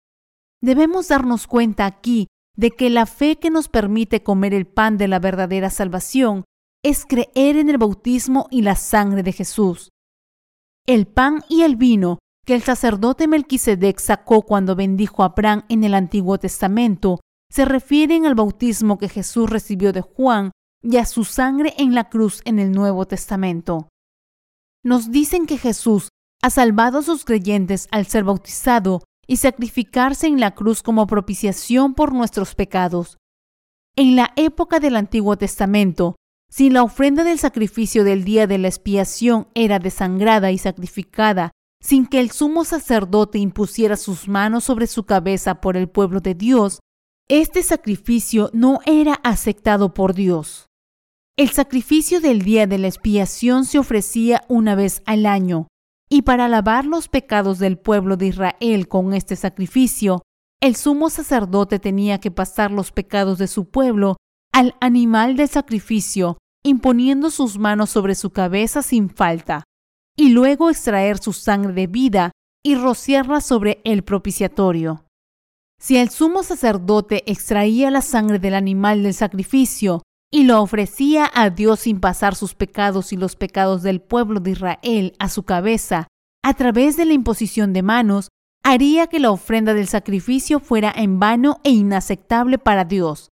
Debemos 0.62 1.08
darnos 1.08 1.47
cuenta 1.47 1.86
aquí 1.86 2.27
de 2.56 2.72
que 2.72 2.89
la 2.89 3.06
fe 3.06 3.38
que 3.38 3.50
nos 3.50 3.68
permite 3.68 4.24
comer 4.24 4.54
el 4.54 4.65
pan 4.65 4.98
de 4.98 5.08
la 5.08 5.20
verdadera 5.20 5.70
salvación 5.70 6.46
es 6.84 7.06
creer 7.06 7.58
en 7.58 7.70
el 7.70 7.78
bautismo 7.78 8.48
y 8.52 8.62
la 8.62 8.76
sangre 8.76 9.24
de 9.24 9.32
Jesús. 9.32 9.89
El 10.86 11.08
pan 11.08 11.44
y 11.50 11.63
el 11.63 11.76
vino 11.76 12.20
que 12.46 12.54
el 12.54 12.62
sacerdote 12.62 13.28
Melquisedec 13.28 14.00
sacó 14.00 14.44
cuando 14.44 14.76
bendijo 14.76 15.24
a 15.24 15.28
Abraham 15.28 15.63
en 15.68 15.84
el 15.84 15.96
Antiguo 15.96 16.38
Testamento 16.38 17.20
se 17.50 17.65
refieren 17.65 18.26
al 18.26 18.36
bautismo 18.36 18.98
que 18.98 19.10
Jesús 19.10 19.50
recibió 19.50 19.94
de 19.94 20.02
Juan 20.02 20.52
y 20.82 20.98
a 20.98 21.06
su 21.06 21.24
sangre 21.24 21.74
en 21.78 21.96
la 21.96 22.10
cruz 22.10 22.41
en 22.46 22.60
el 22.60 22.72
Nuevo 22.72 23.06
Testamento. 23.06 23.89
Nos 24.84 25.10
dicen 25.10 25.46
que 25.46 25.58
Jesús 25.58 26.10
ha 26.41 26.50
salvado 26.50 27.00
a 27.00 27.02
sus 27.02 27.26
creyentes 27.26 27.88
al 27.91 28.06
ser 28.06 28.24
bautizado 28.24 29.04
y 29.27 29.38
sacrificarse 29.38 30.27
en 30.27 30.39
la 30.39 30.51
cruz 30.51 30.81
como 30.83 31.07
propiciación 31.07 31.93
por 31.93 32.13
nuestros 32.13 32.55
pecados. 32.55 33.17
En 33.95 34.15
la 34.15 34.33
época 34.35 34.79
del 34.79 34.95
Antiguo 34.95 35.38
Testamento, 35.38 36.15
si 36.49 36.69
la 36.69 36.83
ofrenda 36.83 37.23
del 37.23 37.39
sacrificio 37.39 38.03
del 38.03 38.23
día 38.23 38.47
de 38.47 38.57
la 38.57 38.67
expiación 38.67 39.47
era 39.55 39.79
desangrada 39.79 40.51
y 40.51 40.57
sacrificada 40.57 41.51
sin 41.81 42.07
que 42.07 42.19
el 42.19 42.31
sumo 42.31 42.65
sacerdote 42.65 43.38
impusiera 43.38 43.95
sus 43.95 44.27
manos 44.27 44.63
sobre 44.63 44.88
su 44.88 45.03
cabeza 45.03 45.61
por 45.61 45.77
el 45.77 45.88
pueblo 45.88 46.19
de 46.19 46.33
Dios, 46.33 46.79
este 47.27 47.61
sacrificio 47.61 48.49
no 48.53 48.79
era 48.85 49.13
aceptado 49.23 49.93
por 49.93 50.15
Dios. 50.15 50.65
El 51.38 51.49
sacrificio 51.49 52.21
del 52.21 52.41
día 52.41 52.65
de 52.65 52.79
la 52.79 52.88
expiación 52.88 53.65
se 53.65 53.77
ofrecía 53.77 54.43
una 54.47 54.73
vez 54.73 55.03
al 55.05 55.25
año, 55.25 55.67
y 56.10 56.22
para 56.22 56.48
lavar 56.48 56.86
los 56.86 57.08
pecados 57.08 57.60
del 57.60 57.78
pueblo 57.78 58.18
de 58.18 58.28
Israel 58.28 58.88
con 58.88 59.13
este 59.13 59.36
sacrificio, 59.36 60.22
el 60.62 60.76
sumo 60.76 61.10
sacerdote 61.10 61.80
tenía 61.80 62.20
que 62.20 62.32
pasar 62.32 62.72
los 62.72 62.91
pecados 62.91 63.38
de 63.38 63.48
su 63.48 63.70
pueblo 63.70 64.18
al 64.54 64.76
animal 64.80 65.36
del 65.36 65.50
sacrificio, 65.50 66.38
imponiendo 66.63 67.30
sus 67.30 67.58
manos 67.58 67.89
sobre 67.89 68.15
su 68.15 68.30
cabeza 68.32 68.82
sin 68.82 69.10
falta, 69.10 69.63
y 70.15 70.30
luego 70.30 70.70
extraer 70.70 71.18
su 71.18 71.34
sangre 71.34 71.74
de 71.74 71.88
vida 71.88 72.32
y 72.63 72.76
rociarla 72.76 73.41
sobre 73.41 73.82
el 73.84 74.04
propiciatorio. 74.04 75.06
Si 75.80 75.98
el 75.98 76.10
sumo 76.10 76.41
sacerdote 76.41 77.30
extraía 77.30 77.91
la 77.91 78.02
sangre 78.02 78.39
del 78.39 78.56
animal 78.56 79.04
del 79.04 79.13
sacrificio 79.13 80.04
y 80.36 80.43
lo 80.43 80.62
ofrecía 80.62 81.32
a 81.34 81.50
Dios 81.50 81.80
sin 81.80 82.02
pasar 82.02 82.36
sus 82.36 82.56
pecados 82.56 83.13
y 83.13 83.15
los 83.15 83.38
pecados 83.38 83.84
del 83.84 84.02
pueblo 84.02 84.41
de 84.41 84.52
Israel 84.52 85.15
a 85.17 85.30
su 85.30 85.43
cabeza, 85.43 86.10
a 86.43 86.54
través 86.56 86.98
de 86.98 87.06
la 87.06 87.13
imposición 87.13 87.71
de 87.71 87.82
manos, 87.82 88.28
haría 88.62 89.08
que 89.08 89.21
la 89.21 89.32
ofrenda 89.32 89.74
del 89.74 89.88
sacrificio 89.88 90.60
fuera 90.60 90.91
en 90.93 91.21
vano 91.21 91.62
e 91.63 91.69
inaceptable 91.69 92.58
para 92.58 92.84
Dios. 92.84 93.30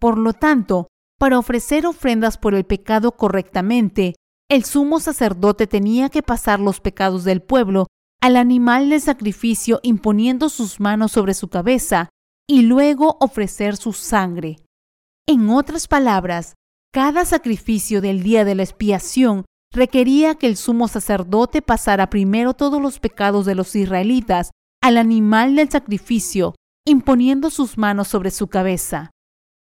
Por 0.00 0.16
lo 0.16 0.32
tanto, 0.32 0.88
para 1.18 1.38
ofrecer 1.38 1.84
ofrendas 1.84 2.38
por 2.38 2.54
el 2.54 2.64
pecado 2.64 3.12
correctamente, 3.12 4.14
el 4.48 4.64
sumo 4.64 5.00
sacerdote 5.00 5.66
tenía 5.66 6.08
que 6.08 6.22
pasar 6.22 6.60
los 6.60 6.80
pecados 6.80 7.24
del 7.24 7.42
pueblo 7.42 7.88
al 8.22 8.36
animal 8.36 8.88
del 8.88 9.02
sacrificio 9.02 9.80
imponiendo 9.82 10.48
sus 10.48 10.80
manos 10.80 11.12
sobre 11.12 11.34
su 11.34 11.48
cabeza 11.48 12.08
y 12.48 12.62
luego 12.62 13.18
ofrecer 13.20 13.76
su 13.76 13.92
sangre. 13.92 14.56
En 15.28 15.50
otras 15.50 15.86
palabras, 15.86 16.54
cada 16.92 17.24
sacrificio 17.24 18.00
del 18.00 18.22
día 18.22 18.44
de 18.44 18.56
la 18.56 18.64
expiación 18.64 19.44
requería 19.72 20.34
que 20.34 20.48
el 20.48 20.56
sumo 20.56 20.88
sacerdote 20.88 21.62
pasara 21.62 22.10
primero 22.10 22.54
todos 22.54 22.82
los 22.82 22.98
pecados 22.98 23.46
de 23.46 23.54
los 23.54 23.74
israelitas 23.76 24.50
al 24.82 24.98
animal 24.98 25.54
del 25.54 25.70
sacrificio, 25.70 26.54
imponiendo 26.84 27.50
sus 27.50 27.78
manos 27.78 28.08
sobre 28.08 28.32
su 28.32 28.48
cabeza. 28.48 29.10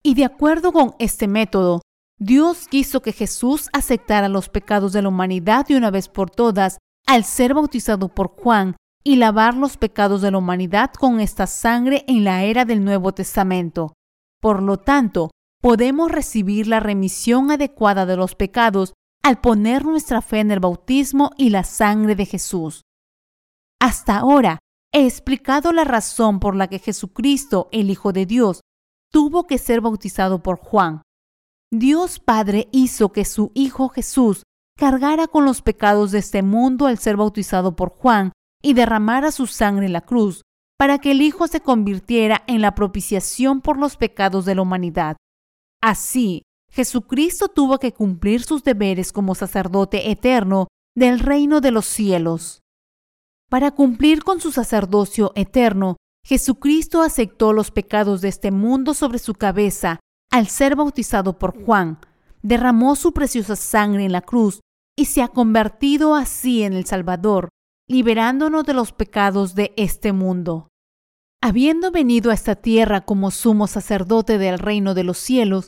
Y 0.05 0.15
de 0.15 0.25
acuerdo 0.25 0.73
con 0.73 0.95
este 1.01 1.27
método, 1.27 1.83
Dios 2.19 2.69
quiso 2.69 3.03
que 3.03 3.13
Jesús 3.13 3.69
aceptara 3.73 4.29
los 4.29 4.49
pecados 4.49 4.93
de 4.93 5.03
la 5.03 5.09
humanidad 5.09 5.67
de 5.67 5.77
una 5.77 5.91
vez 5.91 6.09
por 6.09 6.31
todas 6.31 6.79
al 7.05 7.25
ser 7.25 7.53
bautizado 7.53 8.09
por 8.09 8.29
Juan 8.29 8.77
y 9.05 9.17
lavar 9.17 9.57
los 9.57 9.77
pecados 9.77 10.23
de 10.23 10.31
la 10.31 10.39
humanidad 10.39 10.93
con 10.93 11.19
esta 11.19 11.49
sangre 11.49 12.05
en 12.07 12.23
la 12.23 12.45
era 12.45 12.65
del 12.65 12.85
Nuevo 12.85 13.13
Testamento. 13.13 13.93
Por 14.43 14.61
lo 14.61 14.77
tanto, 14.77 15.31
podemos 15.63 16.11
recibir 16.11 16.67
la 16.67 16.81
remisión 16.81 17.53
adecuada 17.53 18.07
de 18.07 18.17
los 18.17 18.35
pecados 18.35 18.93
al 19.23 19.41
poner 19.41 19.85
nuestra 19.85 20.21
fe 20.21 20.41
en 20.41 20.51
el 20.51 20.59
bautismo 20.59 21.31
y 21.39 21.51
la 21.51 21.63
sangre 21.63 22.17
de 22.17 22.27
Jesús. 22.27 22.83
Hasta 23.81 24.19
ahora 24.19 24.59
he 24.93 25.07
explicado 25.07 25.73
la 25.73 25.85
razón 25.85 26.41
por 26.41 26.57
la 26.57 26.67
que 26.67 26.81
Jesucristo, 26.81 27.69
el 27.71 27.89
Hijo 27.89 28.13
de 28.13 28.27
Dios, 28.27 28.63
tuvo 29.13 29.47
que 29.47 29.59
ser 29.59 29.81
bautizado 29.81 30.43
por 30.43 30.59
Juan. 30.59 31.03
Dios 31.71 32.19
Padre 32.19 32.69
hizo 32.73 33.13
que 33.13 33.25
su 33.25 33.53
Hijo 33.55 33.91
Jesús 33.91 34.43
cargara 34.77 35.29
con 35.29 35.45
los 35.45 35.63
pecados 35.63 36.11
de 36.11 36.19
este 36.19 36.43
mundo 36.43 36.87
al 36.87 36.99
ser 36.99 37.17
bautizado 37.17 37.77
por 37.77 37.91
Juan 37.91 38.33
y 38.61 38.75
derramara 38.75 39.31
su 39.31 39.47
sangre 39.47 39.87
en 39.87 39.93
la 39.93 40.01
cruz, 40.01 40.43
para 40.83 40.99
que 40.99 41.13
el 41.13 41.23
Hijo 41.23 41.47
se 41.47 41.61
convirtiera 41.61 42.43
en 42.49 42.61
la 42.61 42.75
propiciación 42.75 43.61
por 43.61 43.79
los 43.79 43.97
pecados 43.97 44.45
de 44.45 44.57
la 44.57 44.63
humanidad. 44.63 45.17
Así, 45.81 46.43
Jesucristo 46.73 47.47
tuvo 47.47 47.79
que 47.79 47.93
cumplir 47.93 48.43
sus 48.43 48.65
deberes 48.65 49.13
como 49.13 49.37
sacerdote 49.37 50.11
eterno 50.11 50.67
del 50.97 51.21
reino 51.21 51.61
de 51.61 51.71
los 51.71 51.87
cielos. 51.87 52.63
Para 53.49 53.71
cumplir 53.71 54.25
con 54.25 54.41
su 54.41 54.51
sacerdocio 54.51 55.31
eterno, 55.37 55.99
Jesucristo 56.27 57.03
aceptó 57.03 57.53
los 57.53 57.71
pecados 57.71 58.21
de 58.21 58.31
este 58.31 58.51
mundo 58.51 58.93
sobre 58.93 59.21
su 59.21 59.35
cabeza 59.35 60.01
al 60.33 60.49
ser 60.49 60.75
bautizado 60.75 61.39
por 61.39 61.65
Juan, 61.65 62.01
derramó 62.43 62.97
su 62.97 63.13
preciosa 63.13 63.55
sangre 63.55 64.05
en 64.05 64.11
la 64.11 64.23
cruz 64.23 64.59
y 64.99 65.05
se 65.05 65.23
ha 65.23 65.29
convertido 65.29 66.17
así 66.17 66.65
en 66.65 66.73
el 66.73 66.87
Salvador, 66.87 67.51
liberándonos 67.89 68.65
de 68.65 68.75
los 68.75 68.91
pecados 68.91 69.55
de 69.55 69.73
este 69.77 70.13
mundo. 70.13 70.71
Habiendo 71.45 71.91
venido 71.91 72.31
a 72.31 72.35
esta 72.35 72.55
tierra 72.55 73.01
como 73.01 73.33
sumo 73.33 73.67
sacerdote 73.67 74.39
del 74.39 74.61
reino 74.61 74.95
de 74.95 75.03
los 75.03 75.19
cielos, 75.19 75.67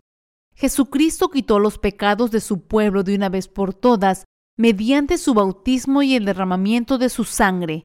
Jesucristo 0.55 1.31
quitó 1.31 1.59
los 1.59 1.79
pecados 1.79 2.31
de 2.31 2.41
su 2.41 2.61
pueblo 2.61 3.03
de 3.03 3.17
una 3.17 3.29
vez 3.29 3.49
por 3.49 3.75
todas 3.75 4.25
mediante 4.57 5.19
su 5.19 5.35
bautismo 5.35 6.03
y 6.03 6.15
el 6.15 6.27
derramamiento 6.27 6.97
de 6.97 7.09
su 7.09 7.25
sangre, 7.25 7.83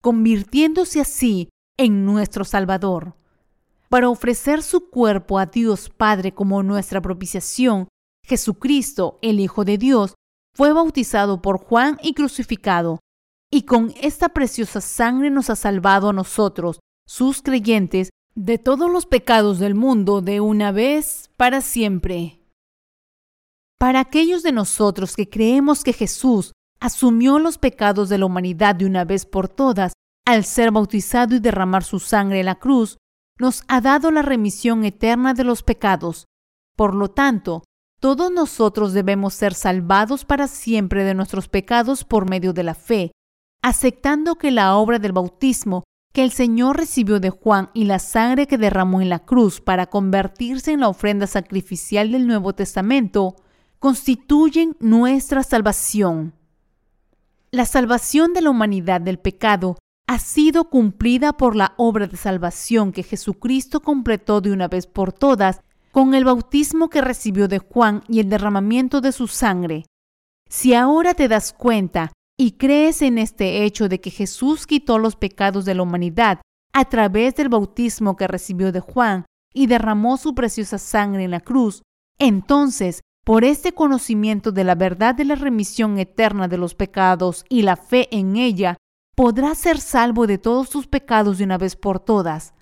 convirtiéndose 0.00 1.00
así 1.00 1.48
en 1.76 2.04
nuestro 2.04 2.44
Salvador. 2.44 3.16
Para 3.88 4.08
ofrecer 4.08 4.62
su 4.62 4.88
cuerpo 4.88 5.40
a 5.40 5.46
Dios 5.46 5.90
Padre 5.90 6.32
como 6.32 6.62
nuestra 6.62 7.00
propiciación, 7.00 7.88
Jesucristo, 8.24 9.18
el 9.20 9.40
Hijo 9.40 9.64
de 9.64 9.78
Dios, 9.78 10.14
fue 10.54 10.72
bautizado 10.72 11.42
por 11.42 11.58
Juan 11.58 11.98
y 12.04 12.14
crucificado, 12.14 13.00
y 13.50 13.62
con 13.62 13.92
esta 14.00 14.28
preciosa 14.28 14.80
sangre 14.80 15.28
nos 15.28 15.50
ha 15.50 15.56
salvado 15.56 16.10
a 16.10 16.12
nosotros, 16.12 16.78
sus 17.12 17.42
creyentes, 17.42 18.08
de 18.34 18.56
todos 18.56 18.90
los 18.90 19.04
pecados 19.04 19.58
del 19.58 19.74
mundo 19.74 20.22
de 20.22 20.40
una 20.40 20.72
vez 20.72 21.28
para 21.36 21.60
siempre. 21.60 22.40
Para 23.78 24.00
aquellos 24.00 24.42
de 24.42 24.52
nosotros 24.52 25.14
que 25.14 25.28
creemos 25.28 25.84
que 25.84 25.92
Jesús 25.92 26.52
asumió 26.80 27.38
los 27.38 27.58
pecados 27.58 28.08
de 28.08 28.16
la 28.16 28.24
humanidad 28.24 28.76
de 28.76 28.86
una 28.86 29.04
vez 29.04 29.26
por 29.26 29.50
todas, 29.50 29.92
al 30.24 30.46
ser 30.46 30.70
bautizado 30.70 31.34
y 31.34 31.40
derramar 31.40 31.84
su 31.84 32.00
sangre 32.00 32.40
en 32.40 32.46
la 32.46 32.54
cruz, 32.54 32.96
nos 33.38 33.62
ha 33.68 33.82
dado 33.82 34.10
la 34.10 34.22
remisión 34.22 34.82
eterna 34.86 35.34
de 35.34 35.44
los 35.44 35.62
pecados. 35.62 36.24
Por 36.78 36.94
lo 36.94 37.10
tanto, 37.10 37.62
todos 38.00 38.32
nosotros 38.32 38.94
debemos 38.94 39.34
ser 39.34 39.52
salvados 39.52 40.24
para 40.24 40.48
siempre 40.48 41.04
de 41.04 41.12
nuestros 41.12 41.50
pecados 41.50 42.04
por 42.04 42.26
medio 42.26 42.54
de 42.54 42.62
la 42.62 42.74
fe, 42.74 43.12
aceptando 43.62 44.36
que 44.36 44.50
la 44.50 44.76
obra 44.76 44.98
del 44.98 45.12
bautismo 45.12 45.84
que 46.12 46.22
el 46.22 46.30
Señor 46.30 46.76
recibió 46.76 47.20
de 47.20 47.30
Juan 47.30 47.70
y 47.72 47.84
la 47.84 47.98
sangre 47.98 48.46
que 48.46 48.58
derramó 48.58 49.00
en 49.00 49.08
la 49.08 49.20
cruz 49.20 49.60
para 49.60 49.86
convertirse 49.86 50.72
en 50.72 50.80
la 50.80 50.88
ofrenda 50.88 51.26
sacrificial 51.26 52.12
del 52.12 52.26
Nuevo 52.26 52.52
Testamento 52.52 53.36
constituyen 53.78 54.76
nuestra 54.78 55.42
salvación. 55.42 56.34
La 57.50 57.66
salvación 57.66 58.32
de 58.34 58.42
la 58.42 58.50
humanidad 58.50 59.00
del 59.00 59.18
pecado 59.18 59.76
ha 60.06 60.18
sido 60.18 60.68
cumplida 60.68 61.32
por 61.32 61.56
la 61.56 61.74
obra 61.78 62.06
de 62.06 62.16
salvación 62.16 62.92
que 62.92 63.02
Jesucristo 63.02 63.80
completó 63.80 64.40
de 64.40 64.52
una 64.52 64.68
vez 64.68 64.86
por 64.86 65.12
todas 65.12 65.62
con 65.90 66.14
el 66.14 66.24
bautismo 66.24 66.88
que 66.90 67.00
recibió 67.00 67.48
de 67.48 67.58
Juan 67.58 68.02
y 68.08 68.20
el 68.20 68.28
derramamiento 68.28 69.00
de 69.00 69.12
su 69.12 69.26
sangre. 69.26 69.84
Si 70.48 70.74
ahora 70.74 71.14
te 71.14 71.28
das 71.28 71.52
cuenta 71.52 72.12
y 72.42 72.56
crees 72.58 73.02
en 73.02 73.18
este 73.18 73.62
hecho 73.62 73.88
de 73.88 74.00
que 74.00 74.10
Jesús 74.10 74.66
quitó 74.66 74.98
los 74.98 75.14
pecados 75.14 75.64
de 75.64 75.76
la 75.76 75.84
humanidad 75.84 76.40
a 76.72 76.84
través 76.86 77.36
del 77.36 77.48
bautismo 77.48 78.16
que 78.16 78.26
recibió 78.26 78.72
de 78.72 78.80
Juan 78.80 79.26
y 79.54 79.68
derramó 79.68 80.16
su 80.16 80.34
preciosa 80.34 80.78
sangre 80.78 81.22
en 81.22 81.30
la 81.30 81.38
cruz, 81.38 81.82
entonces, 82.18 83.02
por 83.24 83.44
este 83.44 83.70
conocimiento 83.70 84.50
de 84.50 84.64
la 84.64 84.74
verdad 84.74 85.14
de 85.14 85.24
la 85.24 85.36
remisión 85.36 86.00
eterna 86.00 86.48
de 86.48 86.58
los 86.58 86.74
pecados 86.74 87.44
y 87.48 87.62
la 87.62 87.76
fe 87.76 88.08
en 88.10 88.34
ella, 88.34 88.76
podrás 89.14 89.58
ser 89.58 89.78
salvo 89.78 90.26
de 90.26 90.38
todos 90.38 90.68
tus 90.68 90.88
pecados 90.88 91.38
de 91.38 91.44
una 91.44 91.58
vez 91.58 91.76
por 91.76 92.00
todas. 92.00 92.54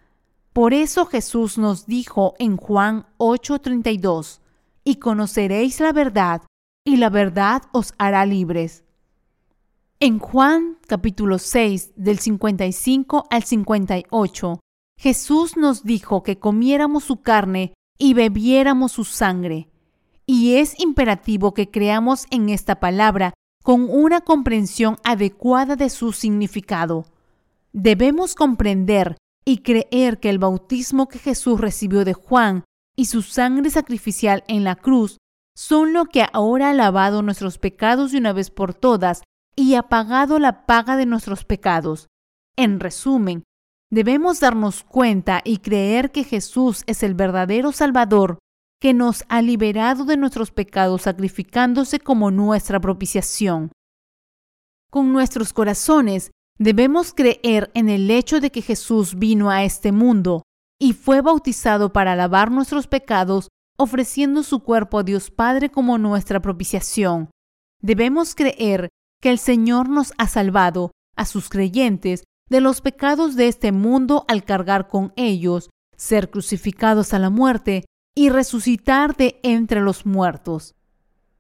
Por 0.53 0.75
eso 0.75 1.07
Jesús 1.07 1.57
nos 1.57 1.87
dijo 1.87 2.35
en 2.39 2.59
Juan 2.59 3.07
8:32, 3.17 4.43
y 4.85 4.97
conoceréis 4.97 5.81
la 5.81 5.95
verdad, 5.95 6.43
y 6.85 6.99
la 6.99 7.09
verdad 7.09 7.63
os 7.73 7.95
hará 7.97 8.27
libres. 8.27 8.85
En 10.03 10.19
Juan 10.19 10.79
capítulo 10.87 11.39
6 11.39 11.93
del 11.95 12.21
55 12.21 13.27
al 13.29 13.45
58, 13.45 14.61
Jesús 14.99 15.59
nos 15.59 15.85
dijo 15.85 16.23
que 16.23 16.39
comiéramos 16.39 17.05
su 17.05 17.21
carne 17.21 17.75
y 17.99 18.15
bebiéramos 18.15 18.93
su 18.93 19.05
sangre. 19.05 19.69
Y 20.25 20.55
es 20.55 20.81
imperativo 20.81 21.53
que 21.53 21.71
creamos 21.71 22.25
en 22.31 22.49
esta 22.49 22.81
palabra 22.81 23.35
con 23.63 23.89
una 23.91 24.23
comprensión 24.23 24.97
adecuada 25.05 25.77
de 25.77 25.91
su 25.91 26.15
significado. 26.15 27.05
Debemos 27.75 28.35
comprender 28.35 29.19
y 29.45 29.59
creer 29.59 30.19
que 30.19 30.31
el 30.31 30.39
bautismo 30.39 31.09
que 31.09 31.19
Jesús 31.19 31.61
recibió 31.61 32.07
de 32.07 32.15
Juan 32.15 32.65
y 32.97 33.05
su 33.05 33.21
sangre 33.21 33.69
sacrificial 33.69 34.45
en 34.49 34.65
la 34.65 34.77
cruz 34.77 35.19
son 35.55 35.93
lo 35.93 36.07
que 36.07 36.25
ahora 36.33 36.71
ha 36.71 36.75
lavado 36.75 37.21
nuestros 37.21 37.59
pecados 37.59 38.13
de 38.13 38.19
una 38.19 38.33
vez 38.33 38.51
por 38.51 38.73
todas 38.73 39.21
y 39.61 39.75
ha 39.75 39.83
pagado 39.83 40.39
la 40.39 40.65
paga 40.65 40.97
de 40.97 41.05
nuestros 41.05 41.45
pecados. 41.45 42.09
En 42.57 42.81
resumen, 42.81 43.45
debemos 43.91 44.41
darnos 44.41 44.85
cuenta 44.85 45.43
y 45.45 45.59
creer 45.59 46.11
que 46.13 46.25
Jesús 46.25 46.83
es 46.87 47.03
el 47.03 47.15
verdadero 47.15 47.71
Salvador 47.71 48.39
que 48.81 48.95
nos 48.95 49.25
ha 49.29 49.43
liberado 49.43 50.07
de 50.07 50.17
nuestros 50.17 50.51
pecados 50.51 51.03
sacrificándose 51.03 52.01
como 52.01 52.31
nuestra 52.31 52.81
propiciación. 52.81 53.71
Con 54.91 55.13
nuestros 55.13 55.53
corazones 55.53 56.31
debemos 56.59 57.13
creer 57.13 57.71
en 57.75 57.91
el 57.91 58.11
hecho 58.11 58.41
de 58.41 58.51
que 58.51 58.63
Jesús 58.63 59.19
vino 59.19 59.51
a 59.51 59.63
este 59.65 59.93
mundo 59.93 60.43
y 60.81 60.95
fue 60.95 61.21
bautizado 61.21 61.93
para 61.93 62.17
lavar 62.17 62.51
nuestros 62.51 62.87
pecados, 62.87 63.49
ofreciendo 63.77 64.43
su 64.43 64.61
cuerpo 64.61 65.01
a 65.01 65.03
Dios 65.03 65.31
Padre 65.31 65.71
como 65.71 65.99
nuestra 65.99 66.41
propiciación. 66.41 67.29
Debemos 67.83 68.35
creer 68.35 68.89
que 69.21 69.31
el 69.31 69.39
Señor 69.39 69.89
nos 69.89 70.13
ha 70.19 70.27
salvado 70.27 70.93
a 71.17 71.25
sus 71.25 71.49
creyentes 71.49 72.25
de 72.49 72.61
los 72.61 72.81
pecados 72.81 73.37
de 73.37 73.49
este 73.49 73.73
mundo 73.73 74.25
al 74.29 74.45
cargar 74.45 74.89
con 74.89 75.13
ellos, 75.17 75.71
ser 75.97 76.31
crucificados 76.31 77.15
a 77.15 77.19
la 77.19 77.31
muerte 77.31 77.85
y 78.15 78.29
resucitar 78.29 79.17
de 79.17 79.39
entre 79.43 79.81
los 79.81 80.05
muertos. 80.07 80.75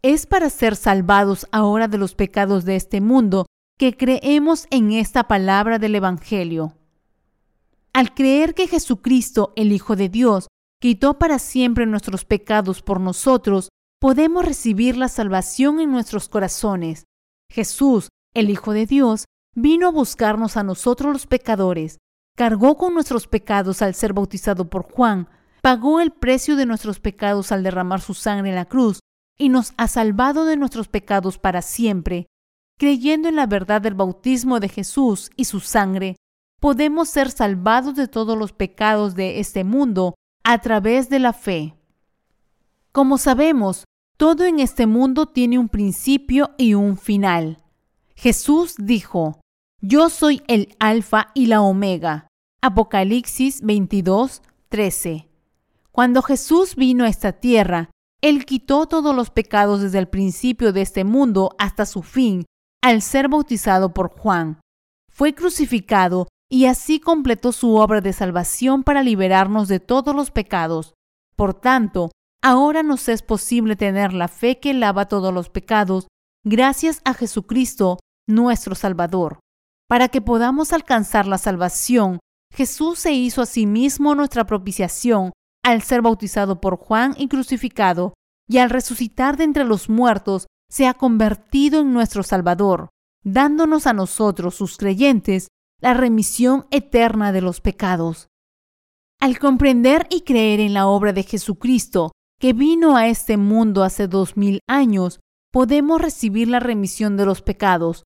Es 0.02 0.26
para 0.26 0.50
ser 0.50 0.76
salvados 0.76 1.46
ahora 1.50 1.88
de 1.88 1.98
los 1.98 2.14
pecados 2.14 2.64
de 2.64 2.76
este 2.76 3.00
mundo 3.00 3.46
que 3.78 3.96
creemos 3.96 4.66
en 4.70 4.92
esta 4.92 5.26
palabra 5.26 5.78
del 5.78 5.94
Evangelio. 5.94 6.76
Al 7.92 8.14
creer 8.14 8.54
que 8.54 8.68
Jesucristo, 8.68 9.52
el 9.56 9.72
Hijo 9.72 9.96
de 9.96 10.08
Dios, 10.08 10.48
quitó 10.80 11.18
para 11.18 11.38
siempre 11.38 11.86
nuestros 11.86 12.24
pecados 12.24 12.82
por 12.82 13.00
nosotros, 13.00 13.68
podemos 13.98 14.44
recibir 14.44 14.96
la 14.96 15.08
salvación 15.08 15.80
en 15.80 15.90
nuestros 15.90 16.28
corazones. 16.28 17.04
Jesús, 17.50 18.08
el 18.32 18.48
Hijo 18.48 18.72
de 18.72 18.86
Dios, 18.86 19.24
vino 19.54 19.88
a 19.88 19.90
buscarnos 19.90 20.56
a 20.56 20.62
nosotros 20.62 21.12
los 21.12 21.26
pecadores, 21.26 21.98
cargó 22.36 22.76
con 22.76 22.94
nuestros 22.94 23.26
pecados 23.26 23.82
al 23.82 23.94
ser 23.94 24.12
bautizado 24.12 24.70
por 24.70 24.84
Juan, 24.90 25.28
pagó 25.60 26.00
el 26.00 26.12
precio 26.12 26.56
de 26.56 26.66
nuestros 26.66 27.00
pecados 27.00 27.52
al 27.52 27.62
derramar 27.62 28.00
su 28.00 28.14
sangre 28.14 28.50
en 28.50 28.54
la 28.54 28.64
cruz 28.64 29.00
y 29.36 29.48
nos 29.48 29.72
ha 29.76 29.88
salvado 29.88 30.44
de 30.44 30.56
nuestros 30.56 30.88
pecados 30.88 31.38
para 31.38 31.60
siempre. 31.60 32.26
Creyendo 32.78 33.28
en 33.28 33.36
la 33.36 33.46
verdad 33.46 33.82
del 33.82 33.94
bautismo 33.94 34.60
de 34.60 34.68
Jesús 34.68 35.30
y 35.36 35.44
su 35.44 35.60
sangre, 35.60 36.16
podemos 36.60 37.08
ser 37.08 37.30
salvados 37.30 37.94
de 37.96 38.08
todos 38.08 38.38
los 38.38 38.52
pecados 38.52 39.14
de 39.14 39.40
este 39.40 39.64
mundo 39.64 40.14
a 40.44 40.60
través 40.60 41.10
de 41.10 41.18
la 41.18 41.32
fe. 41.32 41.74
Como 42.92 43.18
sabemos, 43.18 43.84
todo 44.20 44.44
en 44.44 44.60
este 44.60 44.86
mundo 44.86 45.24
tiene 45.24 45.58
un 45.58 45.70
principio 45.70 46.50
y 46.58 46.74
un 46.74 46.98
final. 46.98 47.56
Jesús 48.14 48.74
dijo, 48.76 49.40
Yo 49.80 50.10
soy 50.10 50.42
el 50.46 50.76
Alfa 50.78 51.28
y 51.32 51.46
la 51.46 51.62
Omega. 51.62 52.28
Apocalipsis 52.60 53.62
22, 53.62 54.42
13. 54.68 55.26
Cuando 55.90 56.20
Jesús 56.20 56.76
vino 56.76 57.04
a 57.06 57.08
esta 57.08 57.32
tierra, 57.32 57.88
Él 58.20 58.44
quitó 58.44 58.84
todos 58.84 59.16
los 59.16 59.30
pecados 59.30 59.80
desde 59.80 59.98
el 59.98 60.08
principio 60.08 60.74
de 60.74 60.82
este 60.82 61.04
mundo 61.04 61.56
hasta 61.58 61.86
su 61.86 62.02
fin, 62.02 62.44
al 62.82 63.00
ser 63.00 63.28
bautizado 63.28 63.94
por 63.94 64.10
Juan. 64.10 64.60
Fue 65.10 65.34
crucificado 65.34 66.28
y 66.50 66.66
así 66.66 67.00
completó 67.00 67.52
su 67.52 67.76
obra 67.76 68.02
de 68.02 68.12
salvación 68.12 68.82
para 68.82 69.02
liberarnos 69.02 69.66
de 69.66 69.80
todos 69.80 70.14
los 70.14 70.30
pecados. 70.30 70.92
Por 71.36 71.54
tanto, 71.54 72.10
Ahora 72.42 72.82
nos 72.82 73.08
es 73.08 73.22
posible 73.22 73.76
tener 73.76 74.14
la 74.14 74.28
fe 74.28 74.60
que 74.60 74.72
lava 74.72 75.08
todos 75.08 75.32
los 75.32 75.50
pecados 75.50 76.08
gracias 76.44 77.02
a 77.04 77.12
Jesucristo, 77.12 77.98
nuestro 78.26 78.74
Salvador. 78.74 79.40
Para 79.88 80.08
que 80.08 80.22
podamos 80.22 80.72
alcanzar 80.72 81.26
la 81.26 81.36
salvación, 81.36 82.18
Jesús 82.52 82.98
se 82.98 83.12
hizo 83.12 83.42
a 83.42 83.46
sí 83.46 83.66
mismo 83.66 84.14
nuestra 84.14 84.46
propiciación 84.46 85.32
al 85.62 85.82
ser 85.82 86.00
bautizado 86.00 86.60
por 86.60 86.76
Juan 86.76 87.14
y 87.18 87.28
crucificado, 87.28 88.14
y 88.48 88.58
al 88.58 88.70
resucitar 88.70 89.36
de 89.36 89.44
entre 89.44 89.64
los 89.64 89.90
muertos, 89.90 90.46
se 90.70 90.86
ha 90.86 90.94
convertido 90.94 91.80
en 91.80 91.92
nuestro 91.92 92.22
Salvador, 92.22 92.88
dándonos 93.22 93.86
a 93.86 93.92
nosotros, 93.92 94.54
sus 94.54 94.78
creyentes, 94.78 95.48
la 95.80 95.92
remisión 95.92 96.66
eterna 96.70 97.32
de 97.32 97.42
los 97.42 97.60
pecados. 97.60 98.28
Al 99.20 99.38
comprender 99.38 100.06
y 100.08 100.22
creer 100.22 100.60
en 100.60 100.72
la 100.72 100.86
obra 100.86 101.12
de 101.12 101.24
Jesucristo, 101.24 102.12
que 102.40 102.54
vino 102.54 102.96
a 102.96 103.06
este 103.06 103.36
mundo 103.36 103.84
hace 103.84 104.08
dos 104.08 104.38
mil 104.38 104.60
años, 104.66 105.20
podemos 105.52 106.00
recibir 106.00 106.48
la 106.48 106.58
remisión 106.58 107.18
de 107.18 107.26
los 107.26 107.42
pecados. 107.42 108.04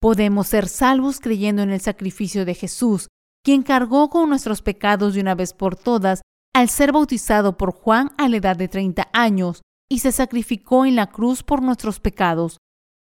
Podemos 0.00 0.46
ser 0.46 0.68
salvos 0.68 1.18
creyendo 1.18 1.62
en 1.62 1.70
el 1.70 1.80
sacrificio 1.80 2.44
de 2.44 2.54
Jesús, 2.54 3.08
quien 3.44 3.64
cargó 3.64 4.08
con 4.08 4.28
nuestros 4.28 4.62
pecados 4.62 5.14
de 5.14 5.20
una 5.20 5.34
vez 5.34 5.52
por 5.52 5.74
todas 5.74 6.22
al 6.54 6.68
ser 6.68 6.92
bautizado 6.92 7.56
por 7.56 7.72
Juan 7.72 8.12
a 8.18 8.28
la 8.28 8.36
edad 8.36 8.56
de 8.56 8.68
30 8.68 9.08
años 9.12 9.62
y 9.88 9.98
se 9.98 10.12
sacrificó 10.12 10.86
en 10.86 10.94
la 10.94 11.08
cruz 11.08 11.42
por 11.42 11.60
nuestros 11.60 11.98
pecados. 11.98 12.58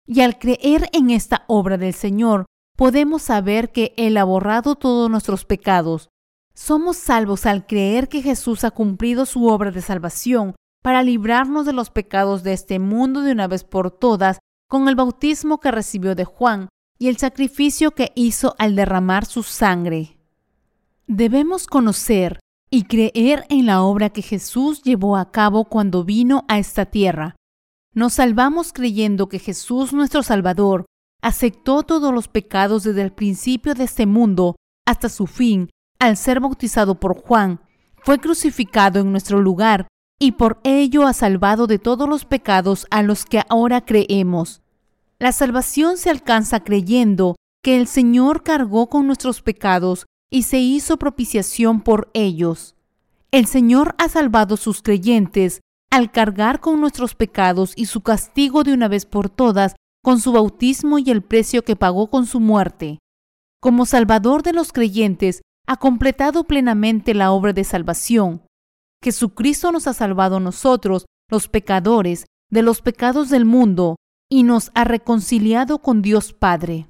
Y 0.07 0.20
al 0.20 0.39
creer 0.39 0.91
en 0.93 1.09
esta 1.09 1.45
obra 1.49 1.79
del 1.79 1.95
Señor, 1.95 2.45
podemos 2.77 3.22
saber 3.22 3.72
que 3.72 3.95
Él 3.97 4.18
ha 4.18 4.24
borrado 4.24 4.74
todos 4.74 5.11
nuestros 5.11 5.47
pecados. 5.47 6.11
Somos 6.55 6.99
salvos 6.99 7.47
al 7.47 7.66
creer 7.66 8.09
que 8.09 8.20
Jesús 8.20 8.62
ha 8.64 8.70
cumplido 8.70 9.24
su 9.24 9.47
obra 9.47 9.70
de 9.70 9.81
salvación 9.81 10.55
para 10.87 11.03
librarnos 11.03 11.66
de 11.66 11.72
los 11.72 11.91
pecados 11.91 12.45
de 12.45 12.53
este 12.53 12.78
mundo 12.78 13.22
de 13.22 13.32
una 13.32 13.49
vez 13.49 13.64
por 13.64 13.91
todas 13.91 14.39
con 14.68 14.87
el 14.87 14.95
bautismo 14.95 15.59
que 15.59 15.72
recibió 15.72 16.14
de 16.14 16.24
Juan 16.24 16.68
y 16.97 17.09
el 17.09 17.16
sacrificio 17.16 17.91
que 17.91 18.12
hizo 18.14 18.55
al 18.61 18.76
derramar 18.76 19.26
su 19.26 19.43
sangre. 19.43 20.16
Debemos 21.09 21.66
conocer 21.66 22.39
y 22.70 22.84
creer 22.84 23.47
en 23.49 23.66
la 23.66 23.82
obra 23.82 24.11
que 24.11 24.22
Jesús 24.22 24.84
llevó 24.84 25.16
a 25.16 25.32
cabo 25.32 25.64
cuando 25.64 26.05
vino 26.05 26.45
a 26.47 26.61
esta 26.61 26.87
tierra. 26.87 27.34
Nos 27.93 28.12
salvamos 28.12 28.72
creyendo 28.72 29.28
que 29.28 29.41
Jesús 29.41 29.93
nuestro 29.93 30.22
Salvador 30.22 30.87
aceptó 31.20 31.82
todos 31.82 32.14
los 32.14 32.28
pecados 32.28 32.84
desde 32.84 33.03
el 33.03 33.11
principio 33.11 33.74
de 33.74 33.82
este 33.82 34.07
mundo 34.07 34.55
hasta 34.87 35.09
su 35.09 35.26
fin 35.26 35.68
al 35.99 36.16
ser 36.16 36.39
bautizado 36.39 37.01
por 37.01 37.20
Juan, 37.20 37.61
fue 38.05 38.20
crucificado 38.20 39.01
en 39.01 39.11
nuestro 39.11 39.41
lugar 39.41 39.89
y 40.19 40.33
por 40.33 40.61
ello 40.64 41.07
ha 41.07 41.12
salvado 41.12 41.67
de 41.67 41.79
todos 41.79 42.09
los 42.09 42.25
pecados 42.25 42.87
a 42.91 43.03
los 43.03 43.25
que 43.25 43.43
ahora 43.49 43.85
creemos. 43.85 44.62
La 45.19 45.33
salvación 45.33 45.97
se 45.97 46.11
alcanza 46.11 46.61
creyendo 46.61 47.37
que 47.62 47.77
el 47.77 47.87
Señor 47.87 48.43
cargó 48.43 48.89
con 48.89 49.07
nuestros 49.07 49.43
pecados 49.43 50.07
y 50.31 50.43
se 50.43 50.59
hizo 50.59 50.99
propiciación 50.99 51.81
por 51.81 52.11
ellos. 52.14 52.75
El 53.31 53.47
Señor 53.47 53.95
ha 53.99 54.09
salvado 54.09 54.55
a 54.55 54.59
sus 54.59 54.83
creyentes 54.83 55.61
al 55.91 56.11
cargar 56.11 56.61
con 56.61 56.81
nuestros 56.81 57.14
pecados 57.14 57.73
y 57.77 57.87
su 57.87 58.03
castigo 58.03 58.64
de 58.64 58.73
una 58.73 58.89
vez 58.89 59.07
por 59.07 59.31
todas 59.31 59.75
con 60.03 60.21
su 60.21 60.33
bautismo 60.33 60.99
y 60.99 61.11
el 61.11 61.23
precio 61.23 61.64
que 61.64 61.77
pagó 61.77 62.09
con 62.09 62.27
su 62.27 62.39
muerte. 62.39 62.99
Como 63.61 63.87
Salvador 63.87 64.43
de 64.43 64.53
los 64.53 64.73
creyentes, 64.73 65.43
ha 65.67 65.77
completado 65.79 66.45
plenamente 66.45 67.14
la 67.14 67.33
obra 67.33 67.53
de 67.53 67.64
salvación. 67.64 68.43
Jesucristo 69.03 69.73
nos 69.73 69.87
ha 69.87 69.93
salvado 69.93 70.37
a 70.37 70.41
nosotros, 70.41 71.07
los 71.31 71.49
pecadores, 71.49 72.27
de 72.51 72.63
los 72.63 72.83
pecados 72.83 73.31
del 73.31 73.45
mundo 73.45 73.97
y 74.29 74.43
nos 74.43 74.71
ha 74.75 74.85
reconciliado 74.85 75.79
con 75.79 76.03
Dios 76.03 76.33
Padre. 76.33 76.87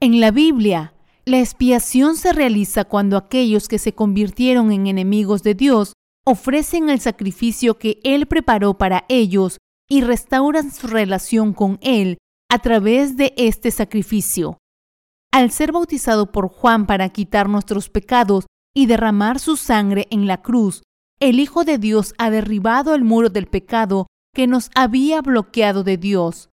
En 0.00 0.20
la 0.20 0.30
Biblia, 0.30 0.94
la 1.24 1.40
expiación 1.40 2.16
se 2.16 2.32
realiza 2.32 2.84
cuando 2.84 3.16
aquellos 3.16 3.68
que 3.68 3.78
se 3.78 3.94
convirtieron 3.94 4.72
en 4.72 4.86
enemigos 4.86 5.42
de 5.42 5.54
Dios 5.54 5.92
ofrecen 6.24 6.88
el 6.90 7.00
sacrificio 7.00 7.78
que 7.78 8.00
Él 8.04 8.26
preparó 8.26 8.78
para 8.78 9.04
ellos 9.08 9.58
y 9.88 10.02
restauran 10.02 10.72
su 10.72 10.86
relación 10.86 11.52
con 11.52 11.78
Él 11.82 12.18
a 12.50 12.58
través 12.58 13.16
de 13.16 13.34
este 13.36 13.70
sacrificio. 13.70 14.58
Al 15.32 15.50
ser 15.50 15.72
bautizado 15.72 16.32
por 16.32 16.48
Juan 16.48 16.86
para 16.86 17.08
quitar 17.10 17.48
nuestros 17.48 17.90
pecados 17.90 18.46
y 18.74 18.86
derramar 18.86 19.38
su 19.38 19.56
sangre 19.56 20.06
en 20.10 20.26
la 20.26 20.40
cruz, 20.40 20.82
el 21.20 21.40
Hijo 21.40 21.64
de 21.64 21.78
Dios 21.78 22.14
ha 22.18 22.30
derribado 22.30 22.94
el 22.94 23.04
muro 23.04 23.28
del 23.28 23.46
pecado 23.46 24.06
que 24.34 24.46
nos 24.46 24.70
había 24.74 25.20
bloqueado 25.20 25.82
de 25.82 25.96
Dios. 25.96 26.50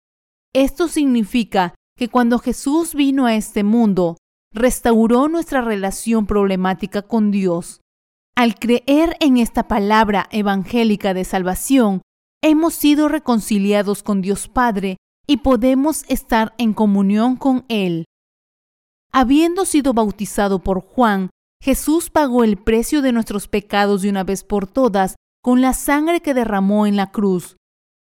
Esto 0.53 0.87
significa 0.87 1.75
que 1.97 2.09
cuando 2.09 2.39
Jesús 2.39 2.95
vino 2.95 3.25
a 3.25 3.35
este 3.35 3.63
mundo, 3.63 4.17
restauró 4.53 5.27
nuestra 5.27 5.61
relación 5.61 6.25
problemática 6.25 7.01
con 7.01 7.29
Dios. 7.29 7.81
Al 8.35 8.55
creer 8.55 9.15
en 9.19 9.37
esta 9.37 9.67
palabra 9.67 10.27
evangélica 10.31 11.13
de 11.13 11.25
salvación, 11.25 12.01
hemos 12.41 12.73
sido 12.73 13.07
reconciliados 13.07 14.01
con 14.01 14.21
Dios 14.21 14.47
Padre 14.47 14.97
y 15.27 15.37
podemos 15.37 16.03
estar 16.09 16.53
en 16.57 16.73
comunión 16.73 17.35
con 17.35 17.65
Él. 17.67 18.05
Habiendo 19.11 19.65
sido 19.65 19.93
bautizado 19.93 20.59
por 20.59 20.81
Juan, 20.81 21.29
Jesús 21.65 22.11
pagó 22.11 22.43
el 22.43 22.57
precio 22.57 23.01
de 23.01 23.11
nuestros 23.11 23.47
pecados 23.47 24.03
de 24.03 24.09
una 24.11 24.23
vez 24.23 24.43
por 24.43 24.67
todas 24.67 25.15
con 25.41 25.61
la 25.61 25.73
sangre 25.73 26.21
que 26.21 26.35
derramó 26.35 26.85
en 26.85 26.95
la 26.95 27.09
cruz. 27.09 27.57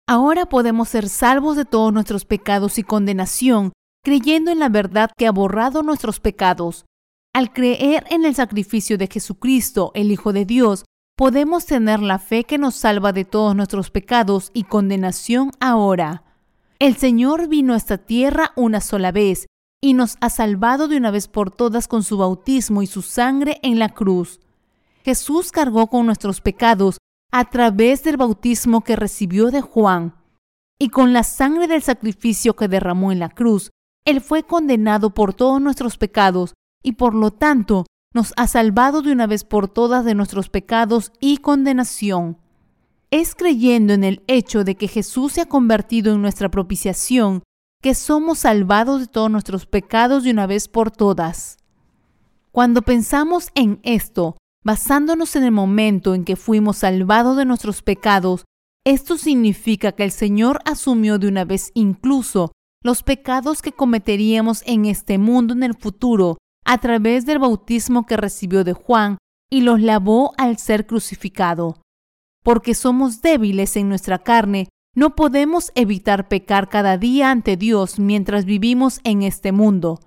Ahora 0.07 0.47
podemos 0.47 0.91
ser 0.91 1.09
salvos 1.09 1.57
de 1.57 1.65
todos 1.65 1.93
nuestros 1.93 2.25
pecados 2.25 2.79
y 2.79 2.85
condenación 2.85 3.73
creyendo 4.05 4.53
en 4.53 4.61
la 4.61 4.69
verdad 4.69 5.11
que 5.19 5.27
ha 5.27 5.33
borrado 5.33 5.83
nuestros 5.83 6.21
pecados. 6.21 6.85
Al 7.35 7.53
creer 7.53 8.05
en 8.11 8.25
el 8.25 8.37
sacrificio 8.37 8.97
de 8.97 9.09
Jesucristo, 9.09 9.91
el 9.97 10.13
Hijo 10.13 10.33
de 10.33 10.45
Dios, 10.45 10.85
podemos 11.17 11.67
tener 11.67 11.99
la 11.99 12.21
fe 12.21 12.45
que 12.45 12.59
nos 12.59 12.77
salva 12.77 13.13
de 13.13 13.25
todos 13.25 13.57
nuestros 13.57 13.91
pecados 13.91 14.53
y 14.55 14.65
condenación 14.65 15.51
ahora. 15.59 16.23
El 16.79 16.97
Señor 16.97 17.49
vino 17.49 17.75
a 17.75 17.79
esta 17.79 17.99
tierra 17.99 18.53
una 18.55 18.81
sola 18.81 19.11
vez 19.11 19.49
y 19.81 19.95
nos 19.95 20.17
ha 20.21 20.31
salvado 20.31 20.89
de 20.89 20.97
una 20.97 21.11
vez 21.11 21.29
por 21.29 21.51
todas 21.51 21.89
con 21.89 22.03
su 22.03 22.19
bautismo 22.19 22.83
y 22.83 22.87
su 22.87 23.03
sangre 23.03 23.59
en 23.63 23.79
la 23.79 23.89
cruz. 23.91 24.41
Jesús 25.05 25.53
cargó 25.53 25.87
con 25.87 26.07
nuestros 26.07 26.41
pecados 26.41 26.99
a 27.31 27.45
través 27.45 28.03
del 28.03 28.17
bautismo 28.17 28.83
que 28.83 28.97
recibió 28.97 29.51
de 29.51 29.61
Juan 29.61 30.15
y 30.79 30.89
con 30.89 31.13
la 31.13 31.23
sangre 31.23 31.67
del 31.67 31.83
sacrificio 31.83 32.57
que 32.57 32.69
derramó 32.69 33.13
en 33.13 33.19
la 33.19 33.29
cruz 33.29 33.71
él 34.09 34.23
fue 34.23 34.43
condenado 34.43 35.11
por 35.11 35.35
todos 35.35 35.61
nuestros 35.61 35.99
pecados 35.99 36.55
y 36.83 36.93
por 36.93 37.15
lo 37.15 37.31
tanto 37.31 37.85
nos 38.15 38.33
ha 38.39 38.47
salvado 38.47 39.03
de 39.03 39.13
una 39.13 39.27
vez 39.27 39.45
por 39.45 39.69
todas 39.69 40.03
de 40.07 40.15
nuestros 40.15 40.49
pecados 40.49 41.13
y 41.21 41.37
condenación. 41.37 42.39
Es 43.11 43.35
creyendo 43.35 43.93
en 43.93 44.05
el 44.05 44.23
hecho 44.27 44.65
de 44.65 44.77
que 44.77 44.89
Jesús 44.89 45.35
se 45.35 45.43
ha 45.43 45.47
convertido 45.47 46.15
en 46.15 46.23
nuestra 46.23 46.51
propiciación 46.51 47.43
que 47.83 47.95
somos 47.95 48.41
salvados 48.41 49.01
de 49.01 49.07
todos 49.07 49.31
nuestros 49.31 49.67
pecados 49.67 50.25
de 50.25 50.31
una 50.31 50.47
vez 50.47 50.69
por 50.69 50.91
todas. 50.91 51.59
Cuando 52.51 52.83
pensamos 52.83 53.51
en 53.55 53.81
esto, 53.83 54.37
basándonos 54.65 55.37
en 55.37 55.45
el 55.45 55.53
momento 55.53 56.15
en 56.15 56.25
que 56.25 56.37
fuimos 56.37 56.79
salvados 56.79 57.37
de 57.37 57.45
nuestros 57.45 57.83
pecados, 57.83 58.45
esto 58.85 59.17
significa 59.17 59.93
que 59.93 60.05
el 60.05 60.11
Señor 60.11 60.61
asumió 60.65 61.19
de 61.19 61.29
una 61.29 61.45
vez 61.45 61.71
incluso 61.75 62.53
los 62.83 63.03
pecados 63.03 63.63
que 63.63 63.73
cometeríamos 63.73 64.63
en 64.67 64.87
este 64.87 65.19
mundo 65.19 65.53
en 65.55 65.63
el 65.63 65.75
futuro 65.75 66.39
a 66.65 66.79
través 66.79 67.27
del 67.27 67.39
bautismo 67.39 68.07
que 68.07 68.17
recibió 68.17 68.65
de 68.65 68.73
Juan 68.73 69.19
y 69.51 69.63
los 69.63 69.81
lavó 69.81 70.33
al 70.37 70.59
ser 70.59 70.87
crucificado. 70.87 71.81
Porque 72.43 72.75
somos 72.75 73.21
débiles 73.21 73.77
en 73.77 73.89
nuestra 73.89 74.19
carne, 74.19 74.69
no 74.95 75.15
podemos 75.15 75.71
evitar 75.75 76.29
pecar 76.29 76.69
cada 76.69 76.99
día 76.99 77.31
ante 77.31 77.57
Dios 77.57 77.99
mientras 77.99 78.45
vivimos 78.45 79.01
en 79.05 79.23
este 79.23 79.53
mundo. 79.53 80.01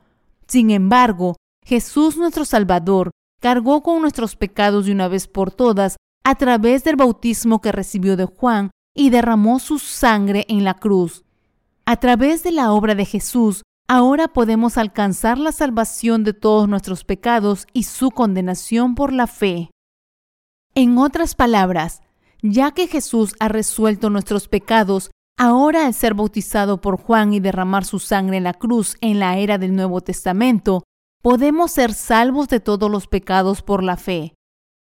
Sin 0.48 0.70
embargo, 0.70 1.38
Jesús 1.66 2.18
nuestro 2.18 2.46
Salvador 2.46 3.12
cargó 3.40 3.84
con 3.84 4.02
nuestros 4.02 4.36
pecados 4.36 4.86
de 4.86 4.92
una 4.92 5.08
vez 5.08 5.28
por 5.28 5.52
todas 5.52 5.98
a 6.24 6.36
través 6.36 6.84
del 6.84 6.96
bautismo 6.96 7.62
que 7.62 7.72
recibió 7.72 8.18
de 8.18 8.26
Juan 8.26 8.72
y 8.96 9.10
derramó 9.10 9.60
su 9.60 9.80
sangre 9.80 10.46
en 10.50 10.64
la 10.64 10.76
cruz. 10.76 11.24
A 11.86 11.98
través 11.98 12.44
de 12.44 12.52
la 12.52 12.72
obra 12.72 12.94
de 12.94 13.06
Jesús, 13.06 13.64
ahora 13.88 14.28
podemos 14.28 14.78
alcanzar 14.78 15.38
la 15.38 15.52
salvación 15.52 16.24
de 16.24 16.34
todos 16.34 16.68
nuestros 16.68 17.04
pecados 17.04 17.68
y 17.74 17.84
su 17.84 18.12
condenación 18.12 18.96
por 18.96 19.14
la 19.14 19.28
fe. 19.28 19.72
En 20.76 20.98
otras 20.98 21.36
palabras, 21.36 22.02
ya 22.42 22.72
que 22.72 22.88
Jesús 22.88 23.36
ha 23.40 23.48
resuelto 23.48 24.10
nuestros 24.10 24.48
pecados, 24.48 25.12
ahora 25.38 25.86
al 25.86 25.94
ser 25.94 26.14
bautizado 26.14 26.82
por 26.82 26.98
Juan 26.98 27.34
y 27.34 27.40
derramar 27.40 27.86
su 27.86 28.00
sangre 28.00 28.38
en 28.38 28.44
la 28.44 28.54
cruz 28.54 28.98
en 29.02 29.20
la 29.20 29.38
era 29.38 29.58
del 29.58 29.76
Nuevo 29.76 30.02
Testamento, 30.02 30.84
podemos 31.22 31.72
ser 31.72 31.94
salvos 31.94 32.48
de 32.48 32.60
todos 32.60 32.90
los 32.90 33.08
pecados 33.08 33.62
por 33.62 33.84
la 33.84 33.98
fe. 33.98 34.34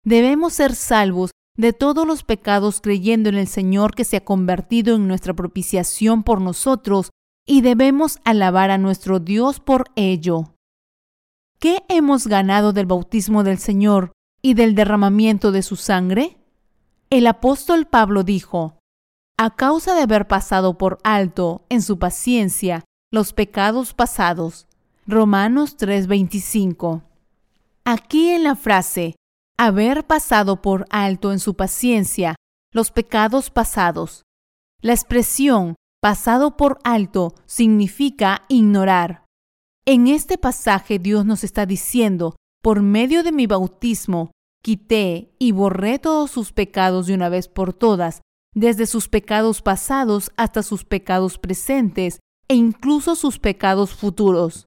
Debemos 0.04 0.54
ser 0.54 0.74
salvos 0.74 1.30
de 1.56 1.72
todos 1.72 2.06
los 2.06 2.22
pecados 2.22 2.80
creyendo 2.80 3.28
en 3.28 3.36
el 3.36 3.46
Señor 3.46 3.94
que 3.94 4.04
se 4.04 4.18
ha 4.18 4.24
convertido 4.24 4.96
en 4.96 5.08
nuestra 5.08 5.34
propiciación 5.34 6.22
por 6.22 6.40
nosotros 6.40 7.10
y 7.46 7.60
debemos 7.60 8.18
alabar 8.24 8.70
a 8.70 8.78
nuestro 8.78 9.20
Dios 9.20 9.60
por 9.60 9.84
ello. 9.94 10.54
¿Qué 11.58 11.82
hemos 11.88 12.26
ganado 12.26 12.72
del 12.72 12.86
bautismo 12.86 13.42
del 13.42 13.58
Señor 13.58 14.12
y 14.42 14.54
del 14.54 14.74
derramamiento 14.74 15.52
de 15.52 15.62
su 15.62 15.76
sangre? 15.76 16.36
El 17.08 17.28
apóstol 17.28 17.86
Pablo 17.86 18.24
dijo, 18.24 18.80
a 19.38 19.54
causa 19.54 19.94
de 19.94 20.02
haber 20.02 20.26
pasado 20.26 20.76
por 20.76 20.98
alto 21.04 21.64
en 21.68 21.80
su 21.80 22.00
paciencia 22.00 22.84
los 23.12 23.32
pecados 23.32 23.94
pasados. 23.94 24.66
Romanos 25.06 25.76
3:25. 25.76 27.02
Aquí 27.84 28.30
en 28.30 28.42
la 28.42 28.56
frase 28.56 29.14
haber 29.56 30.04
pasado 30.04 30.60
por 30.60 30.84
alto 30.90 31.32
en 31.32 31.38
su 31.38 31.54
paciencia 31.54 32.34
los 32.72 32.90
pecados 32.90 33.50
pasados. 33.50 34.22
La 34.82 34.92
expresión 34.92 35.76
pasado 36.02 36.56
por 36.56 36.78
alto 36.82 37.34
significa 37.46 38.46
ignorar. 38.48 39.24
En 39.86 40.08
este 40.08 40.38
pasaje 40.38 40.98
Dios 40.98 41.24
nos 41.24 41.44
está 41.44 41.66
diciendo, 41.66 42.34
por 42.62 42.82
medio 42.82 43.22
de 43.22 43.30
mi 43.30 43.46
bautismo, 43.46 44.32
quité 44.62 45.34
y 45.38 45.52
borré 45.52 45.98
todos 45.98 46.30
sus 46.30 46.52
pecados 46.52 47.06
de 47.06 47.14
una 47.14 47.28
vez 47.28 47.48
por 47.48 47.72
todas, 47.72 48.22
desde 48.54 48.86
sus 48.86 49.08
pecados 49.08 49.62
pasados 49.62 50.32
hasta 50.36 50.62
sus 50.62 50.84
pecados 50.84 51.38
presentes 51.38 52.20
e 52.48 52.54
incluso 52.54 53.14
sus 53.14 53.38
pecados 53.38 53.94
futuros. 53.94 54.66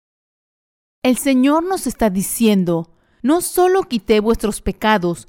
El 1.04 1.18
Señor 1.18 1.64
nos 1.64 1.88
está 1.88 2.10
diciendo, 2.10 2.92
no 3.22 3.42
solo 3.42 3.84
quité 3.84 4.20
vuestros 4.20 4.62
pecados, 4.62 5.28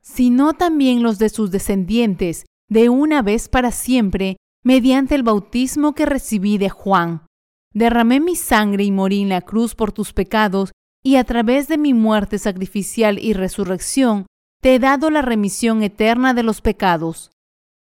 sino 0.00 0.52
también 0.52 1.02
los 1.02 1.18
de 1.18 1.28
sus 1.28 1.50
descendientes, 1.50 2.44
de 2.68 2.88
una 2.88 3.22
vez 3.22 3.48
para 3.48 3.70
siempre, 3.70 4.36
mediante 4.64 5.14
el 5.14 5.22
bautismo 5.22 5.94
que 5.94 6.06
recibí 6.06 6.58
de 6.58 6.70
Juan. 6.70 7.26
Derramé 7.72 8.20
mi 8.20 8.36
sangre 8.36 8.84
y 8.84 8.90
morí 8.90 9.22
en 9.22 9.28
la 9.28 9.40
cruz 9.40 9.74
por 9.74 9.92
tus 9.92 10.12
pecados, 10.12 10.72
y 11.02 11.16
a 11.16 11.24
través 11.24 11.68
de 11.68 11.78
mi 11.78 11.94
muerte 11.94 12.38
sacrificial 12.38 13.18
y 13.18 13.32
resurrección, 13.32 14.26
te 14.60 14.76
he 14.76 14.78
dado 14.78 15.10
la 15.10 15.22
remisión 15.22 15.82
eterna 15.82 16.34
de 16.34 16.42
los 16.42 16.60
pecados. 16.60 17.30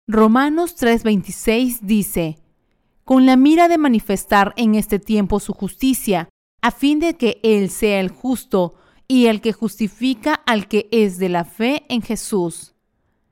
Romanos 0.08 0.76
3:26 0.76 1.80
dice, 1.82 2.38
con 3.04 3.26
la 3.26 3.36
mira 3.36 3.68
de 3.68 3.78
manifestar 3.78 4.54
en 4.58 4.76
este 4.76 5.00
tiempo 5.00 5.40
su 5.40 5.54
justicia, 5.54 6.30
a 6.62 6.72
fin 6.72 7.00
de 7.00 7.16
que 7.16 7.40
Él 7.44 7.70
sea 7.70 8.00
el 8.00 8.10
justo 8.10 8.76
y 9.08 9.28
el 9.28 9.42
que 9.42 9.54
justifica 9.54 10.34
al 10.34 10.68
que 10.68 10.88
es 10.92 11.20
de 11.20 11.30
la 11.30 11.44
fe 11.44 11.86
en 11.90 12.02
Jesús. 12.02 12.74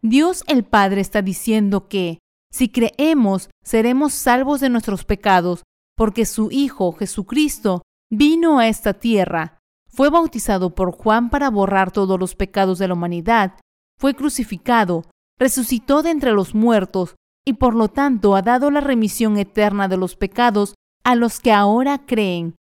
Dios 0.01 0.43
el 0.47 0.63
Padre 0.65 1.01
está 1.01 1.21
diciendo 1.21 1.87
que, 1.87 2.19
si 2.51 2.69
creemos, 2.69 3.49
seremos 3.63 4.13
salvos 4.13 4.59
de 4.59 4.69
nuestros 4.69 5.05
pecados, 5.05 5.63
porque 5.95 6.25
su 6.25 6.51
Hijo 6.51 6.91
Jesucristo 6.91 7.83
vino 8.09 8.59
a 8.59 8.67
esta 8.67 8.93
tierra, 8.93 9.60
fue 9.91 10.09
bautizado 10.09 10.73
por 10.73 10.91
Juan 10.91 11.29
para 11.29 11.49
borrar 11.49 11.91
todos 11.91 12.19
los 12.19 12.35
pecados 12.35 12.79
de 12.79 12.87
la 12.87 12.93
humanidad, 12.93 13.53
fue 13.99 14.15
crucificado, 14.15 15.03
resucitó 15.37 16.01
de 16.01 16.11
entre 16.11 16.31
los 16.31 16.55
muertos 16.55 17.15
y 17.45 17.53
por 17.53 17.75
lo 17.75 17.87
tanto 17.87 18.35
ha 18.35 18.41
dado 18.41 18.71
la 18.71 18.81
remisión 18.81 19.37
eterna 19.37 19.87
de 19.87 19.97
los 19.97 20.15
pecados 20.15 20.75
a 21.03 21.15
los 21.15 21.39
que 21.39 21.51
ahora 21.51 22.05
creen. 22.05 22.55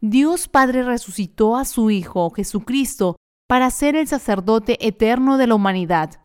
Dios 0.00 0.48
Padre 0.48 0.82
resucitó 0.82 1.56
a 1.56 1.64
su 1.64 1.90
Hijo 1.90 2.30
Jesucristo 2.30 3.16
para 3.48 3.70
ser 3.70 3.96
el 3.96 4.06
sacerdote 4.06 4.86
eterno 4.86 5.38
de 5.38 5.46
la 5.46 5.54
humanidad. 5.54 6.20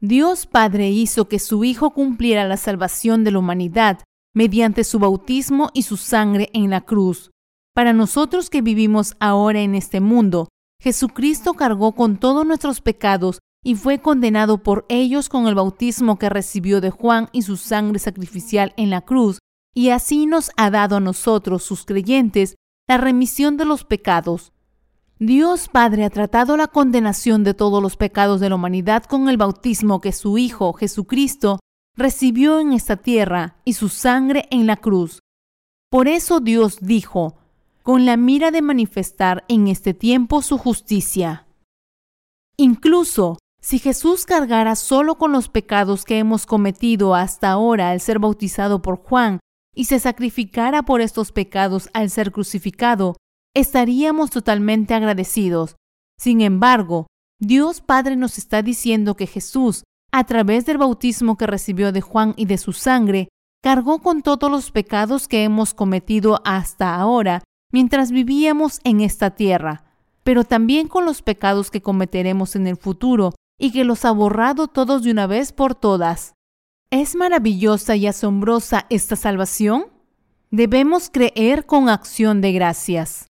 Dios 0.00 0.46
Padre 0.46 0.90
hizo 0.90 1.28
que 1.28 1.38
su 1.38 1.64
Hijo 1.64 1.90
cumpliera 1.90 2.44
la 2.46 2.56
salvación 2.56 3.24
de 3.24 3.30
la 3.30 3.38
humanidad 3.38 4.00
mediante 4.34 4.84
su 4.84 4.98
bautismo 4.98 5.70
y 5.72 5.82
su 5.82 5.96
sangre 5.96 6.50
en 6.52 6.68
la 6.68 6.82
cruz. 6.82 7.30
Para 7.74 7.92
nosotros 7.92 8.50
que 8.50 8.62
vivimos 8.62 9.16
ahora 9.18 9.60
en 9.60 9.74
este 9.74 10.00
mundo, 10.00 10.48
Jesucristo 10.80 11.54
cargó 11.54 11.92
con 11.92 12.18
todos 12.18 12.46
nuestros 12.46 12.80
pecados 12.80 13.40
y 13.64 13.74
fue 13.74 13.98
condenado 13.98 14.58
por 14.58 14.86
ellos 14.88 15.28
con 15.28 15.48
el 15.48 15.56
bautismo 15.56 16.16
que 16.16 16.28
recibió 16.28 16.80
de 16.80 16.90
Juan 16.90 17.28
y 17.32 17.42
su 17.42 17.56
sangre 17.56 17.98
sacrificial 17.98 18.74
en 18.76 18.90
la 18.90 19.00
cruz, 19.00 19.38
y 19.74 19.88
así 19.88 20.26
nos 20.26 20.52
ha 20.56 20.70
dado 20.70 20.96
a 20.96 21.00
nosotros, 21.00 21.64
sus 21.64 21.84
creyentes, 21.84 22.54
la 22.86 22.98
remisión 22.98 23.56
de 23.56 23.64
los 23.64 23.84
pecados. 23.84 24.52
Dios 25.18 25.68
Padre 25.68 26.04
ha 26.04 26.10
tratado 26.10 26.56
la 26.56 26.68
condenación 26.68 27.42
de 27.42 27.54
todos 27.54 27.82
los 27.82 27.96
pecados 27.96 28.40
de 28.40 28.50
la 28.50 28.54
humanidad 28.54 29.04
con 29.04 29.28
el 29.28 29.36
bautismo 29.36 30.00
que 30.00 30.12
su 30.12 30.38
Hijo 30.38 30.74
Jesucristo 30.74 31.58
recibió 31.96 32.60
en 32.60 32.72
esta 32.72 32.98
tierra 32.98 33.56
y 33.64 33.72
su 33.72 33.88
sangre 33.88 34.46
en 34.50 34.66
la 34.66 34.76
cruz. 34.76 35.20
Por 35.90 36.06
eso 36.08 36.40
Dios 36.40 36.78
dijo, 36.80 37.36
con 37.84 38.06
la 38.06 38.16
mira 38.16 38.50
de 38.50 38.62
manifestar 38.62 39.44
en 39.46 39.68
este 39.68 39.92
tiempo 39.92 40.40
su 40.40 40.56
justicia. 40.56 41.46
Incluso 42.56 43.36
si 43.60 43.78
Jesús 43.78 44.24
cargara 44.24 44.74
solo 44.74 45.16
con 45.16 45.32
los 45.32 45.50
pecados 45.50 46.06
que 46.06 46.18
hemos 46.18 46.46
cometido 46.46 47.14
hasta 47.14 47.50
ahora 47.50 47.90
al 47.90 48.00
ser 48.00 48.20
bautizado 48.20 48.80
por 48.80 48.96
Juan 48.96 49.38
y 49.74 49.84
se 49.84 50.00
sacrificara 50.00 50.82
por 50.82 51.02
estos 51.02 51.30
pecados 51.30 51.90
al 51.92 52.08
ser 52.08 52.32
crucificado, 52.32 53.16
estaríamos 53.54 54.30
totalmente 54.30 54.94
agradecidos. 54.94 55.76
Sin 56.18 56.40
embargo, 56.40 57.06
Dios 57.38 57.82
Padre 57.82 58.16
nos 58.16 58.38
está 58.38 58.62
diciendo 58.62 59.14
que 59.14 59.26
Jesús, 59.26 59.84
a 60.10 60.24
través 60.24 60.64
del 60.64 60.78
bautismo 60.78 61.36
que 61.36 61.46
recibió 61.46 61.92
de 61.92 62.00
Juan 62.00 62.32
y 62.38 62.46
de 62.46 62.56
su 62.56 62.72
sangre, 62.72 63.28
cargó 63.62 63.98
con 63.98 64.22
todos 64.22 64.50
los 64.50 64.70
pecados 64.70 65.28
que 65.28 65.44
hemos 65.44 65.74
cometido 65.74 66.40
hasta 66.46 66.94
ahora 66.94 67.42
mientras 67.74 68.12
vivíamos 68.12 68.80
en 68.84 69.00
esta 69.00 69.30
tierra, 69.30 69.82
pero 70.22 70.44
también 70.44 70.86
con 70.86 71.04
los 71.04 71.22
pecados 71.22 71.72
que 71.72 71.82
cometeremos 71.82 72.54
en 72.54 72.68
el 72.68 72.76
futuro 72.76 73.34
y 73.58 73.72
que 73.72 73.82
los 73.82 74.04
ha 74.04 74.12
borrado 74.12 74.68
todos 74.68 75.02
de 75.02 75.10
una 75.10 75.26
vez 75.26 75.50
por 75.50 75.74
todas. 75.74 76.34
¿Es 76.90 77.16
maravillosa 77.16 77.96
y 77.96 78.06
asombrosa 78.06 78.86
esta 78.90 79.16
salvación? 79.16 79.86
Debemos 80.52 81.10
creer 81.10 81.66
con 81.66 81.88
acción 81.88 82.40
de 82.40 82.52
gracias. 82.52 83.26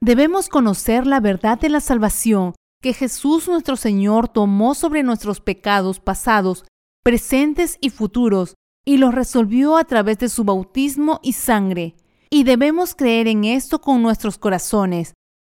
Debemos 0.00 0.48
conocer 0.48 1.04
la 1.04 1.18
verdad 1.18 1.58
de 1.58 1.70
la 1.70 1.80
salvación 1.80 2.54
que 2.80 2.92
Jesús 2.92 3.48
nuestro 3.48 3.74
Señor 3.74 4.28
tomó 4.28 4.76
sobre 4.76 5.02
nuestros 5.02 5.40
pecados 5.40 5.98
pasados, 5.98 6.66
presentes 7.02 7.78
y 7.80 7.90
futuros, 7.90 8.54
y 8.84 8.98
los 8.98 9.12
resolvió 9.12 9.76
a 9.76 9.82
través 9.82 10.20
de 10.20 10.28
su 10.28 10.44
bautismo 10.44 11.18
y 11.24 11.32
sangre. 11.32 11.96
Y 12.30 12.44
debemos 12.44 12.94
creer 12.94 13.26
en 13.28 13.44
esto 13.44 13.80
con 13.80 14.02
nuestros 14.02 14.38
corazones. 14.38 15.14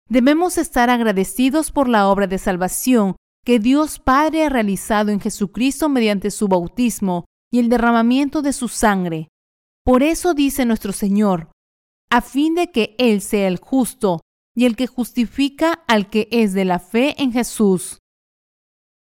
Debemos 0.08 0.58
estar 0.58 0.90
agradecidos 0.90 1.70
por 1.70 1.88
la 1.88 2.08
obra 2.08 2.26
de 2.26 2.38
salvación 2.38 3.16
que 3.44 3.58
Dios 3.58 3.98
Padre 3.98 4.44
ha 4.44 4.48
realizado 4.48 5.10
en 5.10 5.20
Jesucristo 5.20 5.88
mediante 5.88 6.30
su 6.30 6.48
bautismo 6.48 7.24
y 7.50 7.58
el 7.58 7.68
derramamiento 7.68 8.40
de 8.42 8.52
su 8.52 8.68
sangre. 8.68 9.28
Por 9.84 10.02
eso 10.02 10.32
dice 10.32 10.64
nuestro 10.64 10.92
Señor, 10.92 11.50
a 12.10 12.20
fin 12.20 12.54
de 12.54 12.70
que 12.70 12.94
Él 12.98 13.20
sea 13.20 13.48
el 13.48 13.58
justo 13.58 14.20
y 14.54 14.66
el 14.66 14.76
que 14.76 14.86
justifica 14.86 15.82
al 15.88 16.08
que 16.08 16.28
es 16.30 16.52
de 16.52 16.64
la 16.64 16.78
fe 16.78 17.20
en 17.20 17.32
Jesús. 17.32 17.98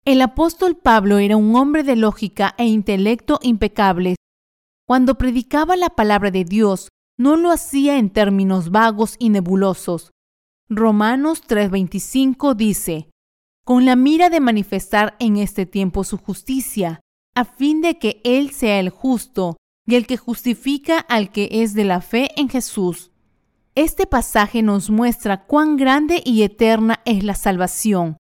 El 0.04 0.22
apóstol 0.22 0.76
Pablo 0.76 1.18
era 1.18 1.36
un 1.36 1.54
hombre 1.56 1.82
de 1.82 1.96
lógica 1.96 2.54
e 2.56 2.64
intelecto 2.64 3.38
impecables. 3.42 4.16
Cuando 4.86 5.18
predicaba 5.18 5.76
la 5.76 5.90
palabra 5.90 6.30
de 6.30 6.44
Dios, 6.44 6.88
no 7.20 7.36
lo 7.36 7.50
hacía 7.50 7.98
en 7.98 8.08
términos 8.08 8.70
vagos 8.70 9.16
y 9.18 9.28
nebulosos. 9.28 10.10
Romanos 10.70 11.42
3:25 11.46 12.54
dice, 12.54 13.10
con 13.66 13.84
la 13.84 13.94
mira 13.94 14.30
de 14.30 14.40
manifestar 14.40 15.16
en 15.18 15.36
este 15.36 15.66
tiempo 15.66 16.02
su 16.02 16.16
justicia, 16.16 17.00
a 17.34 17.44
fin 17.44 17.82
de 17.82 17.98
que 17.98 18.22
Él 18.24 18.52
sea 18.52 18.80
el 18.80 18.88
justo 18.88 19.58
y 19.86 19.96
el 19.96 20.06
que 20.06 20.16
justifica 20.16 20.98
al 20.98 21.30
que 21.30 21.48
es 21.62 21.74
de 21.74 21.84
la 21.84 22.00
fe 22.00 22.30
en 22.40 22.48
Jesús. 22.48 23.10
Este 23.74 24.06
pasaje 24.06 24.62
nos 24.62 24.88
muestra 24.88 25.44
cuán 25.44 25.76
grande 25.76 26.22
y 26.24 26.42
eterna 26.42 27.02
es 27.04 27.22
la 27.22 27.34
salvación. 27.34 28.16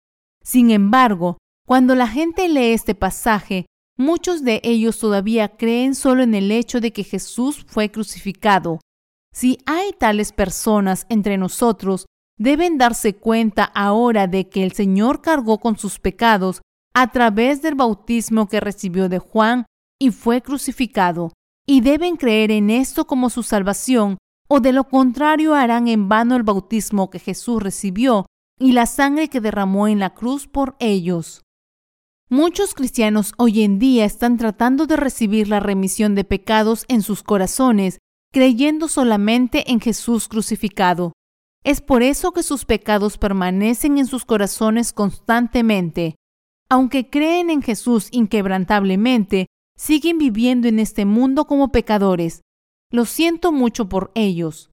Sin 0.41 0.71
embargo, 0.71 1.37
cuando 1.67 1.95
la 1.95 2.07
gente 2.07 2.47
lee 2.47 2.71
este 2.71 2.95
pasaje, 2.95 3.65
muchos 3.97 4.41
de 4.45 4.61
ellos 4.63 4.99
todavía 4.99 5.49
creen 5.57 5.95
solo 5.95 6.23
en 6.23 6.33
el 6.33 6.49
hecho 6.49 6.79
de 6.79 6.93
que 6.93 7.03
Jesús 7.03 7.65
fue 7.67 7.91
crucificado. 7.91 8.79
Si 9.35 9.57
hay 9.65 9.91
tales 9.91 10.31
personas 10.31 11.05
entre 11.09 11.37
nosotros, 11.37 12.05
deben 12.39 12.77
darse 12.77 13.15
cuenta 13.15 13.65
ahora 13.65 14.27
de 14.27 14.47
que 14.47 14.63
el 14.63 14.71
Señor 14.71 15.21
cargó 15.21 15.59
con 15.59 15.77
sus 15.77 15.99
pecados 15.99 16.61
a 16.93 17.11
través 17.11 17.61
del 17.61 17.75
bautismo 17.75 18.47
que 18.47 18.61
recibió 18.61 19.09
de 19.09 19.19
Juan 19.19 19.65
y 19.99 20.11
fue 20.11 20.41
crucificado, 20.41 21.33
y 21.67 21.81
deben 21.81 22.15
creer 22.15 22.49
en 22.49 22.69
esto 22.69 23.07
como 23.07 23.29
su 23.29 23.43
salvación, 23.43 24.17
o 24.47 24.61
de 24.61 24.71
lo 24.71 24.85
contrario 24.85 25.53
harán 25.53 25.89
en 25.89 26.07
vano 26.07 26.37
el 26.37 26.43
bautismo 26.43 27.09
que 27.09 27.19
Jesús 27.19 27.61
recibió 27.61 28.27
y 28.57 28.71
la 28.71 28.85
sangre 28.85 29.27
que 29.27 29.41
derramó 29.41 29.89
en 29.89 29.99
la 29.99 30.13
cruz 30.13 30.47
por 30.47 30.77
ellos. 30.79 31.41
Muchos 32.29 32.73
cristianos 32.73 33.33
hoy 33.37 33.63
en 33.63 33.79
día 33.79 34.05
están 34.05 34.37
tratando 34.37 34.87
de 34.87 34.95
recibir 34.95 35.49
la 35.49 35.59
remisión 35.59 36.15
de 36.15 36.23
pecados 36.23 36.85
en 36.87 37.01
sus 37.01 37.21
corazones, 37.21 37.99
creyendo 38.35 38.89
solamente 38.89 39.71
en 39.71 39.79
Jesús 39.79 40.27
crucificado. 40.27 41.13
Es 41.63 41.79
por 41.79 42.03
eso 42.03 42.33
que 42.33 42.43
sus 42.43 42.65
pecados 42.65 43.17
permanecen 43.17 43.97
en 43.97 44.07
sus 44.07 44.25
corazones 44.25 44.91
constantemente. 44.91 46.15
Aunque 46.69 47.09
creen 47.09 47.49
en 47.49 47.61
Jesús 47.61 48.09
inquebrantablemente, 48.11 49.47
siguen 49.77 50.17
viviendo 50.17 50.67
en 50.67 50.79
este 50.79 51.05
mundo 51.05 51.45
como 51.45 51.71
pecadores. 51.71 52.41
Lo 52.91 53.05
siento 53.05 53.53
mucho 53.53 53.87
por 53.87 54.11
ellos. 54.15 54.69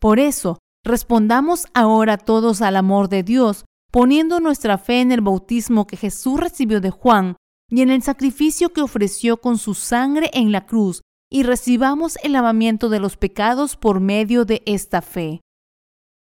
Por 0.00 0.18
eso, 0.18 0.58
respondamos 0.82 1.68
ahora 1.72 2.18
todos 2.18 2.62
al 2.62 2.74
amor 2.74 3.08
de 3.08 3.22
Dios, 3.22 3.64
poniendo 3.92 4.40
nuestra 4.40 4.76
fe 4.76 5.02
en 5.02 5.12
el 5.12 5.20
bautismo 5.20 5.86
que 5.86 5.96
Jesús 5.96 6.40
recibió 6.40 6.80
de 6.80 6.90
Juan 6.90 7.36
y 7.70 7.82
en 7.82 7.90
el 7.90 8.02
sacrificio 8.02 8.70
que 8.70 8.82
ofreció 8.82 9.36
con 9.36 9.56
su 9.56 9.74
sangre 9.74 10.30
en 10.32 10.50
la 10.50 10.66
cruz, 10.66 11.02
y 11.34 11.42
recibamos 11.42 12.16
el 12.22 12.30
lavamiento 12.30 12.88
de 12.88 13.00
los 13.00 13.16
pecados 13.16 13.76
por 13.76 13.98
medio 13.98 14.44
de 14.44 14.62
esta 14.66 15.02
fe. 15.02 15.40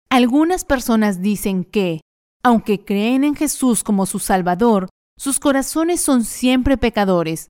Algunas 0.08 0.64
personas 0.64 1.20
dicen 1.20 1.64
que, 1.64 2.00
aunque 2.44 2.84
creen 2.84 3.24
en 3.24 3.34
Jesús 3.34 3.82
como 3.82 4.06
su 4.06 4.20
Salvador, 4.20 4.88
sus 5.18 5.40
corazones 5.40 6.00
son 6.00 6.22
siempre 6.22 6.78
pecadores. 6.78 7.48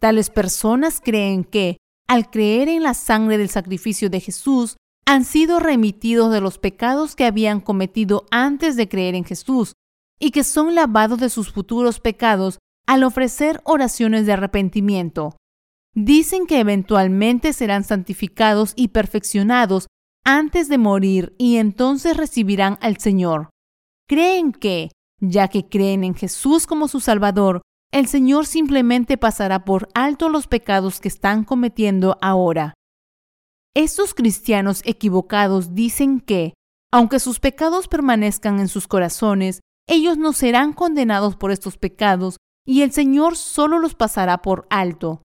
Tales 0.00 0.30
personas 0.30 1.00
creen 1.00 1.44
que, 1.44 1.76
al 2.08 2.28
creer 2.28 2.68
en 2.68 2.82
la 2.82 2.92
sangre 2.92 3.38
del 3.38 3.50
sacrificio 3.50 4.10
de 4.10 4.18
Jesús, 4.18 4.76
han 5.06 5.24
sido 5.24 5.60
remitidos 5.60 6.32
de 6.32 6.40
los 6.40 6.58
pecados 6.58 7.14
que 7.14 7.24
habían 7.24 7.60
cometido 7.60 8.26
antes 8.32 8.74
de 8.74 8.88
creer 8.88 9.14
en 9.14 9.24
Jesús 9.24 9.74
y 10.18 10.32
que 10.32 10.42
son 10.42 10.74
lavados 10.74 11.20
de 11.20 11.30
sus 11.30 11.52
futuros 11.52 12.00
pecados 12.00 12.58
al 12.84 13.04
ofrecer 13.04 13.60
oraciones 13.62 14.26
de 14.26 14.32
arrepentimiento. 14.32 15.36
Dicen 15.98 16.46
que 16.46 16.60
eventualmente 16.60 17.54
serán 17.54 17.82
santificados 17.82 18.74
y 18.76 18.88
perfeccionados 18.88 19.86
antes 20.26 20.68
de 20.68 20.76
morir 20.76 21.34
y 21.38 21.56
entonces 21.56 22.18
recibirán 22.18 22.76
al 22.82 22.98
Señor. 22.98 23.48
Creen 24.06 24.52
que, 24.52 24.90
ya 25.20 25.48
que 25.48 25.70
creen 25.70 26.04
en 26.04 26.14
Jesús 26.14 26.66
como 26.66 26.86
su 26.88 27.00
Salvador, 27.00 27.62
el 27.92 28.08
Señor 28.08 28.44
simplemente 28.44 29.16
pasará 29.16 29.64
por 29.64 29.88
alto 29.94 30.28
los 30.28 30.48
pecados 30.48 31.00
que 31.00 31.08
están 31.08 31.44
cometiendo 31.44 32.18
ahora. 32.20 32.74
Estos 33.74 34.12
cristianos 34.12 34.82
equivocados 34.84 35.74
dicen 35.74 36.20
que, 36.20 36.52
aunque 36.92 37.20
sus 37.20 37.40
pecados 37.40 37.88
permanezcan 37.88 38.60
en 38.60 38.68
sus 38.68 38.86
corazones, 38.86 39.60
ellos 39.88 40.18
no 40.18 40.34
serán 40.34 40.74
condenados 40.74 41.36
por 41.36 41.52
estos 41.52 41.78
pecados 41.78 42.36
y 42.66 42.82
el 42.82 42.92
Señor 42.92 43.34
solo 43.36 43.78
los 43.78 43.94
pasará 43.94 44.42
por 44.42 44.66
alto. 44.68 45.22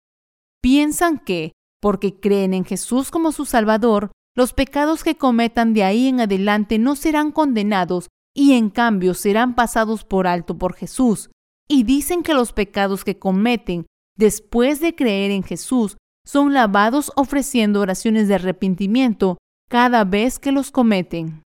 Piensan 0.61 1.17
que, 1.19 1.53
porque 1.81 2.19
creen 2.19 2.53
en 2.53 2.65
Jesús 2.65 3.09
como 3.11 3.31
su 3.31 3.45
Salvador, 3.45 4.11
los 4.35 4.53
pecados 4.53 5.03
que 5.03 5.17
cometan 5.17 5.73
de 5.73 5.83
ahí 5.83 6.07
en 6.07 6.21
adelante 6.21 6.79
no 6.79 6.95
serán 6.95 7.31
condenados 7.31 8.07
y 8.35 8.53
en 8.53 8.69
cambio 8.69 9.13
serán 9.13 9.55
pasados 9.55 10.05
por 10.05 10.27
alto 10.27 10.57
por 10.57 10.75
Jesús. 10.75 11.31
Y 11.67 11.83
dicen 11.83 12.23
que 12.23 12.33
los 12.33 12.53
pecados 12.53 13.03
que 13.03 13.17
cometen 13.17 13.85
después 14.17 14.79
de 14.79 14.95
creer 14.95 15.31
en 15.31 15.43
Jesús 15.43 15.97
son 16.25 16.53
lavados 16.53 17.11
ofreciendo 17.15 17.81
oraciones 17.81 18.27
de 18.27 18.35
arrepentimiento 18.35 19.37
cada 19.69 20.03
vez 20.03 20.37
que 20.37 20.51
los 20.51 20.71
cometen. 20.71 21.43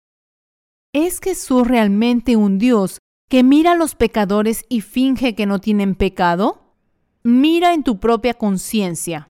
¿Es 0.93 1.20
Jesús 1.20 1.68
realmente 1.68 2.36
un 2.36 2.57
Dios 2.57 2.99
que 3.30 3.43
mira 3.43 3.74
a 3.74 3.76
los 3.76 3.95
pecadores 3.95 4.66
y 4.70 4.82
finge 4.82 5.36
que 5.36 5.45
no 5.45 5.59
tienen 5.59 5.95
pecado? 5.95 6.61
Mira 7.24 7.74
en 7.74 7.84
tu 7.84 7.99
propia 7.99 8.34
conciencia. 8.34 9.28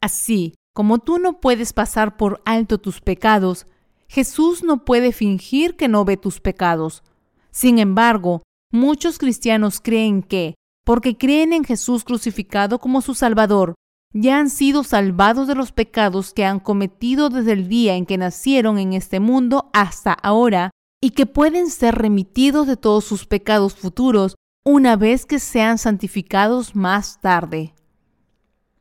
Así 0.00 0.54
como 0.74 0.98
tú 0.98 1.18
no 1.18 1.40
puedes 1.40 1.72
pasar 1.72 2.16
por 2.16 2.42
alto 2.44 2.78
tus 2.78 3.00
pecados, 3.00 3.66
Jesús 4.08 4.64
no 4.64 4.84
puede 4.84 5.12
fingir 5.12 5.76
que 5.76 5.86
no 5.86 6.04
ve 6.04 6.16
tus 6.16 6.40
pecados. 6.40 7.04
Sin 7.52 7.78
embargo, 7.78 8.42
muchos 8.72 9.18
cristianos 9.18 9.80
creen 9.80 10.22
que, 10.24 10.56
porque 10.84 11.16
creen 11.16 11.52
en 11.52 11.62
Jesús 11.62 12.02
crucificado 12.02 12.80
como 12.80 13.00
su 13.00 13.14
Salvador, 13.14 13.74
ya 14.12 14.38
han 14.38 14.50
sido 14.50 14.82
salvados 14.82 15.46
de 15.46 15.54
los 15.54 15.70
pecados 15.70 16.34
que 16.34 16.44
han 16.44 16.58
cometido 16.58 17.30
desde 17.30 17.52
el 17.52 17.68
día 17.68 17.94
en 17.94 18.04
que 18.04 18.18
nacieron 18.18 18.78
en 18.78 18.92
este 18.92 19.20
mundo 19.20 19.70
hasta 19.72 20.12
ahora 20.12 20.70
y 21.00 21.10
que 21.10 21.26
pueden 21.26 21.70
ser 21.70 21.94
remitidos 21.94 22.66
de 22.66 22.76
todos 22.76 23.04
sus 23.04 23.26
pecados 23.26 23.74
futuros 23.74 24.34
una 24.66 24.96
vez 24.96 25.26
que 25.26 25.38
sean 25.38 25.76
santificados 25.76 26.74
más 26.74 27.20
tarde. 27.20 27.74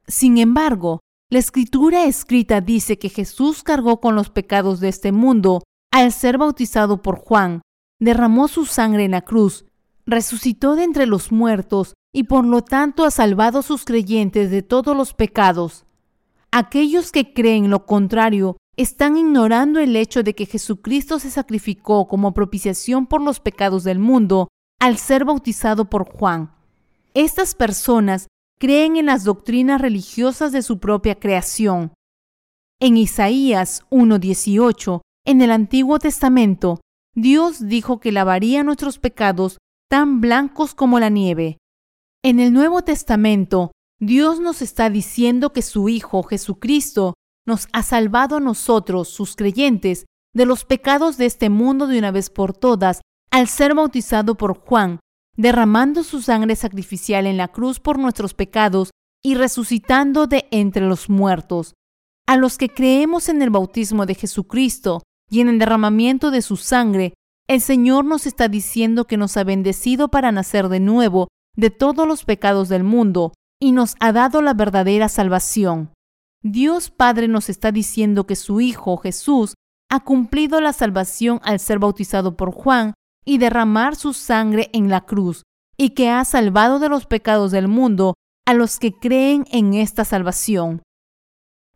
Sin 0.08 0.38
embargo, 0.38 1.02
la 1.30 1.40
escritura 1.40 2.06
escrita 2.06 2.62
dice 2.62 2.98
que 2.98 3.10
Jesús 3.10 3.64
cargó 3.64 4.00
con 4.00 4.16
los 4.16 4.30
pecados 4.30 4.80
de 4.80 4.88
este 4.88 5.12
mundo 5.12 5.62
al 5.92 6.14
ser 6.14 6.38
bautizado 6.38 7.02
por 7.02 7.18
Juan, 7.18 7.62
derramó 8.00 8.48
su 8.48 8.66
sangre 8.66 9.04
en 9.04 9.12
la 9.12 9.22
cruz, 9.22 9.66
resucitó 10.06 10.76
de 10.76 10.84
entre 10.84 11.06
los 11.06 11.32
muertos 11.32 11.94
y 12.14 12.24
por 12.24 12.46
lo 12.46 12.64
tanto 12.64 13.04
ha 13.04 13.12
salvado 13.12 13.60
a 13.60 13.64
sus 13.64 13.84
creyentes 13.84 14.52
de 14.52 14.62
todos 14.62 14.96
los 14.96 15.14
pecados. 15.14 15.86
Aquellos 16.52 17.12
que 17.12 17.34
creen 17.34 17.70
lo 17.70 17.86
contrario 17.86 18.56
están 18.78 19.18
ignorando 19.18 19.80
el 19.80 19.96
hecho 19.96 20.24
de 20.24 20.34
que 20.34 20.46
Jesucristo 20.46 21.20
se 21.20 21.30
sacrificó 21.30 22.08
como 22.08 22.34
propiciación 22.34 23.06
por 23.06 23.22
los 23.22 23.40
pecados 23.40 23.84
del 23.84 24.00
mundo 24.00 24.48
al 24.84 24.98
ser 24.98 25.24
bautizado 25.24 25.86
por 25.86 26.04
Juan. 26.04 26.52
Estas 27.14 27.56
personas 27.56 28.28
creen 28.60 28.98
en 28.98 29.06
las 29.06 29.24
doctrinas 29.24 29.80
religiosas 29.80 30.52
de 30.52 30.62
su 30.62 30.80
propia 30.80 31.18
creación. 31.18 31.94
En 32.82 32.98
Isaías 32.98 33.86
1.18, 33.92 35.00
en 35.26 35.42
el 35.42 35.52
Antiguo 35.52 36.00
Testamento, 36.00 36.82
Dios 37.16 37.66
dijo 37.66 38.02
que 38.02 38.12
lavaría 38.12 38.62
nuestros 38.66 39.00
pecados 39.00 39.58
tan 39.90 40.20
blancos 40.20 40.76
como 40.76 41.00
la 41.00 41.08
nieve. 41.08 41.60
En 42.22 42.42
el 42.42 42.52
Nuevo 42.52 42.82
Testamento, 42.82 43.72
Dios 44.02 44.42
nos 44.42 44.62
está 44.62 44.90
diciendo 44.90 45.54
que 45.54 45.62
su 45.62 45.88
Hijo 45.88 46.24
Jesucristo 46.24 47.14
nos 47.48 47.70
ha 47.72 47.84
salvado 47.84 48.36
a 48.36 48.42
nosotros, 48.42 49.08
sus 49.08 49.38
creyentes, 49.38 50.08
de 50.34 50.46
los 50.46 50.66
pecados 50.66 51.16
de 51.16 51.28
este 51.28 51.50
mundo 51.50 51.88
de 51.88 52.00
una 52.00 52.12
vez 52.12 52.30
por 52.30 52.52
todas, 52.52 53.00
al 53.34 53.48
ser 53.48 53.74
bautizado 53.74 54.36
por 54.36 54.60
Juan, 54.60 55.00
derramando 55.36 56.04
su 56.04 56.22
sangre 56.22 56.56
sacrificial 56.56 57.26
en 57.26 57.38
la 57.38 57.48
cruz 57.48 57.80
por 57.80 57.98
nuestros 57.98 58.36
pecados 58.36 58.92
y 59.24 59.34
resucitando 59.34 60.28
de 60.28 60.46
entre 60.52 60.86
los 60.86 61.10
muertos. 61.10 61.74
A 62.28 62.38
los 62.38 62.60
que 62.60 62.70
creemos 62.70 63.30
en 63.30 63.42
el 63.42 63.50
bautismo 63.50 64.06
de 64.06 64.14
Jesucristo 64.14 65.02
y 65.32 65.42
en 65.42 65.50
el 65.50 65.58
derramamiento 65.58 66.30
de 66.30 66.44
su 66.44 66.58
sangre, 66.58 67.16
el 67.48 67.60
Señor 67.60 68.06
nos 68.06 68.28
está 68.28 68.50
diciendo 68.50 69.06
que 69.06 69.18
nos 69.18 69.36
ha 69.36 69.44
bendecido 69.44 70.10
para 70.10 70.32
nacer 70.32 70.70
de 70.70 70.80
nuevo 70.80 71.28
de 71.58 71.72
todos 71.72 72.08
los 72.08 72.26
pecados 72.26 72.70
del 72.70 72.84
mundo 72.84 73.34
y 73.60 73.72
nos 73.72 73.96
ha 74.00 74.12
dado 74.12 74.44
la 74.44 74.54
verdadera 74.54 75.10
salvación. 75.10 75.92
Dios 76.44 76.92
Padre 76.92 77.28
nos 77.28 77.50
está 77.50 77.72
diciendo 77.72 78.28
que 78.28 78.36
su 78.36 78.62
Hijo 78.62 78.98
Jesús 78.98 79.56
ha 79.90 80.02
cumplido 80.02 80.62
la 80.62 80.72
salvación 80.72 81.40
al 81.42 81.60
ser 81.60 81.80
bautizado 81.80 82.38
por 82.38 82.52
Juan 82.52 82.94
y 83.26 83.38
derramar 83.38 83.96
su 83.96 84.14
sangre 84.14 84.70
en 84.74 84.90
la 84.90 85.02
cruz, 85.02 85.44
y 85.78 85.92
que 85.92 86.10
ha 86.10 86.24
salvado 86.26 86.80
de 86.80 86.90
los 86.90 87.06
pecados 87.06 87.52
del 87.52 87.68
mundo 87.68 88.16
a 88.46 88.54
los 88.54 88.80
que 88.80 88.92
creen 88.92 89.46
en 89.52 89.74
esta 89.74 90.06
salvación. 90.06 90.82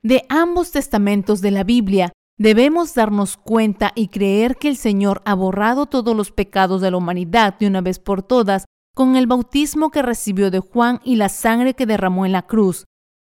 De 0.04 0.26
ambos 0.30 0.72
testamentos 0.72 1.42
de 1.42 1.52
la 1.52 1.64
Biblia 1.64 2.12
debemos 2.38 2.94
darnos 2.94 3.38
cuenta 3.38 3.92
y 3.96 4.10
creer 4.10 4.58
que 4.58 4.68
el 4.68 4.78
Señor 4.78 5.22
ha 5.26 5.34
borrado 5.34 5.88
todos 5.88 6.16
los 6.16 6.32
pecados 6.32 6.82
de 6.82 6.92
la 6.92 6.98
humanidad 6.98 7.58
de 7.58 7.68
una 7.68 7.82
vez 7.82 8.00
por 8.00 8.22
todas 8.22 8.66
con 8.94 9.16
el 9.16 9.28
bautismo 9.28 9.92
que 9.92 10.02
recibió 10.02 10.52
de 10.52 10.60
Juan 10.60 11.02
y 11.04 11.16
la 11.16 11.30
sangre 11.30 11.74
que 11.74 11.86
derramó 11.86 12.26
en 12.26 12.32
la 12.32 12.44
cruz. 12.44 12.86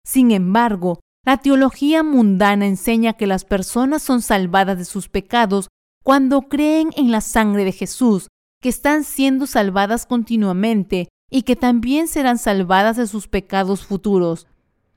Sin 0.03 0.31
embargo, 0.31 0.99
la 1.23 1.37
teología 1.37 2.01
mundana 2.01 2.65
enseña 2.65 3.13
que 3.13 3.27
las 3.27 3.45
personas 3.45 4.01
son 4.01 4.21
salvadas 4.21 4.77
de 4.77 4.85
sus 4.85 5.07
pecados 5.07 5.67
cuando 6.03 6.41
creen 6.43 6.89
en 6.95 7.11
la 7.11 7.21
sangre 7.21 7.63
de 7.65 7.71
Jesús, 7.71 8.27
que 8.61 8.69
están 8.69 9.03
siendo 9.03 9.47
salvadas 9.47 10.05
continuamente 10.05 11.09
y 11.29 11.43
que 11.43 11.55
también 11.55 12.07
serán 12.07 12.37
salvadas 12.37 12.97
de 12.97 13.07
sus 13.07 13.27
pecados 13.27 13.85
futuros. 13.85 14.47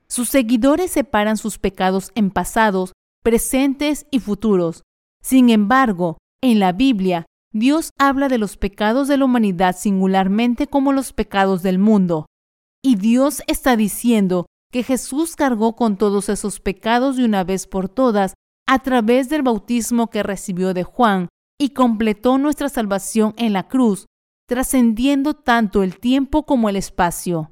Sus 0.07 0.29
seguidores 0.29 0.91
separan 0.91 1.37
sus 1.37 1.57
pecados 1.57 2.11
en 2.15 2.29
pasados, 2.29 2.93
presentes 3.23 4.05
y 4.11 4.19
futuros. 4.19 4.83
Sin 5.21 5.49
embargo, 5.49 6.17
en 6.41 6.59
la 6.59 6.73
Biblia, 6.73 7.25
Dios 7.51 7.89
habla 7.97 8.27
de 8.27 8.37
los 8.37 8.57
pecados 8.57 9.07
de 9.07 9.17
la 9.17 9.25
humanidad 9.25 9.75
singularmente 9.75 10.67
como 10.67 10.91
los 10.91 11.13
pecados 11.13 11.63
del 11.63 11.79
mundo. 11.79 12.27
Y 12.83 12.97
Dios 12.97 13.41
está 13.47 13.75
diciendo 13.75 14.45
que 14.71 14.83
Jesús 14.83 15.35
cargó 15.35 15.75
con 15.75 15.97
todos 15.97 16.29
esos 16.29 16.59
pecados 16.59 17.15
de 17.17 17.25
una 17.25 17.43
vez 17.43 17.65
por 17.65 17.89
todas 17.89 18.33
a 18.67 18.79
través 18.79 19.29
del 19.29 19.43
bautismo 19.43 20.09
que 20.09 20.23
recibió 20.23 20.73
de 20.73 20.83
Juan 20.83 21.29
y 21.59 21.69
completó 21.69 22.37
nuestra 22.37 22.69
salvación 22.69 23.33
en 23.37 23.53
la 23.53 23.67
cruz, 23.67 24.05
trascendiendo 24.47 25.33
tanto 25.33 25.83
el 25.83 25.99
tiempo 25.99 26.45
como 26.45 26.69
el 26.69 26.75
espacio. 26.75 27.51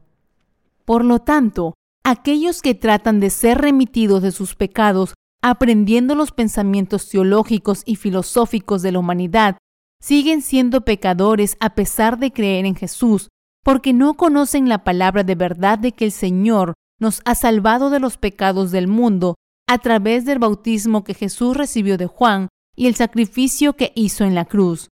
Por 0.85 1.05
lo 1.05 1.19
tanto, 1.19 1.73
aquellos 2.03 2.61
que 2.61 2.75
tratan 2.75 3.19
de 3.19 3.29
ser 3.29 3.59
remitidos 3.59 4.21
de 4.21 4.31
sus 4.31 4.55
pecados 4.55 5.13
aprendiendo 5.43 6.15
los 6.15 6.31
pensamientos 6.31 7.09
teológicos 7.09 7.83
y 7.85 7.97
filosóficos 7.97 8.81
de 8.81 8.93
la 8.93 8.99
humanidad, 8.99 9.57
siguen 10.01 10.41
siendo 10.41 10.81
pecadores 10.81 11.57
a 11.59 11.75
pesar 11.75 12.17
de 12.17 12.31
creer 12.31 12.65
en 12.65 12.75
Jesús, 12.75 13.27
porque 13.61 13.91
no 13.91 14.13
conocen 14.13 14.69
la 14.69 14.85
palabra 14.85 15.23
de 15.25 15.35
verdad 15.35 15.77
de 15.77 15.91
que 15.91 16.05
el 16.05 16.13
Señor 16.13 16.73
nos 16.97 17.21
ha 17.25 17.35
salvado 17.35 17.89
de 17.89 17.99
los 17.99 18.17
pecados 18.17 18.71
del 18.71 18.87
mundo 18.87 19.35
a 19.67 19.77
través 19.77 20.25
del 20.25 20.39
bautismo 20.39 21.03
que 21.03 21.13
Jesús 21.13 21.55
recibió 21.55 21.97
de 21.97 22.07
Juan 22.07 22.49
y 22.75 22.87
el 22.87 22.95
sacrificio 22.95 23.73
que 23.73 23.91
hizo 23.95 24.23
en 24.23 24.35
la 24.35 24.45
cruz. 24.45 24.89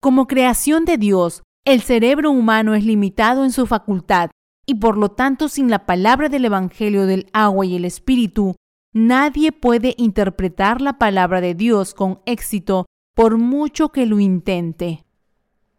Como 0.00 0.26
creación 0.26 0.84
de 0.84 0.98
Dios, 0.98 1.42
el 1.64 1.80
cerebro 1.80 2.30
humano 2.30 2.74
es 2.74 2.84
limitado 2.84 3.44
en 3.44 3.52
su 3.52 3.66
facultad 3.66 4.30
y 4.66 4.76
por 4.76 4.96
lo 4.96 5.10
tanto 5.10 5.48
sin 5.48 5.70
la 5.70 5.86
palabra 5.86 6.28
del 6.28 6.44
Evangelio 6.44 7.06
del 7.06 7.28
agua 7.32 7.66
y 7.66 7.76
el 7.76 7.84
Espíritu, 7.84 8.56
nadie 8.92 9.52
puede 9.52 9.94
interpretar 9.98 10.80
la 10.80 10.98
palabra 10.98 11.40
de 11.40 11.54
Dios 11.54 11.94
con 11.94 12.20
éxito 12.26 12.86
por 13.14 13.38
mucho 13.38 13.90
que 13.90 14.06
lo 14.06 14.20
intente. 14.20 15.04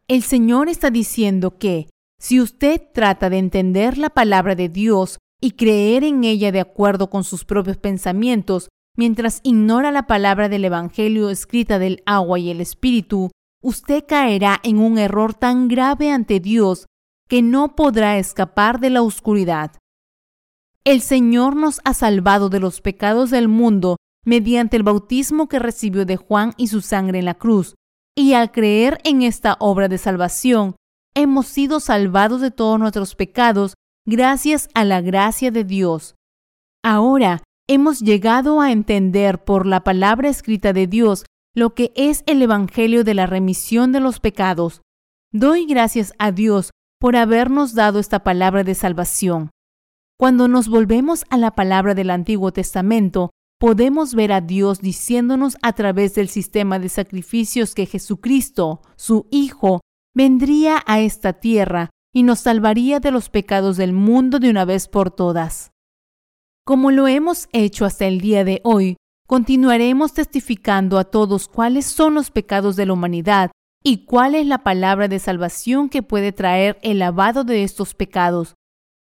El 0.08 0.24
Señor 0.24 0.70
está 0.70 0.90
diciendo 0.92 1.58
que, 1.58 1.90
si 2.20 2.40
usted 2.40 2.82
trata 2.94 3.30
de 3.30 3.40
entender 3.40 3.98
la 3.98 4.10
palabra 4.10 4.56
de 4.56 4.70
Dios 4.70 5.18
y 5.42 5.52
creer 5.52 6.04
en 6.04 6.24
ella 6.24 6.52
de 6.52 6.60
acuerdo 6.60 7.10
con 7.10 7.24
sus 7.24 7.46
propios 7.46 7.78
pensamientos, 7.78 8.70
mientras 8.98 9.42
ignora 9.44 9.92
la 9.92 10.08
palabra 10.08 10.50
del 10.50 10.66
Evangelio 10.66 11.30
escrita 11.30 11.80
del 11.80 12.02
agua 12.06 12.40
y 12.40 12.50
el 12.50 12.62
Espíritu, 12.62 13.32
usted 13.62 14.06
caerá 14.08 14.60
en 14.64 14.80
un 14.80 14.98
error 14.98 15.34
tan 15.34 15.68
grave 15.68 16.12
ante 16.12 16.40
Dios 16.40 16.86
que 17.28 17.42
no 17.42 17.76
podrá 17.76 18.18
escapar 18.18 18.80
de 18.80 18.90
la 18.90 19.02
oscuridad. 19.02 19.72
El 20.84 21.02
Señor 21.02 21.56
nos 21.56 21.82
ha 21.84 21.94
salvado 21.94 22.50
de 22.50 22.60
los 22.60 22.82
pecados 22.82 23.32
del 23.32 23.48
mundo 23.48 23.98
mediante 24.24 24.78
el 24.78 24.84
bautismo 24.84 25.48
que 25.48 25.60
recibió 25.60 26.06
de 26.06 26.18
Juan 26.18 26.54
y 26.58 26.68
su 26.68 26.82
sangre 26.82 27.20
en 27.20 27.26
la 27.26 27.36
cruz, 27.36 27.76
y 28.16 28.34
al 28.34 28.52
creer 28.52 29.00
en 29.04 29.22
esta 29.22 29.58
obra 29.60 29.88
de 29.88 29.98
salvación, 29.98 30.76
hemos 31.16 31.48
sido 31.48 31.80
salvados 31.80 32.42
de 32.42 32.52
todos 32.52 32.80
nuestros 32.80 33.16
pecados 33.16 33.74
gracias 34.06 34.70
a 34.74 34.86
la 34.86 35.02
gracia 35.02 35.52
de 35.52 35.64
Dios. 35.64 36.16
Ahora 36.84 37.44
hemos 37.68 38.00
llegado 38.02 38.62
a 38.62 38.72
entender 38.72 39.44
por 39.44 39.66
la 39.66 39.84
palabra 39.84 40.30
escrita 40.30 40.74
de 40.74 40.88
Dios 40.88 41.26
lo 41.56 41.74
que 41.74 41.92
es 41.96 42.24
el 42.28 42.42
Evangelio 42.42 43.04
de 43.04 43.16
la 43.16 43.26
remisión 43.26 43.92
de 43.92 44.02
los 44.02 44.20
pecados. 44.20 44.82
Doy 45.32 45.66
gracias 45.66 46.14
a 46.20 46.32
Dios 46.32 46.72
por 47.00 47.16
habernos 47.16 47.74
dado 47.74 48.00
esta 48.00 48.24
palabra 48.24 48.64
de 48.64 48.76
salvación. 48.76 49.50
Cuando 50.18 50.48
nos 50.48 50.70
volvemos 50.70 51.26
a 51.30 51.38
la 51.38 51.52
palabra 51.52 51.96
del 51.96 52.10
Antiguo 52.10 52.54
Testamento, 52.54 53.32
podemos 53.60 54.14
ver 54.14 54.32
a 54.32 54.42
Dios 54.42 54.80
diciéndonos 54.80 55.58
a 55.62 55.74
través 55.74 56.14
del 56.16 56.30
sistema 56.30 56.78
de 56.78 56.90
sacrificios 56.90 57.74
que 57.74 57.86
Jesucristo, 57.86 58.82
su 58.96 59.28
Hijo, 59.32 59.82
vendría 60.14 60.84
a 60.86 61.00
esta 61.00 61.34
tierra 61.34 61.90
y 62.16 62.24
nos 62.24 62.40
salvaría 62.40 63.02
de 63.02 63.12
los 63.12 63.30
pecados 63.30 63.76
del 63.76 63.92
mundo 63.92 64.40
de 64.40 64.50
una 64.50 64.64
vez 64.64 64.88
por 64.88 65.12
todas. 65.12 65.72
Como 66.64 66.90
lo 66.90 67.10
hemos 67.10 67.50
hecho 67.52 67.84
hasta 67.84 68.06
el 68.06 68.22
día 68.22 68.46
de 68.46 68.62
hoy, 68.64 68.96
continuaremos 69.28 70.14
testificando 70.14 70.98
a 70.98 71.04
todos 71.04 71.50
cuáles 71.50 71.86
son 71.86 72.14
los 72.14 72.32
pecados 72.32 72.78
de 72.78 72.86
la 72.86 72.94
humanidad 72.94 73.52
y 73.84 74.06
cuál 74.06 74.34
es 74.34 74.48
la 74.48 74.60
palabra 74.60 75.10
de 75.10 75.20
salvación 75.20 75.90
que 75.90 76.04
puede 76.04 76.32
traer 76.32 76.80
el 76.84 77.00
lavado 77.00 77.44
de 77.44 77.64
estos 77.64 77.94
pecados. 77.94 78.56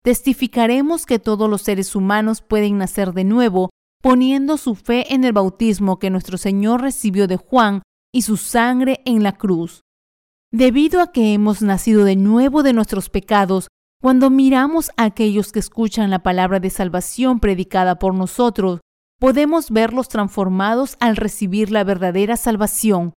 Testificaremos 0.02 1.06
que 1.06 1.20
todos 1.20 1.50
los 1.50 1.62
seres 1.62 1.98
humanos 1.98 2.42
pueden 2.42 2.78
nacer 2.78 3.12
de 3.12 3.26
nuevo 3.26 3.70
poniendo 4.02 4.58
su 4.58 4.76
fe 4.76 5.14
en 5.14 5.26
el 5.26 5.34
bautismo 5.34 6.00
que 6.00 6.10
nuestro 6.10 6.38
Señor 6.38 6.82
recibió 6.82 7.28
de 7.28 7.36
Juan 7.36 7.82
y 8.14 8.22
su 8.22 8.38
sangre 8.38 9.02
en 9.04 9.24
la 9.24 9.34
cruz. 9.34 9.82
Debido 10.54 11.02
a 11.02 11.12
que 11.12 11.34
hemos 11.34 11.64
nacido 11.64 12.06
de 12.06 12.16
nuevo 12.16 12.62
de 12.62 12.74
nuestros 12.74 13.10
pecados, 13.10 13.70
cuando 14.00 14.30
miramos 14.30 14.92
a 14.98 15.06
aquellos 15.06 15.52
que 15.52 15.58
escuchan 15.58 16.12
la 16.12 16.22
palabra 16.22 16.60
de 16.60 16.70
salvación 16.70 17.40
predicada 17.40 17.98
por 17.98 18.14
nosotros, 18.14 18.80
podemos 19.20 19.72
verlos 19.72 20.10
transformados 20.10 20.96
al 21.00 21.16
recibir 21.16 21.72
la 21.72 21.84
verdadera 21.84 22.38
salvación. 22.38 23.14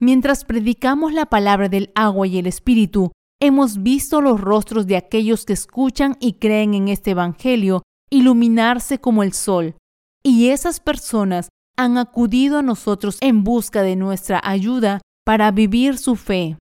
Mientras 0.00 0.44
predicamos 0.44 1.12
la 1.12 1.26
palabra 1.26 1.68
del 1.68 1.90
agua 1.96 2.28
y 2.28 2.38
el 2.38 2.46
Espíritu, 2.46 3.10
hemos 3.42 3.82
visto 3.82 4.20
los 4.20 4.40
rostros 4.40 4.86
de 4.86 4.96
aquellos 4.96 5.46
que 5.46 5.54
escuchan 5.54 6.16
y 6.20 6.34
creen 6.34 6.74
en 6.74 6.86
este 6.86 7.10
Evangelio 7.10 7.82
iluminarse 8.10 9.00
como 9.00 9.24
el 9.24 9.32
sol. 9.32 9.74
Y 10.22 10.50
esas 10.50 10.78
personas 10.78 11.48
han 11.76 11.98
acudido 11.98 12.58
a 12.58 12.62
nosotros 12.62 13.18
en 13.22 13.42
busca 13.42 13.82
de 13.82 13.96
nuestra 13.96 14.40
ayuda 14.44 15.00
para 15.24 15.50
vivir 15.50 15.98
su 15.98 16.16
fe. 16.16 16.58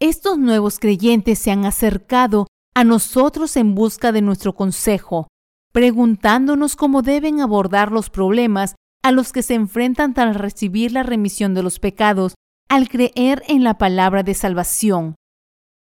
Estos 0.00 0.38
nuevos 0.38 0.78
creyentes 0.78 1.38
se 1.38 1.50
han 1.50 1.64
acercado 1.64 2.46
a 2.74 2.84
nosotros 2.84 3.56
en 3.56 3.74
busca 3.74 4.12
de 4.12 4.22
nuestro 4.22 4.54
consejo, 4.54 5.28
preguntándonos 5.72 6.76
cómo 6.76 7.02
deben 7.02 7.40
abordar 7.40 7.92
los 7.92 8.10
problemas 8.10 8.74
a 9.02 9.12
los 9.12 9.32
que 9.32 9.42
se 9.42 9.54
enfrentan 9.54 10.14
tras 10.14 10.36
recibir 10.36 10.92
la 10.92 11.02
remisión 11.02 11.54
de 11.54 11.62
los 11.62 11.78
pecados 11.78 12.34
al 12.68 12.88
creer 12.88 13.42
en 13.48 13.64
la 13.64 13.78
palabra 13.78 14.22
de 14.22 14.34
salvación. 14.34 15.16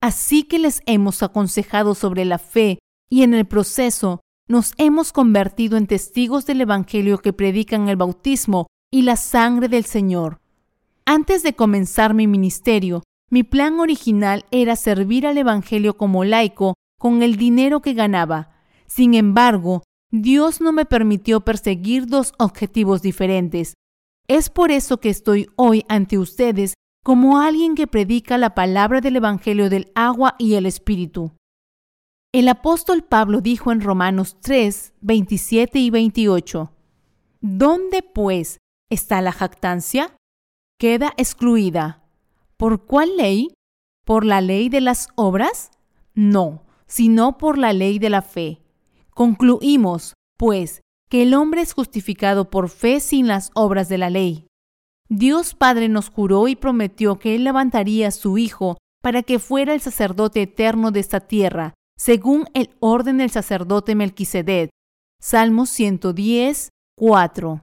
Así 0.02 0.44
que 0.44 0.60
les 0.60 0.82
hemos 0.86 1.24
aconsejado 1.24 1.96
sobre 1.96 2.26
la 2.26 2.38
fe 2.38 2.80
y 3.10 3.24
en 3.24 3.34
el 3.34 3.46
proceso 3.46 4.22
nos 4.50 4.74
hemos 4.78 5.14
convertido 5.14 5.78
en 5.78 5.88
testigos 5.88 6.46
del 6.46 6.62
Evangelio 6.62 7.20
que 7.20 7.32
predican 7.32 7.88
el 7.88 7.96
bautismo 7.96 8.68
y 8.92 9.04
la 9.04 9.16
sangre 9.16 9.70
del 9.70 9.86
Señor. 9.86 10.43
Antes 11.06 11.44
de 11.44 11.54
comenzar 11.54 12.14
mi 12.14 12.28
ministerio, 12.28 13.04
mi 13.30 13.44
plan 13.44 13.80
original 13.80 14.46
era 14.52 14.76
servir 14.76 15.28
al 15.28 15.38
Evangelio 15.38 15.98
como 15.98 16.24
laico 16.24 16.76
con 16.98 17.24
el 17.24 17.36
dinero 17.36 17.82
que 17.82 17.94
ganaba. 17.94 18.52
Sin 18.88 19.14
embargo, 19.14 19.84
Dios 20.12 20.62
no 20.62 20.72
me 20.72 20.86
permitió 20.86 21.42
perseguir 21.42 22.06
dos 22.06 22.34
objetivos 22.38 23.02
diferentes. 23.02 23.74
Es 24.28 24.50
por 24.50 24.72
eso 24.72 25.00
que 25.00 25.10
estoy 25.10 25.50
hoy 25.58 25.84
ante 25.90 26.18
ustedes 26.18 26.76
como 27.04 27.40
alguien 27.40 27.76
que 27.76 27.88
predica 27.88 28.38
la 28.38 28.56
palabra 28.56 29.02
del 29.02 29.18
Evangelio 29.18 29.70
del 29.70 29.92
agua 29.96 30.36
y 30.40 30.54
el 30.54 30.66
Espíritu. 30.66 31.34
El 32.32 32.48
apóstol 32.48 33.04
Pablo 33.04 33.42
dijo 33.42 33.72
en 33.74 33.82
Romanos 33.82 34.38
3, 34.42 34.94
27 35.02 35.80
y 35.80 35.90
28, 35.90 36.72
¿Dónde 37.42 38.04
pues 38.04 38.60
está 38.90 39.22
la 39.22 39.34
jactancia? 39.34 40.16
Queda 40.80 41.14
excluida. 41.18 42.04
¿Por 42.58 42.86
cuál 42.86 43.18
ley? 43.18 43.54
¿Por 44.06 44.26
la 44.26 44.42
ley 44.42 44.70
de 44.70 44.82
las 44.82 45.08
obras? 45.16 45.72
No, 46.14 46.64
sino 46.88 47.38
por 47.38 47.58
la 47.58 47.74
ley 47.74 48.00
de 48.00 48.10
la 48.10 48.22
fe. 48.22 48.62
Concluimos, 49.12 50.14
pues, 50.38 50.82
que 51.10 51.24
el 51.24 51.34
hombre 51.34 51.62
es 51.62 51.74
justificado 51.74 52.50
por 52.50 52.70
fe 52.70 53.00
sin 53.00 53.28
las 53.28 53.52
obras 53.54 53.90
de 53.90 53.98
la 53.98 54.10
ley. 54.10 54.48
Dios 55.10 55.54
Padre 55.54 55.90
nos 55.90 56.10
juró 56.10 56.48
y 56.48 56.56
prometió 56.56 57.20
que 57.20 57.36
Él 57.36 57.44
levantaría 57.44 58.08
a 58.08 58.12
su 58.12 58.38
Hijo 58.38 58.78
para 59.02 59.22
que 59.22 59.38
fuera 59.38 59.74
el 59.74 59.82
sacerdote 59.82 60.42
eterno 60.42 60.92
de 60.92 61.02
esta 61.02 61.20
tierra, 61.20 61.74
según 61.98 62.46
el 62.54 62.72
orden 62.80 63.18
del 63.18 63.30
sacerdote 63.30 63.96
Melquisedec. 63.96 64.70
Salmo 65.22 65.66
110, 65.66 66.70
4. 66.98 67.62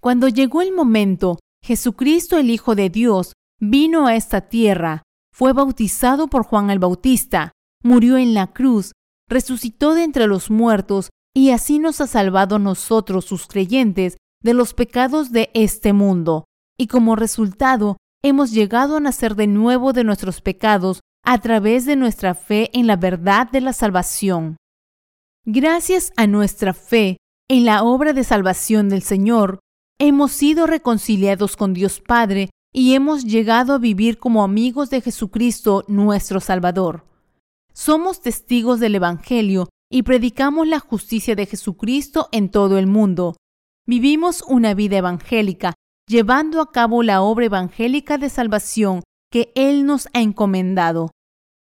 Cuando 0.00 0.28
llegó 0.28 0.62
el 0.62 0.72
momento 0.72 1.38
Jesucristo 1.66 2.38
el 2.38 2.48
Hijo 2.50 2.76
de 2.76 2.90
Dios 2.90 3.32
vino 3.58 4.06
a 4.06 4.14
esta 4.14 4.42
tierra, 4.42 5.02
fue 5.34 5.52
bautizado 5.52 6.28
por 6.28 6.44
Juan 6.44 6.70
el 6.70 6.78
Bautista, 6.78 7.50
murió 7.82 8.18
en 8.18 8.34
la 8.34 8.52
cruz, 8.52 8.92
resucitó 9.28 9.94
de 9.94 10.04
entre 10.04 10.28
los 10.28 10.48
muertos 10.48 11.10
y 11.34 11.50
así 11.50 11.80
nos 11.80 12.00
ha 12.00 12.06
salvado 12.06 12.60
nosotros, 12.60 13.24
sus 13.24 13.48
creyentes, 13.48 14.16
de 14.44 14.54
los 14.54 14.74
pecados 14.74 15.32
de 15.32 15.50
este 15.54 15.92
mundo. 15.92 16.44
Y 16.78 16.86
como 16.86 17.16
resultado, 17.16 17.96
hemos 18.22 18.52
llegado 18.52 18.98
a 18.98 19.00
nacer 19.00 19.34
de 19.34 19.48
nuevo 19.48 19.92
de 19.92 20.04
nuestros 20.04 20.42
pecados 20.42 21.00
a 21.24 21.40
través 21.40 21.84
de 21.84 21.96
nuestra 21.96 22.34
fe 22.34 22.70
en 22.78 22.86
la 22.86 22.94
verdad 22.94 23.50
de 23.50 23.60
la 23.60 23.72
salvación. 23.72 24.56
Gracias 25.44 26.12
a 26.16 26.28
nuestra 26.28 26.74
fe 26.74 27.16
en 27.48 27.64
la 27.64 27.82
obra 27.82 28.12
de 28.12 28.22
salvación 28.22 28.88
del 28.88 29.02
Señor, 29.02 29.58
Hemos 29.98 30.32
sido 30.32 30.66
reconciliados 30.66 31.56
con 31.56 31.72
Dios 31.72 32.02
Padre 32.02 32.50
y 32.70 32.92
hemos 32.92 33.24
llegado 33.24 33.72
a 33.72 33.78
vivir 33.78 34.18
como 34.18 34.44
amigos 34.44 34.90
de 34.90 35.00
Jesucristo 35.00 35.84
nuestro 35.88 36.40
Salvador. 36.40 37.06
Somos 37.72 38.20
testigos 38.20 38.78
del 38.78 38.96
Evangelio 38.96 39.70
y 39.90 40.02
predicamos 40.02 40.68
la 40.68 40.80
justicia 40.80 41.34
de 41.34 41.46
Jesucristo 41.46 42.28
en 42.32 42.50
todo 42.50 42.76
el 42.76 42.86
mundo. 42.86 43.36
Vivimos 43.86 44.42
una 44.46 44.74
vida 44.74 44.98
evangélica, 44.98 45.72
llevando 46.06 46.60
a 46.60 46.72
cabo 46.72 47.02
la 47.02 47.22
obra 47.22 47.46
evangélica 47.46 48.18
de 48.18 48.28
salvación 48.28 49.02
que 49.32 49.50
Él 49.54 49.86
nos 49.86 50.08
ha 50.12 50.20
encomendado. 50.20 51.10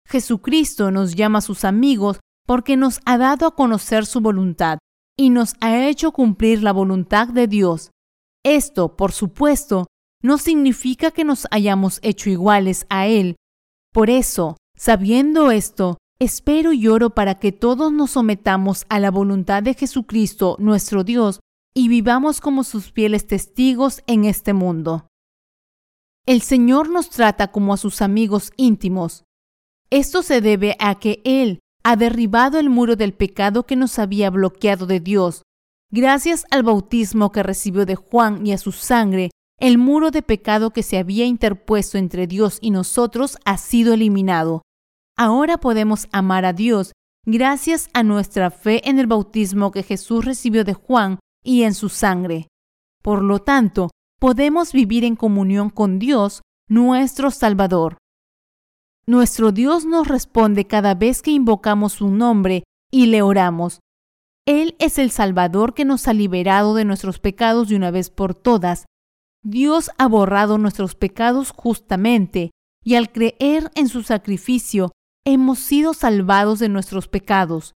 Jesucristo 0.05 0.91
nos 0.91 1.15
llama 1.15 1.39
a 1.39 1.41
sus 1.41 1.63
amigos 1.63 2.19
porque 2.45 2.75
nos 2.75 2.99
ha 3.05 3.17
dado 3.17 3.47
a 3.47 3.55
conocer 3.55 4.05
su 4.05 4.19
voluntad 4.19 4.77
y 5.17 5.29
nos 5.29 5.55
ha 5.61 5.87
hecho 5.87 6.11
cumplir 6.11 6.63
la 6.63 6.73
voluntad 6.73 7.29
de 7.29 7.47
Dios. 7.47 7.91
Esto, 8.45 8.95
por 8.95 9.11
supuesto, 9.11 9.87
no 10.21 10.37
significa 10.37 11.09
que 11.09 11.23
nos 11.23 11.47
hayamos 11.49 11.99
hecho 12.03 12.29
iguales 12.29 12.85
a 12.89 13.07
Él. 13.07 13.37
Por 13.91 14.11
eso, 14.11 14.55
sabiendo 14.77 15.49
esto, 15.49 15.97
espero 16.19 16.71
y 16.71 16.87
oro 16.87 17.09
para 17.09 17.39
que 17.39 17.51
todos 17.51 17.91
nos 17.91 18.11
sometamos 18.11 18.85
a 18.87 18.99
la 18.99 19.09
voluntad 19.09 19.63
de 19.63 19.73
Jesucristo, 19.73 20.57
nuestro 20.59 21.03
Dios, 21.03 21.39
y 21.73 21.87
vivamos 21.87 22.39
como 22.39 22.63
sus 22.63 22.91
fieles 22.91 23.25
testigos 23.25 24.03
en 24.05 24.25
este 24.25 24.53
mundo. 24.53 25.07
El 26.27 26.43
Señor 26.43 26.89
nos 26.91 27.09
trata 27.09 27.51
como 27.51 27.73
a 27.73 27.77
sus 27.77 28.03
amigos 28.03 28.51
íntimos. 28.57 29.23
Esto 29.89 30.21
se 30.21 30.41
debe 30.41 30.75
a 30.79 30.99
que 30.99 31.19
Él 31.25 31.61
ha 31.83 31.95
derribado 31.95 32.59
el 32.59 32.69
muro 32.69 32.95
del 32.95 33.15
pecado 33.15 33.65
que 33.65 33.75
nos 33.75 33.97
había 33.97 34.29
bloqueado 34.29 34.85
de 34.85 34.99
Dios 34.99 35.41
Gracias 35.91 36.45
al 36.51 36.63
bautismo 36.63 37.31
que 37.31 37.43
recibió 37.43 37.85
de 37.85 37.95
Juan 37.95 38.45
y 38.45 38.53
a 38.53 38.57
su 38.57 38.71
sangre, 38.71 39.29
el 39.59 39.77
muro 39.77 40.11
de 40.11 40.21
pecado 40.21 40.71
que 40.71 40.83
se 40.83 40.97
había 40.97 41.25
interpuesto 41.25 41.97
entre 41.97 42.27
Dios 42.27 42.57
y 42.61 42.71
nosotros 42.71 43.37
ha 43.45 43.57
sido 43.57 43.93
eliminado. 43.93 44.63
Ahora 45.17 45.57
podemos 45.57 46.07
amar 46.11 46.43
a 46.45 46.53
Dios 46.53 46.91
gracias 47.25 47.89
a 47.93 48.03
nuestra 48.03 48.51
fe 48.51 48.87
en 48.89 48.99
el 48.99 49.07
bautismo 49.07 49.71
que 49.71 49.83
Jesús 49.83 50.25
recibió 50.25 50.63
de 50.63 50.73
Juan 50.73 51.19
y 51.43 51.63
en 51.63 51.73
su 51.73 51.89
sangre. 51.89 52.47
Por 53.01 53.21
lo 53.21 53.39
tanto, 53.39 53.91
podemos 54.19 54.73
vivir 54.73 55.05
en 55.05 55.15
comunión 55.15 55.69
con 55.69 55.99
Dios, 55.99 56.41
nuestro 56.67 57.31
Salvador. 57.31 57.97
Nuestro 59.07 59.51
Dios 59.51 59.85
nos 59.85 60.07
responde 60.07 60.65
cada 60.65 60.95
vez 60.95 61.21
que 61.21 61.31
invocamos 61.31 61.93
su 61.93 62.09
nombre 62.09 62.63
y 62.91 63.05
le 63.05 63.21
oramos. 63.21 63.79
Él 64.47 64.75
es 64.79 64.99
el 64.99 65.09
Salvador 65.09 65.73
que 65.73 65.85
nos 65.85 66.07
ha 66.07 66.13
liberado 66.13 66.75
de 66.75 66.85
nuestros 66.85 67.19
pecados 67.19 67.69
de 67.69 67.75
una 67.75 67.89
vez 67.89 68.09
por 68.09 68.35
todas. 68.35 68.85
Dios 69.43 69.89
ha 69.97 70.07
borrado 70.07 70.57
nuestros 70.57 70.95
pecados 70.95 71.51
justamente, 71.51 72.51
y 72.83 72.95
al 72.95 73.11
creer 73.11 73.71
en 73.75 73.89
su 73.89 74.03
sacrificio, 74.03 74.91
hemos 75.25 75.59
sido 75.59 75.95
salvados 75.95 76.59
de 76.59 76.69
nuestros 76.69 77.07
pecados. 77.07 77.73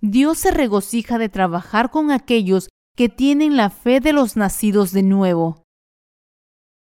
Dios 0.00 0.38
se 0.38 0.50
regocija 0.50 1.18
de 1.18 1.28
trabajar 1.28 1.90
con 1.90 2.10
aquellos 2.10 2.68
que 2.96 3.10
tienen 3.10 3.56
la 3.56 3.68
fe 3.68 4.00
de 4.00 4.14
los 4.14 4.36
nacidos 4.36 4.92
de 4.92 5.02
nuevo. 5.02 5.62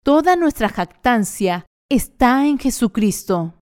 Toda 0.04 0.38
nuestra 0.38 0.70
jactancia 0.70 1.66
está 1.90 2.48
en 2.48 2.58
Jesucristo. 2.58 3.56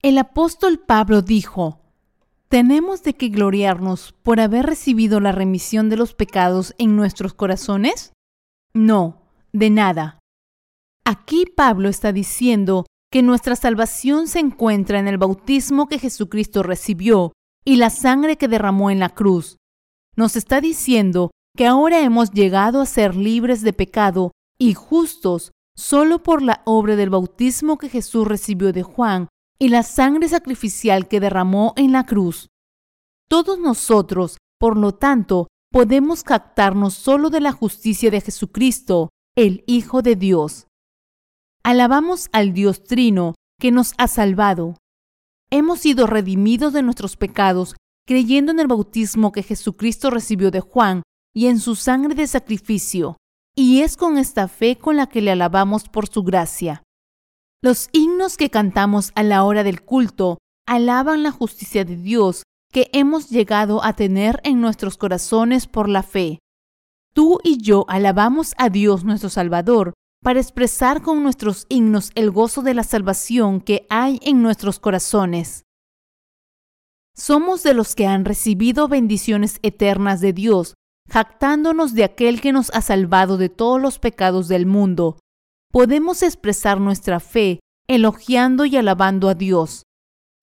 El 0.00 0.16
apóstol 0.16 0.80
Pablo 0.80 1.20
dijo, 1.20 1.81
¿tenemos 2.52 3.02
de 3.02 3.14
qué 3.14 3.30
gloriarnos 3.30 4.12
por 4.22 4.38
haber 4.38 4.66
recibido 4.66 5.20
la 5.20 5.32
remisión 5.32 5.88
de 5.88 5.96
los 5.96 6.12
pecados 6.12 6.74
en 6.76 6.96
nuestros 6.96 7.32
corazones? 7.32 8.12
No, 8.74 9.22
de 9.54 9.70
nada. 9.70 10.18
Aquí 11.02 11.46
Pablo 11.46 11.88
está 11.88 12.12
diciendo 12.12 12.84
que 13.10 13.22
nuestra 13.22 13.56
salvación 13.56 14.28
se 14.28 14.40
encuentra 14.40 14.98
en 14.98 15.08
el 15.08 15.16
bautismo 15.16 15.88
que 15.88 15.98
Jesucristo 15.98 16.62
recibió 16.62 17.32
y 17.64 17.76
la 17.76 17.88
sangre 17.88 18.36
que 18.36 18.48
derramó 18.48 18.90
en 18.90 18.98
la 18.98 19.08
cruz. 19.08 19.56
Nos 20.14 20.36
está 20.36 20.60
diciendo 20.60 21.30
que 21.56 21.66
ahora 21.66 22.00
hemos 22.00 22.32
llegado 22.32 22.82
a 22.82 22.86
ser 22.86 23.16
libres 23.16 23.62
de 23.62 23.72
pecado 23.72 24.30
y 24.58 24.74
justos 24.74 25.52
solo 25.74 26.22
por 26.22 26.42
la 26.42 26.60
obra 26.66 26.96
del 26.96 27.08
bautismo 27.08 27.78
que 27.78 27.88
Jesús 27.88 28.28
recibió 28.28 28.74
de 28.74 28.82
Juan 28.82 29.28
y 29.62 29.68
la 29.68 29.84
sangre 29.84 30.28
sacrificial 30.28 31.06
que 31.06 31.20
derramó 31.20 31.72
en 31.76 31.92
la 31.92 32.04
cruz. 32.04 32.48
Todos 33.28 33.60
nosotros, 33.60 34.38
por 34.58 34.76
lo 34.76 34.92
tanto, 34.92 35.46
podemos 35.70 36.24
captarnos 36.24 36.94
solo 36.94 37.30
de 37.30 37.40
la 37.40 37.52
justicia 37.52 38.10
de 38.10 38.20
Jesucristo, 38.20 39.10
el 39.36 39.62
Hijo 39.68 40.02
de 40.02 40.16
Dios. 40.16 40.66
Alabamos 41.62 42.28
al 42.32 42.54
Dios 42.54 42.82
Trino 42.82 43.36
que 43.60 43.70
nos 43.70 43.92
ha 43.98 44.08
salvado. 44.08 44.78
Hemos 45.48 45.78
sido 45.78 46.08
redimidos 46.08 46.72
de 46.72 46.82
nuestros 46.82 47.16
pecados 47.16 47.76
creyendo 48.04 48.50
en 48.50 48.58
el 48.58 48.66
bautismo 48.66 49.30
que 49.30 49.44
Jesucristo 49.44 50.10
recibió 50.10 50.50
de 50.50 50.58
Juan 50.58 51.04
y 51.32 51.46
en 51.46 51.60
su 51.60 51.76
sangre 51.76 52.16
de 52.16 52.26
sacrificio, 52.26 53.16
y 53.54 53.82
es 53.82 53.96
con 53.96 54.18
esta 54.18 54.48
fe 54.48 54.76
con 54.76 54.96
la 54.96 55.06
que 55.06 55.22
le 55.22 55.30
alabamos 55.30 55.88
por 55.88 56.08
su 56.08 56.24
gracia. 56.24 56.82
Los 57.64 57.90
himnos 57.92 58.36
que 58.36 58.50
cantamos 58.50 59.12
a 59.14 59.22
la 59.22 59.44
hora 59.44 59.62
del 59.62 59.82
culto 59.82 60.38
alaban 60.66 61.22
la 61.22 61.30
justicia 61.30 61.84
de 61.84 61.94
Dios 61.94 62.42
que 62.72 62.90
hemos 62.92 63.30
llegado 63.30 63.84
a 63.84 63.92
tener 63.92 64.40
en 64.42 64.60
nuestros 64.60 64.96
corazones 64.96 65.68
por 65.68 65.88
la 65.88 66.02
fe. 66.02 66.40
Tú 67.14 67.38
y 67.44 67.62
yo 67.62 67.84
alabamos 67.86 68.54
a 68.58 68.68
Dios 68.68 69.04
nuestro 69.04 69.30
Salvador 69.30 69.92
para 70.24 70.40
expresar 70.40 71.02
con 71.02 71.22
nuestros 71.22 71.66
himnos 71.68 72.10
el 72.16 72.32
gozo 72.32 72.62
de 72.62 72.74
la 72.74 72.82
salvación 72.82 73.60
que 73.60 73.86
hay 73.88 74.18
en 74.22 74.42
nuestros 74.42 74.80
corazones. 74.80 75.62
Somos 77.14 77.62
de 77.62 77.74
los 77.74 77.94
que 77.94 78.06
han 78.06 78.24
recibido 78.24 78.88
bendiciones 78.88 79.60
eternas 79.62 80.20
de 80.20 80.32
Dios, 80.32 80.74
jactándonos 81.08 81.94
de 81.94 82.02
aquel 82.02 82.40
que 82.40 82.52
nos 82.52 82.70
ha 82.70 82.80
salvado 82.80 83.36
de 83.36 83.50
todos 83.50 83.80
los 83.80 84.00
pecados 84.00 84.48
del 84.48 84.66
mundo. 84.66 85.18
Podemos 85.72 86.22
expresar 86.22 86.80
nuestra 86.80 87.18
fe 87.18 87.60
elogiando 87.88 88.66
y 88.66 88.76
alabando 88.76 89.30
a 89.30 89.34
Dios. 89.34 89.84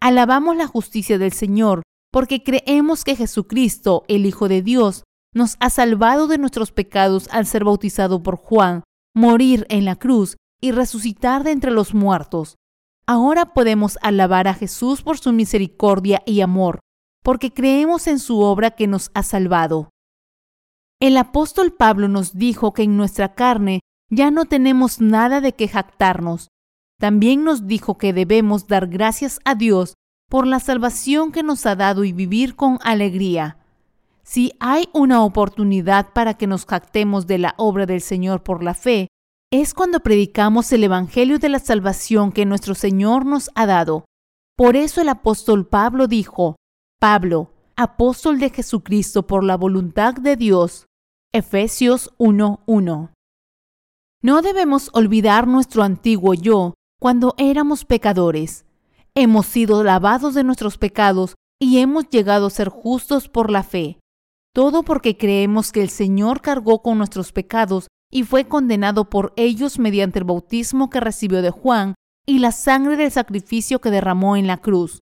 Alabamos 0.02 0.58
la 0.58 0.66
justicia 0.66 1.20
del 1.20 1.34
Señor 1.34 1.84
porque 2.12 2.42
creemos 2.42 3.04
que 3.04 3.16
Jesucristo, 3.16 4.06
el 4.08 4.26
Hijo 4.26 4.48
de 4.48 4.64
Dios, 4.64 5.04
nos 5.36 5.56
ha 5.60 5.70
salvado 5.70 6.26
de 6.28 6.40
nuestros 6.40 6.72
pecados 6.72 7.28
al 7.32 7.46
ser 7.46 7.64
bautizado 7.64 8.24
por 8.24 8.38
Juan 8.38 8.82
morir 9.16 9.68
en 9.70 9.86
la 9.86 9.96
cruz 9.96 10.36
y 10.60 10.72
resucitar 10.72 11.44
de 11.44 11.52
entre 11.52 11.70
los 11.70 11.94
muertos. 11.94 12.56
Ahora 13.06 13.54
podemos 13.54 14.00
alabar 14.02 14.48
a 14.48 14.56
Jesús 14.56 15.04
por 15.04 15.20
su 15.20 15.32
misericordia 15.32 16.24
y 16.26 16.42
amor, 16.42 16.80
porque 17.24 17.54
creemos 17.54 18.08
en 18.08 18.18
su 18.18 18.40
obra 18.40 18.72
que 18.72 18.88
nos 18.88 19.12
ha 19.14 19.22
salvado. 19.22 19.90
El 21.00 21.18
apóstol 21.18 21.72
Pablo 21.72 22.08
nos 22.08 22.36
dijo 22.36 22.74
que 22.74 22.84
en 22.84 22.98
nuestra 22.98 23.36
carne 23.36 23.82
ya 24.10 24.32
no 24.32 24.46
tenemos 24.46 25.02
nada 25.02 25.42
de 25.42 25.54
que 25.54 25.68
jactarnos. 25.68 26.50
También 27.00 27.44
nos 27.44 27.68
dijo 27.68 27.98
que 27.98 28.14
debemos 28.14 28.68
dar 28.68 28.88
gracias 28.88 29.40
a 29.46 29.56
Dios 29.56 29.94
por 30.30 30.46
la 30.46 30.60
salvación 30.60 31.32
que 31.32 31.44
nos 31.44 31.66
ha 31.66 31.76
dado 31.76 32.04
y 32.04 32.12
vivir 32.12 32.56
con 32.56 32.80
alegría. 32.84 33.58
Si 34.24 34.54
hay 34.60 34.90
una 34.94 35.24
oportunidad 35.24 36.14
para 36.14 36.36
que 36.36 36.46
nos 36.46 36.66
jactemos 36.66 37.26
de 37.26 37.40
la 37.40 37.56
obra 37.58 37.86
del 37.86 38.02
Señor 38.02 38.44
por 38.44 38.64
la 38.64 38.76
fe, 38.76 39.08
es 39.52 39.74
cuando 39.74 40.02
predicamos 40.02 40.72
el 40.72 40.84
Evangelio 40.84 41.40
de 41.40 41.50
la 41.50 41.58
salvación 41.58 42.32
que 42.32 42.46
nuestro 42.46 42.76
Señor 42.76 43.26
nos 43.26 43.50
ha 43.56 43.66
dado. 43.66 44.06
Por 44.56 44.76
eso 44.76 45.02
el 45.02 45.10
apóstol 45.10 45.66
Pablo 45.66 46.08
dijo, 46.08 46.58
Pablo, 47.00 47.54
apóstol 47.76 48.40
de 48.40 48.52
Jesucristo 48.52 49.26
por 49.26 49.44
la 49.44 49.56
voluntad 49.56 50.14
de 50.14 50.36
Dios. 50.36 50.86
Efesios 51.34 52.12
1:1. 52.20 53.10
No 54.22 54.42
debemos 54.42 54.90
olvidar 54.92 55.48
nuestro 55.48 55.82
antiguo 55.82 56.34
yo 56.34 56.74
cuando 57.00 57.36
éramos 57.38 57.86
pecadores. 57.86 58.66
Hemos 59.16 59.46
sido 59.46 59.82
lavados 59.82 60.34
de 60.34 60.44
nuestros 60.44 60.78
pecados 60.78 61.36
y 61.58 61.80
hemos 61.80 62.10
llegado 62.10 62.48
a 62.48 62.50
ser 62.50 62.68
justos 62.68 63.30
por 63.30 63.50
la 63.50 63.64
fe. 63.64 63.98
Todo 64.54 64.84
porque 64.84 65.16
creemos 65.16 65.72
que 65.72 65.82
el 65.82 65.90
Señor 65.90 66.42
cargó 66.42 66.82
con 66.82 66.98
nuestros 66.98 67.32
pecados 67.32 67.88
y 68.12 68.24
fue 68.24 68.46
condenado 68.46 69.10
por 69.10 69.32
ellos 69.38 69.80
mediante 69.80 70.20
el 70.20 70.26
bautismo 70.26 70.90
que 70.90 71.00
recibió 71.00 71.42
de 71.42 71.52
Juan 71.52 71.96
y 72.26 72.40
la 72.40 72.52
sangre 72.52 72.98
del 72.98 73.12
sacrificio 73.12 73.80
que 73.80 73.92
derramó 73.92 74.36
en 74.36 74.48
la 74.48 74.58
cruz. 74.58 75.00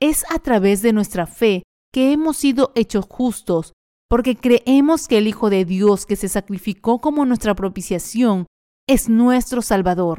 Es 0.00 0.24
a 0.30 0.38
través 0.38 0.80
de 0.80 0.94
nuestra 0.94 1.26
fe 1.26 1.62
que 1.92 2.12
hemos 2.12 2.38
sido 2.38 2.72
hechos 2.74 3.04
justos, 3.06 3.74
porque 4.10 4.36
creemos 4.36 5.06
que 5.06 5.18
el 5.18 5.28
Hijo 5.28 5.50
de 5.50 5.64
Dios 5.64 6.04
que 6.04 6.16
se 6.16 6.28
sacrificó 6.28 7.00
como 7.00 7.24
nuestra 7.24 7.54
propiciación 7.54 8.46
es 8.88 9.08
nuestro 9.08 9.62
Salvador. 9.62 10.18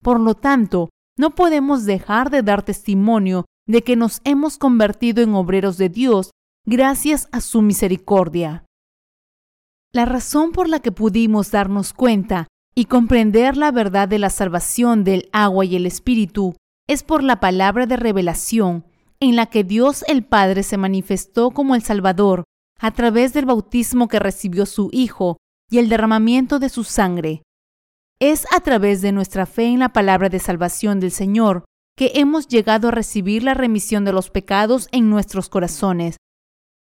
Por 0.00 0.20
lo 0.20 0.34
tanto, 0.34 0.90
no 1.18 1.34
podemos 1.34 1.84
dejar 1.84 2.30
de 2.30 2.42
dar 2.42 2.62
testimonio 2.62 3.44
de 3.66 3.82
que 3.82 3.96
nos 3.96 4.20
hemos 4.22 4.58
convertido 4.58 5.24
en 5.24 5.34
obreros 5.34 5.76
de 5.76 5.88
Dios 5.88 6.30
gracias 6.64 7.28
a 7.32 7.40
su 7.40 7.62
misericordia. 7.62 8.64
La 9.92 10.04
razón 10.04 10.52
por 10.52 10.68
la 10.68 10.78
que 10.78 10.92
pudimos 10.92 11.50
darnos 11.50 11.92
cuenta 11.94 12.46
y 12.76 12.84
comprender 12.84 13.56
la 13.56 13.72
verdad 13.72 14.06
de 14.06 14.20
la 14.20 14.30
salvación 14.30 15.02
del 15.02 15.28
agua 15.32 15.64
y 15.64 15.74
el 15.74 15.86
Espíritu 15.86 16.54
es 16.86 17.02
por 17.02 17.24
la 17.24 17.40
palabra 17.40 17.86
de 17.86 17.96
revelación 17.96 18.84
en 19.18 19.34
la 19.34 19.46
que 19.46 19.64
Dios 19.64 20.04
el 20.06 20.24
Padre 20.24 20.62
se 20.62 20.76
manifestó 20.76 21.50
como 21.50 21.74
el 21.74 21.82
Salvador 21.82 22.44
a 22.78 22.90
través 22.90 23.32
del 23.32 23.46
bautismo 23.46 24.08
que 24.08 24.18
recibió 24.18 24.66
su 24.66 24.90
Hijo 24.92 25.38
y 25.70 25.78
el 25.78 25.88
derramamiento 25.88 26.58
de 26.58 26.68
su 26.68 26.84
sangre. 26.84 27.42
Es 28.20 28.46
a 28.52 28.60
través 28.60 29.02
de 29.02 29.12
nuestra 29.12 29.46
fe 29.46 29.66
en 29.66 29.78
la 29.80 29.90
palabra 29.90 30.28
de 30.28 30.38
salvación 30.38 31.00
del 31.00 31.10
Señor 31.10 31.64
que 31.96 32.12
hemos 32.14 32.48
llegado 32.48 32.88
a 32.88 32.92
recibir 32.92 33.42
la 33.42 33.54
remisión 33.54 34.04
de 34.04 34.12
los 34.12 34.30
pecados 34.30 34.88
en 34.92 35.10
nuestros 35.10 35.48
corazones 35.48 36.16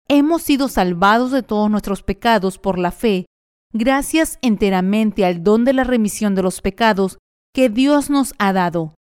Hemos 0.09 0.43
sido 0.43 0.69
salvados 0.69 1.31
de 1.31 1.43
todos 1.43 1.71
nuestros 1.71 2.03
pecados 2.03 2.59
por 2.59 2.79
la 2.79 2.91
fe, 2.91 3.25
gracias 3.73 4.39
enteramente 4.43 5.25
al 5.25 5.43
don 5.43 5.65
de 5.65 5.73
la 5.73 5.85
remisión 5.85 6.35
de 6.35 6.43
los 6.43 6.61
pecados 6.61 7.19
que 7.55 7.71
Dios 7.71 8.11
nos 8.11 8.35
ha 8.39 8.53
dado. 8.53 8.95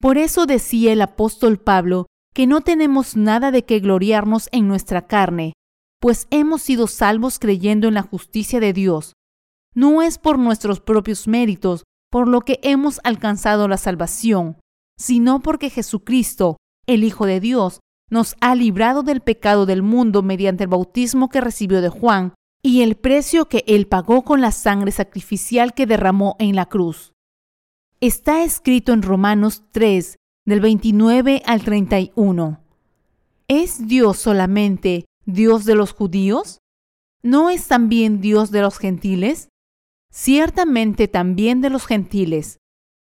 Por 0.00 0.18
eso 0.18 0.46
decía 0.46 0.92
el 0.92 1.02
apóstol 1.02 1.58
Pablo 1.58 2.06
que 2.34 2.46
no 2.46 2.60
tenemos 2.60 3.16
nada 3.16 3.50
de 3.50 3.64
que 3.64 3.80
gloriarnos 3.80 4.48
en 4.52 4.68
nuestra 4.68 5.08
carne, 5.08 5.54
pues 6.02 6.26
hemos 6.32 6.62
sido 6.62 6.88
salvos 6.88 7.38
creyendo 7.38 7.86
en 7.86 7.94
la 7.94 8.02
justicia 8.02 8.58
de 8.58 8.72
Dios. 8.72 9.12
No 9.72 10.02
es 10.02 10.18
por 10.18 10.36
nuestros 10.36 10.80
propios 10.80 11.28
méritos 11.28 11.84
por 12.10 12.26
lo 12.26 12.40
que 12.40 12.58
hemos 12.64 13.00
alcanzado 13.04 13.68
la 13.68 13.76
salvación, 13.76 14.58
sino 14.98 15.38
porque 15.38 15.70
Jesucristo, 15.70 16.56
el 16.88 17.04
Hijo 17.04 17.24
de 17.24 17.38
Dios, 17.38 17.78
nos 18.10 18.34
ha 18.40 18.56
librado 18.56 19.04
del 19.04 19.20
pecado 19.20 19.64
del 19.64 19.82
mundo 19.82 20.24
mediante 20.24 20.64
el 20.64 20.70
bautismo 20.70 21.28
que 21.28 21.40
recibió 21.40 21.80
de 21.80 21.88
Juan 21.88 22.34
y 22.64 22.82
el 22.82 22.96
precio 22.96 23.48
que 23.48 23.62
Él 23.68 23.86
pagó 23.86 24.22
con 24.22 24.40
la 24.40 24.50
sangre 24.50 24.90
sacrificial 24.90 25.72
que 25.72 25.86
derramó 25.86 26.34
en 26.40 26.56
la 26.56 26.66
cruz. 26.66 27.12
Está 28.00 28.42
escrito 28.42 28.92
en 28.92 29.02
Romanos 29.02 29.62
3, 29.70 30.16
del 30.46 30.60
29 30.60 31.42
al 31.46 31.62
31. 31.62 32.60
¿Es 33.46 33.86
Dios 33.86 34.18
solamente 34.18 35.04
Dios 35.24 35.64
de 35.64 35.74
los 35.74 35.92
judíos? 35.92 36.60
¿No 37.22 37.50
es 37.50 37.68
también 37.68 38.20
Dios 38.20 38.50
de 38.50 38.60
los 38.60 38.78
gentiles? 38.78 39.48
Ciertamente 40.10 41.08
también 41.08 41.60
de 41.60 41.70
los 41.70 41.86
gentiles, 41.86 42.58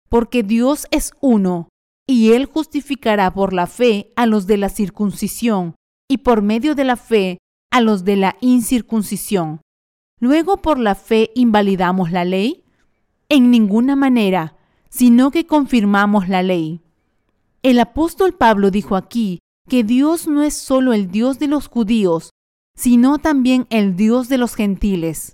porque 0.10 0.44
Dios 0.44 0.88
es 0.92 1.14
uno, 1.20 1.70
y 2.08 2.34
Él 2.34 2.46
justificará 2.46 3.34
por 3.34 3.54
la 3.54 3.68
fe 3.68 4.14
a 4.16 4.26
los 4.26 4.46
de 4.46 4.58
la 4.58 4.70
circuncisión, 4.70 5.76
y 6.08 6.20
por 6.20 6.42
medio 6.42 6.76
de 6.76 6.84
la 6.84 6.96
fe 6.96 7.40
a 7.72 7.82
los 7.82 8.04
de 8.04 8.16
la 8.18 8.38
incircuncisión. 8.40 9.62
Luego 10.20 10.62
por 10.62 10.78
la 10.78 10.96
fe 10.96 11.32
invalidamos 11.34 12.12
la 12.12 12.24
ley? 12.24 12.64
En 13.30 13.50
ninguna 13.50 13.96
manera, 13.96 14.56
sino 14.90 15.32
que 15.32 15.48
confirmamos 15.48 16.30
la 16.30 16.44
ley. 16.44 16.82
El 17.64 17.80
apóstol 17.80 18.34
Pablo 18.34 18.70
dijo 18.70 18.96
aquí 18.96 19.40
que 19.68 19.84
Dios 19.84 20.28
no 20.28 20.44
es 20.44 20.54
solo 20.56 20.94
el 20.94 21.10
Dios 21.10 21.40
de 21.40 21.48
los 21.48 21.68
judíos, 21.68 22.32
sino 22.76 23.20
también 23.20 23.68
el 23.70 23.96
Dios 23.96 24.30
de 24.30 24.38
los 24.38 24.56
gentiles. 24.56 25.34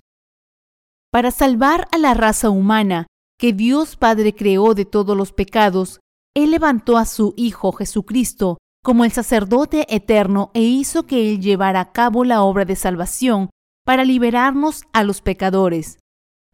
Para 1.12 1.32
salvar 1.32 1.88
a 1.92 1.98
la 1.98 2.14
raza 2.14 2.50
humana 2.50 3.08
que 3.40 3.54
Dios 3.54 3.96
Padre 3.96 4.36
creó 4.36 4.76
de 4.76 4.86
todos 4.86 5.18
los 5.18 5.32
pecados, 5.32 6.00
Él 6.36 6.52
levantó 6.52 6.98
a 6.98 7.06
su 7.06 7.34
Hijo 7.38 7.72
Jesucristo 7.72 8.58
como 8.84 9.06
el 9.06 9.12
sacerdote 9.12 9.94
eterno 9.94 10.52
e 10.54 10.62
hizo 10.62 11.06
que 11.06 11.32
Él 11.32 11.42
llevara 11.42 11.80
a 11.80 11.92
cabo 11.92 12.24
la 12.24 12.44
obra 12.44 12.66
de 12.66 12.76
salvación 12.76 13.50
para 13.86 14.04
liberarnos 14.06 14.84
a 14.94 15.04
los 15.04 15.22
pecadores. 15.22 15.98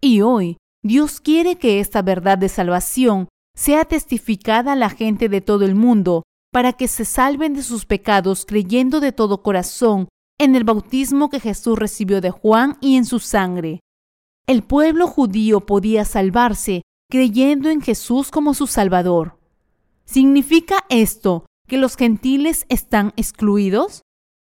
Y 0.02 0.22
hoy 0.22 0.58
Dios 0.84 1.20
quiere 1.20 1.58
que 1.58 1.80
esta 1.80 2.02
verdad 2.02 2.38
de 2.38 2.48
salvación 2.48 3.28
sea 3.56 3.86
testificada 3.86 4.74
a 4.74 4.76
la 4.76 4.90
gente 4.90 5.30
de 5.30 5.42
todo 5.42 5.66
el 5.66 5.76
mundo 5.76 6.24
para 6.56 6.72
que 6.72 6.88
se 6.88 7.04
salven 7.04 7.54
de 7.54 7.64
sus 7.64 7.86
pecados 7.86 8.46
creyendo 8.46 9.02
de 9.02 9.12
todo 9.12 9.44
corazón 9.44 10.08
en 10.40 10.56
el 10.56 10.64
bautismo 10.64 11.30
que 11.30 11.42
Jesús 11.42 11.78
recibió 11.78 12.22
de 12.22 12.32
Juan 12.32 12.78
y 12.80 12.96
en 12.96 13.04
su 13.04 13.20
sangre. 13.20 13.82
El 14.48 14.64
pueblo 14.64 15.08
judío 15.08 15.66
podía 15.66 16.06
salvarse 16.06 16.84
creyendo 17.12 17.70
en 17.70 17.82
Jesús 17.82 18.32
como 18.32 18.54
su 18.54 18.68
Salvador. 18.68 19.38
¿Significa 20.06 20.86
esto 20.88 21.46
que 21.68 21.76
los 21.76 21.98
gentiles 21.98 22.66
están 22.70 23.12
excluidos? 23.18 24.04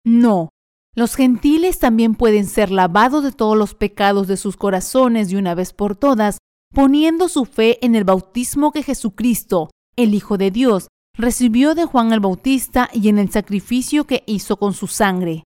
No, 0.05 0.49
los 0.93 1.15
gentiles 1.15 1.79
también 1.79 2.13
pueden 2.13 2.45
ser 2.45 2.69
lavados 2.69 3.23
de 3.23 3.31
todos 3.31 3.57
los 3.57 3.73
pecados 3.73 4.27
de 4.27 4.37
sus 4.37 4.55
corazones 4.55 5.31
de 5.31 5.37
una 5.37 5.55
vez 5.55 5.73
por 5.73 5.95
todas, 5.95 6.37
poniendo 6.75 7.27
su 7.27 7.45
fe 7.45 7.83
en 7.83 7.95
el 7.95 8.03
bautismo 8.03 8.71
que 8.71 8.83
Jesucristo, 8.83 9.71
el 9.95 10.13
Hijo 10.13 10.37
de 10.37 10.51
Dios, 10.51 10.89
recibió 11.17 11.73
de 11.73 11.85
Juan 11.85 12.13
el 12.13 12.19
Bautista 12.19 12.89
y 12.93 13.09
en 13.09 13.17
el 13.17 13.31
sacrificio 13.31 14.05
que 14.05 14.23
hizo 14.27 14.57
con 14.57 14.73
su 14.73 14.87
sangre. 14.87 15.43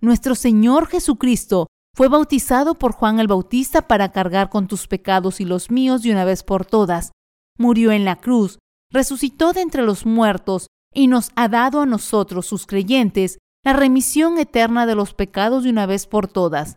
Nuestro 0.00 0.34
Señor 0.34 0.86
Jesucristo 0.86 1.66
fue 1.94 2.08
bautizado 2.08 2.74
por 2.74 2.92
Juan 2.92 3.20
el 3.20 3.26
Bautista 3.26 3.88
para 3.88 4.10
cargar 4.10 4.48
con 4.48 4.66
tus 4.66 4.86
pecados 4.86 5.40
y 5.40 5.44
los 5.44 5.70
míos 5.70 6.02
de 6.02 6.12
una 6.12 6.24
vez 6.24 6.42
por 6.42 6.64
todas. 6.64 7.12
Murió 7.58 7.92
en 7.92 8.04
la 8.04 8.16
cruz, 8.16 8.58
resucitó 8.90 9.52
de 9.52 9.62
entre 9.62 9.82
los 9.82 10.04
muertos 10.06 10.66
y 10.92 11.08
nos 11.08 11.30
ha 11.36 11.48
dado 11.48 11.80
a 11.80 11.86
nosotros, 11.86 12.46
sus 12.46 12.66
creyentes, 12.66 13.38
la 13.64 13.72
remisión 13.72 14.38
eterna 14.38 14.86
de 14.86 14.94
los 14.94 15.14
pecados 15.14 15.64
de 15.64 15.70
una 15.70 15.86
vez 15.86 16.06
por 16.06 16.28
todas. 16.28 16.76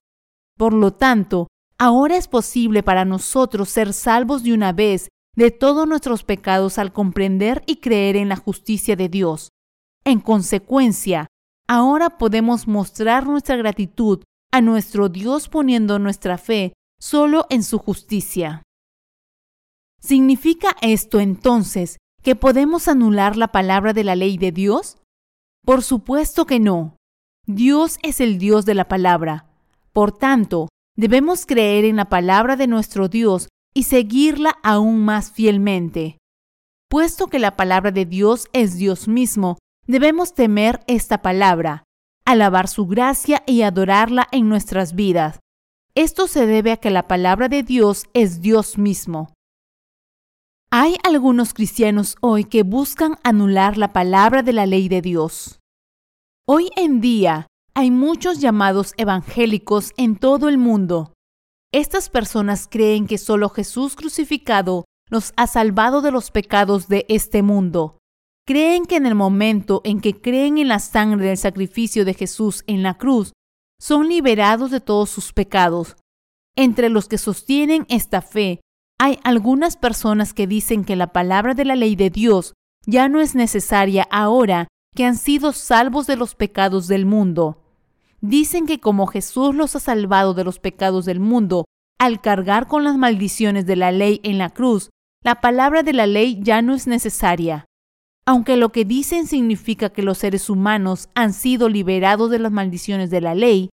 Por 0.57 0.74
lo 0.74 0.91
tanto, 0.91 1.47
ahora 1.78 2.17
es 2.17 2.28
posible 2.28 2.84
para 2.84 3.05
nosotros 3.05 3.70
ser 3.70 3.93
salvos 3.93 4.43
de 4.43 4.53
una 4.53 4.74
vez 4.74 5.09
de 5.39 5.51
todos 5.51 5.87
nuestros 5.87 6.25
pecados 6.25 6.77
al 6.77 6.91
comprender 6.91 7.63
y 7.65 7.77
creer 7.77 8.17
en 8.17 8.27
la 8.27 8.35
justicia 8.35 8.97
de 8.97 9.07
Dios. 9.07 9.53
En 10.03 10.19
consecuencia, 10.19 11.27
ahora 11.65 12.17
podemos 12.17 12.67
mostrar 12.67 13.25
nuestra 13.25 13.55
gratitud 13.55 14.21
a 14.51 14.59
nuestro 14.59 15.07
Dios 15.07 15.47
poniendo 15.47 15.97
nuestra 15.97 16.37
fe 16.37 16.73
solo 16.99 17.45
en 17.49 17.63
su 17.63 17.77
justicia. 17.77 18.63
¿Significa 20.01 20.75
esto 20.81 21.21
entonces 21.21 21.99
que 22.21 22.35
podemos 22.35 22.89
anular 22.89 23.37
la 23.37 23.47
palabra 23.47 23.93
de 23.93 24.03
la 24.03 24.17
ley 24.17 24.37
de 24.37 24.51
Dios? 24.51 24.97
Por 25.65 25.83
supuesto 25.83 26.45
que 26.45 26.59
no. 26.59 26.97
Dios 27.47 27.97
es 28.03 28.19
el 28.19 28.39
Dios 28.39 28.65
de 28.65 28.73
la 28.73 28.89
palabra. 28.89 29.47
Por 29.93 30.11
tanto, 30.11 30.67
debemos 30.97 31.45
creer 31.45 31.85
en 31.85 31.95
la 31.95 32.09
palabra 32.09 32.57
de 32.57 32.67
nuestro 32.67 33.07
Dios 33.07 33.47
y 33.74 33.84
seguirla 33.84 34.57
aún 34.63 35.03
más 35.03 35.32
fielmente. 35.32 36.17
Puesto 36.89 37.28
que 37.28 37.39
la 37.39 37.55
palabra 37.55 37.91
de 37.91 38.05
Dios 38.05 38.47
es 38.51 38.76
Dios 38.76 39.07
mismo, 39.07 39.57
debemos 39.86 40.34
temer 40.34 40.82
esta 40.88 41.22
palabra, 41.22 41.84
alabar 42.26 42.67
su 42.67 42.88
gracia 42.88 43.43
y 43.45 43.61
adorarla 43.61 44.28
en 44.32 44.49
nuestras 44.49 44.95
vidas. 44.95 45.39
Esto 45.95 46.28
se 46.28 46.45
debe 46.45 46.72
a 46.72 46.78
que 46.78 46.89
la 46.89 47.07
palabra 47.07 47.49
de 47.49 47.63
Dios 47.63 48.05
es 48.13 48.41
Dios 48.41 48.78
mismo. 48.78 49.34
Hay 50.72 50.97
algunos 51.03 51.53
cristianos 51.53 52.15
hoy 52.22 52.43
que 52.43 52.63
buscan 52.63 53.17
anular 53.24 53.78
la 53.78 53.91
palabra 53.91 54.43
de 54.43 54.53
la 54.53 54.65
ley 54.65 54.88
de 54.88 55.01
Dios. 55.01 55.59
Hoy 56.47 56.70
en 56.76 57.01
día 57.01 57.47
hay 57.74 57.91
muchos 57.91 58.39
llamados 58.39 58.93
evangélicos 58.97 59.93
en 59.97 60.15
todo 60.15 60.49
el 60.49 60.57
mundo 60.57 61.13
estas 61.72 62.09
personas 62.09 62.67
creen 62.70 63.05
que 63.05 63.17
solo 63.17 63.49
Jesús 63.49 63.95
crucificado 63.95 64.86
los 65.09 65.34
ha 65.36 65.47
salvado 65.47 66.01
de 66.01 66.11
los 66.11 66.32
pecados 66.32 66.88
de 66.88 67.05
este 67.09 67.41
mundo. 67.43 67.97
Creen 68.45 68.86
que 68.86 68.95
en 68.95 69.05
el 69.05 69.15
momento 69.15 69.82
en 69.84 70.01
que 70.01 70.20
creen 70.20 70.57
en 70.57 70.67
la 70.67 70.80
sangre 70.80 71.28
del 71.28 71.38
sacrificio 71.38 72.05
de 72.05 72.15
Jesús 72.15 72.63
en 72.65 72.82
la 72.82 72.97
cruz, 72.97 73.34
son 73.80 74.09
liberados 74.09 74.72
de 74.72 74.82
todos 74.82 75.09
sus 75.09 75.32
pecados. 75.32 75.95
Entre 76.55 76.89
los 76.89 77.07
que 77.07 77.17
sostienen 77.17 77.86
esta 77.89 78.22
fe, 78.22 78.61
hay 78.99 79.20
algunas 79.24 79.78
personas 79.78 80.34
que 80.34 80.47
dicen 80.47 80.84
que 80.84 80.95
la 80.95 81.13
palabra 81.13 81.53
de 81.53 81.65
la 81.65 81.76
ley 81.76 81.95
de 81.95 82.09
Dios 82.09 82.53
ya 82.86 83.07
no 83.07 83.22
es 83.22 83.36
necesaria 83.36 84.07
ahora 84.11 84.67
que 84.95 85.05
han 85.05 85.15
sido 85.15 85.53
salvos 85.53 86.07
de 86.07 86.17
los 86.17 86.36
pecados 86.36 86.88
del 86.88 87.05
mundo. 87.05 87.68
Dicen 88.22 88.65
que 88.65 88.80
como 88.80 89.07
Jesús 89.07 89.55
los 89.55 89.76
ha 89.76 89.80
salvado 89.80 90.34
de 90.34 90.43
los 90.43 90.59
pecados 90.59 91.05
del 91.05 91.20
mundo 91.20 91.65
al 91.99 92.22
cargar 92.22 92.67
con 92.67 92.84
las 92.84 92.97
maldiciones 92.97 93.65
de 93.65 93.76
la 93.76 93.91
ley 93.91 94.20
en 94.24 94.38
la 94.38 94.49
cruz, 94.49 94.89
la 95.24 95.41
palabra 95.41 95.84
de 95.84 95.93
la 95.93 96.07
ley 96.07 96.39
ya 96.41 96.61
no 96.61 96.74
es 96.74 96.88
necesaria. 96.88 97.65
Aunque 98.26 98.57
lo 98.57 98.70
que 98.70 98.86
dicen 98.86 99.28
significa 99.28 99.89
que 99.89 100.03
los 100.03 100.20
seres 100.20 100.49
humanos 100.49 101.09
han 101.15 101.34
sido 101.34 101.67
liberados 101.67 102.30
de 102.30 102.39
las 102.39 102.51
maldiciones 102.51 103.09
de 103.09 103.22
la 103.22 103.36
ley, 103.36 103.70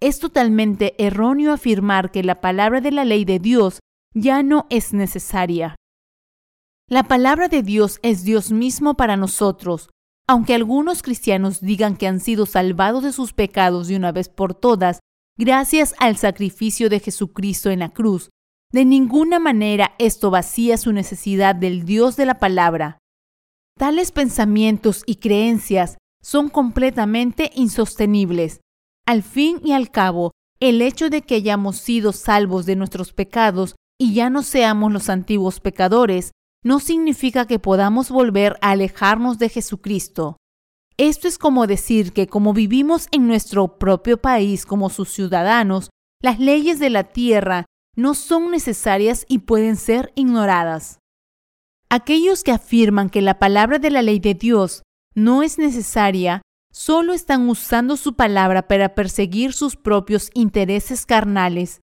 es 0.00 0.18
totalmente 0.18 0.94
erróneo 0.98 1.52
afirmar 1.52 2.10
que 2.10 2.22
la 2.22 2.40
palabra 2.40 2.80
de 2.80 2.90
la 2.90 3.04
ley 3.04 3.24
de 3.24 3.38
Dios 3.38 3.80
ya 4.14 4.42
no 4.42 4.66
es 4.70 4.92
necesaria. 4.92 5.76
La 6.88 7.04
palabra 7.04 7.48
de 7.48 7.62
Dios 7.62 8.00
es 8.02 8.24
Dios 8.24 8.50
mismo 8.50 8.94
para 8.94 9.16
nosotros, 9.16 9.90
aunque 10.30 10.54
algunos 10.54 11.02
cristianos 11.02 11.60
digan 11.60 11.96
que 11.96 12.06
han 12.06 12.20
sido 12.20 12.46
salvados 12.46 13.02
de 13.02 13.10
sus 13.10 13.32
pecados 13.32 13.88
de 13.88 13.96
una 13.96 14.12
vez 14.12 14.28
por 14.28 14.54
todas, 14.54 15.00
gracias 15.36 15.92
al 15.98 16.18
sacrificio 16.18 16.88
de 16.88 17.00
Jesucristo 17.00 17.68
en 17.68 17.80
la 17.80 17.88
cruz, 17.88 18.30
de 18.72 18.84
ninguna 18.84 19.40
manera 19.40 19.96
esto 19.98 20.30
vacía 20.30 20.76
su 20.76 20.92
necesidad 20.92 21.56
del 21.56 21.84
Dios 21.84 22.14
de 22.14 22.26
la 22.26 22.38
palabra. 22.38 22.98
Tales 23.76 24.12
pensamientos 24.12 25.02
y 25.04 25.16
creencias 25.16 25.98
son 26.22 26.48
completamente 26.48 27.50
insostenibles. 27.56 28.60
Al 29.08 29.24
fin 29.24 29.60
y 29.64 29.72
al 29.72 29.90
cabo, 29.90 30.30
el 30.60 30.80
hecho 30.80 31.10
de 31.10 31.22
que 31.22 31.34
hayamos 31.34 31.78
sido 31.78 32.12
salvos 32.12 32.66
de 32.66 32.76
nuestros 32.76 33.12
pecados 33.12 33.74
y 33.98 34.14
ya 34.14 34.30
no 34.30 34.44
seamos 34.44 34.92
los 34.92 35.08
antiguos 35.08 35.58
pecadores 35.58 36.30
no 36.62 36.80
significa 36.80 37.46
que 37.46 37.58
podamos 37.58 38.10
volver 38.10 38.56
a 38.60 38.70
alejarnos 38.70 39.38
de 39.38 39.48
Jesucristo. 39.48 40.36
Esto 40.96 41.28
es 41.28 41.38
como 41.38 41.66
decir 41.66 42.12
que 42.12 42.26
como 42.26 42.52
vivimos 42.52 43.08
en 43.12 43.26
nuestro 43.26 43.78
propio 43.78 44.20
país 44.20 44.66
como 44.66 44.90
sus 44.90 45.08
ciudadanos, 45.08 45.88
las 46.20 46.38
leyes 46.38 46.78
de 46.78 46.90
la 46.90 47.04
tierra 47.04 47.64
no 47.96 48.14
son 48.14 48.50
necesarias 48.50 49.24
y 49.28 49.38
pueden 49.38 49.76
ser 49.76 50.12
ignoradas. 50.14 50.98
Aquellos 51.88 52.44
que 52.44 52.52
afirman 52.52 53.08
que 53.08 53.22
la 53.22 53.38
palabra 53.38 53.78
de 53.78 53.90
la 53.90 54.02
ley 54.02 54.20
de 54.20 54.34
Dios 54.34 54.82
no 55.14 55.42
es 55.42 55.58
necesaria, 55.58 56.42
solo 56.70 57.14
están 57.14 57.48
usando 57.48 57.96
su 57.96 58.14
palabra 58.14 58.68
para 58.68 58.94
perseguir 58.94 59.54
sus 59.54 59.76
propios 59.76 60.30
intereses 60.34 61.04
carnales. 61.06 61.80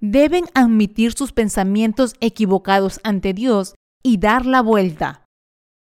Deben 0.00 0.44
admitir 0.54 1.12
sus 1.12 1.32
pensamientos 1.32 2.14
equivocados 2.20 3.00
ante 3.02 3.34
Dios 3.34 3.74
y 4.04 4.18
dar 4.18 4.46
la 4.46 4.60
vuelta. 4.60 5.24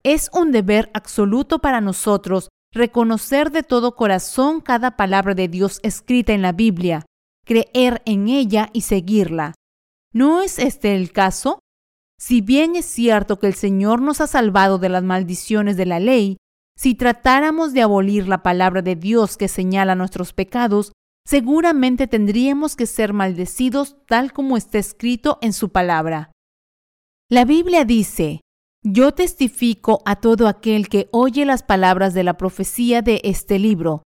Es 0.03 0.31
un 0.33 0.51
deber 0.51 0.91
absoluto 0.95 1.61
para 1.61 1.81
nosotros 1.81 2.49
reconocer 2.73 3.51
de 3.51 3.62
todo 3.62 3.95
corazón 3.95 4.61
cada 4.61 4.97
palabra 4.97 5.35
de 5.35 5.49
Dios 5.49 5.81
escrita 5.83 6.33
en 6.33 6.43
la 6.43 6.53
Biblia, 6.53 7.05
creer 7.45 8.03
en 8.07 8.29
ella 8.29 8.71
y 8.73 8.83
seguirla. 8.83 9.55
¿No 10.12 10.43
es 10.43 10.59
este 10.59 10.95
el 10.95 11.12
caso? 11.12 11.61
Si 12.19 12.41
bien 12.41 12.77
es 12.77 12.87
cierto 12.87 13.39
que 13.39 13.47
el 13.47 13.55
Señor 13.55 14.01
nos 14.01 14.21
ha 14.21 14.27
salvado 14.27 14.79
de 14.79 14.89
las 14.89 15.03
maldiciones 15.03 15.77
de 15.77 15.87
la 15.87 16.01
ley, 16.01 16.39
si 16.77 16.95
tratáramos 16.95 17.73
de 17.73 17.83
abolir 17.83 18.29
la 18.29 18.43
palabra 18.43 18.83
de 18.83 18.97
Dios 18.97 19.37
que 19.37 19.49
señala 19.49 19.95
nuestros 19.95 20.33
pecados, 20.33 20.93
seguramente 21.27 22.07
tendríamos 22.07 22.77
que 22.77 22.87
ser 22.87 23.12
maldecidos 23.12 23.97
tal 24.07 24.33
como 24.33 24.57
está 24.57 24.79
escrito 24.79 25.39
en 25.43 25.53
su 25.53 25.71
palabra. 25.71 26.31
La 27.29 27.45
Biblia 27.45 27.85
dice, 27.85 28.43
Yo 28.85 29.11
testifico 29.11 30.01
a 30.05 30.14
todo 30.14 30.47
aquel 30.47 30.89
que 30.89 31.09
oye 31.11 31.45
las 31.45 31.64
palabras 31.64 32.14
de 32.14 32.22
la 32.22 32.37
profecía 32.37 33.03
de 33.03 33.20
este 33.24 33.59
libro. 33.59 34.05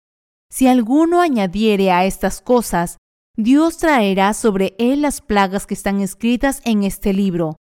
Si 0.51 0.67
alguno 0.67 1.21
añadiere 1.21 1.91
a 1.91 2.03
estas 2.03 2.41
cosas, 2.41 2.97
Dios 3.37 3.77
traerá 3.77 4.33
sobre 4.33 4.75
él 4.79 5.01
las 5.01 5.21
plagas 5.21 5.65
que 5.65 5.75
están 5.75 6.01
escritas 6.01 6.61
en 6.65 6.83
este 6.83 7.13
libro. 7.13 7.55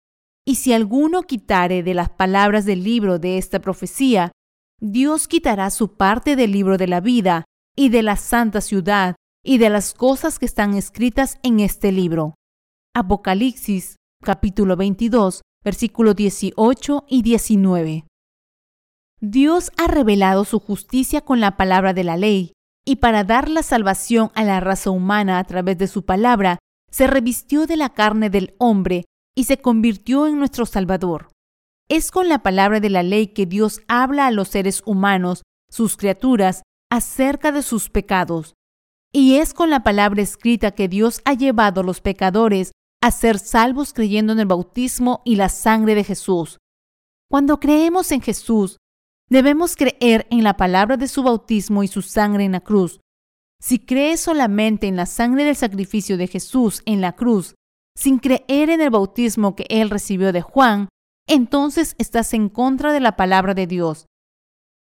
Y 0.47 0.55
si 0.55 0.71
alguno 0.71 1.23
quitare 1.23 1.83
de 1.83 1.95
las 1.95 2.09
palabras 2.09 2.65
del 2.65 2.85
libro 2.85 3.19
de 3.19 3.37
esta 3.37 3.59
profecía, 3.59 4.31
Dios 4.79 5.27
quitará 5.27 5.69
su 5.69 5.97
parte 5.97 6.37
del 6.37 6.53
libro 6.53 6.77
de 6.77 6.87
la 6.87 7.01
vida 7.01 7.43
y 7.75 7.89
de 7.89 8.03
la 8.03 8.15
santa 8.15 8.61
ciudad 8.61 9.15
y 9.43 9.57
de 9.57 9.69
las 9.69 9.93
cosas 9.93 10.39
que 10.39 10.45
están 10.45 10.75
escritas 10.75 11.39
en 11.43 11.59
este 11.59 11.91
libro. 11.91 12.35
Apocalipsis 12.93 13.97
capítulo 14.21 14.75
22, 14.77 15.41
versículos 15.63 16.15
18 16.15 17.05
y 17.09 17.21
19. 17.23 18.05
Dios 19.19 19.71
ha 19.77 19.87
revelado 19.87 20.45
su 20.45 20.59
justicia 20.59 21.21
con 21.21 21.39
la 21.39 21.57
palabra 21.57 21.93
de 21.93 22.03
la 22.03 22.17
ley, 22.17 22.53
y 22.85 22.97
para 22.97 23.23
dar 23.23 23.49
la 23.49 23.63
salvación 23.63 24.31
a 24.35 24.43
la 24.43 24.59
raza 24.59 24.91
humana 24.91 25.39
a 25.39 25.43
través 25.43 25.77
de 25.77 25.87
su 25.87 26.05
palabra, 26.05 26.59
se 26.89 27.07
revistió 27.07 27.67
de 27.67 27.77
la 27.77 27.89
carne 27.89 28.29
del 28.29 28.55
hombre 28.57 29.05
y 29.35 29.45
se 29.45 29.57
convirtió 29.57 30.27
en 30.27 30.37
nuestro 30.37 30.65
Salvador. 30.65 31.29
Es 31.89 32.11
con 32.11 32.29
la 32.29 32.43
palabra 32.43 32.79
de 32.79 32.89
la 32.89 33.03
ley 33.03 33.27
que 33.27 33.45
Dios 33.45 33.81
habla 33.87 34.27
a 34.27 34.31
los 34.31 34.49
seres 34.49 34.81
humanos, 34.85 35.43
sus 35.69 35.97
criaturas, 35.97 36.63
acerca 36.89 37.51
de 37.51 37.63
sus 37.63 37.89
pecados. 37.89 38.53
Y 39.13 39.35
es 39.35 39.53
con 39.53 39.69
la 39.69 39.83
palabra 39.83 40.21
escrita 40.21 40.71
que 40.71 40.87
Dios 40.87 41.21
ha 41.25 41.33
llevado 41.33 41.81
a 41.81 41.83
los 41.83 42.01
pecadores 42.01 42.71
a 43.01 43.11
ser 43.11 43.39
salvos 43.39 43.93
creyendo 43.93 44.33
en 44.33 44.39
el 44.39 44.45
bautismo 44.45 45.21
y 45.25 45.35
la 45.35 45.49
sangre 45.49 45.95
de 45.95 46.03
Jesús. 46.03 46.59
Cuando 47.29 47.59
creemos 47.59 48.11
en 48.11 48.21
Jesús, 48.21 48.77
debemos 49.29 49.75
creer 49.75 50.27
en 50.29 50.43
la 50.43 50.57
palabra 50.57 50.97
de 50.97 51.07
su 51.07 51.23
bautismo 51.23 51.83
y 51.83 51.87
su 51.87 52.01
sangre 52.01 52.43
en 52.43 52.51
la 52.51 52.61
cruz. 52.61 52.99
Si 53.59 53.79
crees 53.79 54.19
solamente 54.19 54.87
en 54.87 54.95
la 54.95 55.05
sangre 55.05 55.43
del 55.43 55.55
sacrificio 55.55 56.17
de 56.17 56.27
Jesús 56.27 56.81
en 56.85 57.01
la 57.01 57.13
cruz, 57.13 57.55
sin 57.95 58.19
creer 58.19 58.69
en 58.69 58.81
el 58.81 58.89
bautismo 58.89 59.55
que 59.55 59.65
él 59.69 59.89
recibió 59.89 60.31
de 60.31 60.41
Juan, 60.41 60.89
entonces 61.27 61.95
estás 61.97 62.33
en 62.33 62.49
contra 62.49 62.91
de 62.91 62.99
la 62.99 63.15
palabra 63.15 63.53
de 63.53 63.67
Dios. 63.67 64.05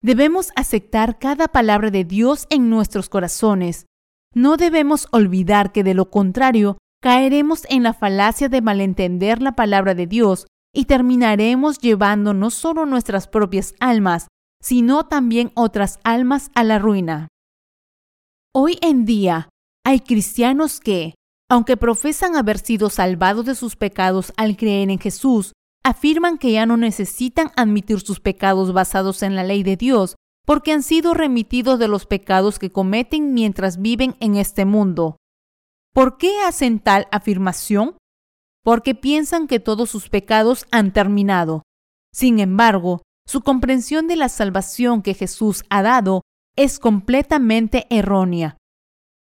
Debemos 0.02 0.52
aceptar 0.56 1.18
cada 1.20 1.48
palabra 1.48 1.92
de 1.92 2.06
Dios 2.06 2.46
en 2.50 2.70
nuestros 2.70 3.10
corazones. 3.10 3.88
No 4.34 4.56
debemos 4.56 5.08
olvidar 5.12 5.72
que 5.72 5.84
de 5.84 5.96
lo 5.96 6.12
contrario 6.12 6.78
caeremos 7.08 7.62
en 7.70 7.84
la 7.84 7.94
falacia 7.94 8.50
de 8.50 8.62
malentender 8.62 9.42
la 9.42 9.54
palabra 9.54 9.96
de 9.96 10.08
Dios 10.08 10.46
y 10.76 10.84
terminaremos 10.88 11.80
llevando 11.80 12.34
no 12.34 12.50
solo 12.50 12.86
nuestras 12.86 13.30
propias 13.30 13.76
almas, 13.80 14.28
sino 14.62 15.06
también 15.06 15.54
otras 15.56 16.00
almas 16.04 16.52
a 16.54 16.66
la 16.66 16.80
ruina. 16.80 17.30
Hoy 18.54 18.78
en 18.82 19.06
día 19.06 19.48
hay 19.86 20.02
cristianos 20.02 20.82
que, 20.82 21.14
aunque 21.50 21.78
profesan 21.78 22.36
haber 22.36 22.60
sido 22.60 22.90
salvados 22.90 23.46
de 23.46 23.56
sus 23.56 23.78
pecados 23.78 24.34
al 24.36 24.58
creer 24.58 24.90
en 24.90 25.00
Jesús, 25.00 25.54
afirman 25.86 26.38
que 26.38 26.52
ya 26.52 26.66
no 26.66 26.76
necesitan 26.76 27.52
admitir 27.56 28.02
sus 28.02 28.20
pecados 28.20 28.74
basados 28.74 29.24
en 29.24 29.38
la 29.38 29.46
ley 29.46 29.64
de 29.64 29.78
Dios, 29.78 30.18
porque 30.46 30.74
han 30.74 30.84
sido 30.84 31.14
remitidos 31.14 31.80
de 31.80 31.88
los 31.88 32.06
pecados 32.06 32.60
que 32.60 32.70
cometen 32.70 33.34
mientras 33.34 33.82
viven 33.82 34.18
en 34.20 34.36
este 34.36 34.66
mundo. 34.66 35.16
¿Por 35.94 36.18
qué 36.18 36.40
hacen 36.42 36.80
tal 36.80 37.08
afirmación? 37.12 37.98
Porque 38.64 38.96
piensan 38.96 39.48
que 39.48 39.60
todos 39.60 39.90
sus 39.90 40.10
pecados 40.10 40.66
han 40.72 40.94
terminado. 40.94 41.64
Sin 42.14 42.40
embargo, 42.40 43.02
su 43.26 43.42
comprensión 43.42 44.08
de 44.08 44.16
la 44.16 44.30
salvación 44.30 45.02
que 45.02 45.14
Jesús 45.14 45.64
ha 45.70 45.82
dado 45.82 46.22
es 46.56 46.80
completamente 46.80 47.86
errónea. 47.90 48.58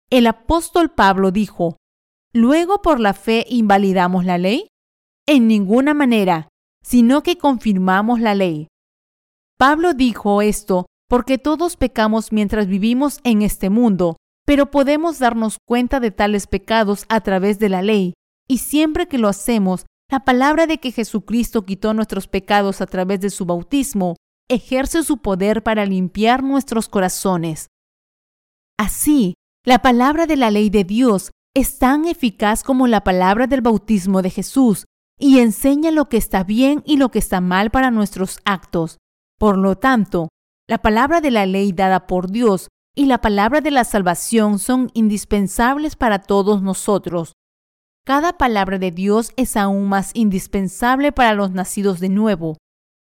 El 0.10 0.28
apóstol 0.28 0.92
Pablo 0.92 1.32
dijo, 1.32 1.78
¿Luego 2.34 2.82
por 2.82 3.00
la 3.00 3.14
fe 3.14 3.46
invalidamos 3.50 4.26
la 4.26 4.38
ley? 4.38 4.68
En 5.28 5.48
ninguna 5.48 5.94
manera, 5.94 6.50
sino 6.84 7.24
que 7.24 7.38
confirmamos 7.38 8.20
la 8.20 8.36
ley. 8.36 8.68
Pablo 9.58 9.94
dijo 9.94 10.42
esto 10.42 10.88
porque 11.08 11.38
todos 11.38 11.78
pecamos 11.78 12.32
mientras 12.32 12.68
vivimos 12.68 13.20
en 13.24 13.44
este 13.44 13.70
mundo, 13.70 14.18
pero 14.46 14.72
podemos 14.72 15.20
darnos 15.20 15.58
cuenta 15.66 16.00
de 16.00 16.12
tales 16.12 16.48
pecados 16.48 17.06
a 17.10 17.22
través 17.22 17.60
de 17.60 17.70
la 17.70 17.82
ley, 17.82 18.14
y 18.48 18.60
siempre 18.60 19.08
que 19.08 19.18
lo 19.18 19.28
hacemos, 19.28 19.86
la 20.12 20.26
palabra 20.26 20.68
de 20.68 20.80
que 20.80 20.92
Jesucristo 20.92 21.66
quitó 21.66 21.94
nuestros 21.94 22.28
pecados 22.28 22.82
a 22.82 22.86
través 22.86 23.20
de 23.20 23.30
su 23.30 23.46
bautismo 23.46 24.16
ejerce 24.50 25.04
su 25.04 25.18
poder 25.18 25.64
para 25.64 25.86
limpiar 25.86 26.44
nuestros 26.44 26.90
corazones. 26.90 27.68
Así, 28.78 29.36
la 29.66 29.80
palabra 29.80 30.26
de 30.28 30.36
la 30.36 30.52
ley 30.52 30.70
de 30.70 30.84
Dios 30.84 31.32
es 31.56 31.80
tan 31.80 32.06
eficaz 32.06 32.64
como 32.64 32.88
la 32.88 33.04
palabra 33.04 33.48
del 33.48 33.62
bautismo 33.62 34.22
de 34.22 34.30
Jesús 34.30 34.86
y 35.20 35.40
enseña 35.40 35.92
lo 35.92 36.10
que 36.10 36.18
está 36.18 36.44
bien 36.44 36.84
y 36.86 36.98
lo 36.98 37.10
que 37.10 37.20
está 37.20 37.40
mal 37.42 37.72
para 37.72 37.92
nuestros 37.92 38.40
actos. 38.46 38.98
Por 39.40 39.58
lo 39.58 39.78
tanto, 39.78 40.30
la 40.68 40.80
palabra 40.80 41.22
de 41.22 41.32
la 41.32 41.46
ley 41.46 41.72
dada 41.72 42.08
por 42.08 42.30
Dios 42.30 42.68
y 42.96 43.06
la 43.06 43.20
palabra 43.20 43.62
de 43.62 43.72
la 43.72 43.84
salvación 43.84 44.60
son 44.60 44.92
indispensables 44.94 45.96
para 45.96 46.20
todos 46.20 46.62
nosotros. 46.62 47.34
Cada 48.06 48.38
palabra 48.38 48.78
de 48.78 48.92
Dios 48.92 49.32
es 49.36 49.58
aún 49.58 49.88
más 49.88 50.12
indispensable 50.14 51.12
para 51.12 51.34
los 51.34 51.52
nacidos 51.52 52.00
de 52.00 52.10
nuevo. 52.10 52.58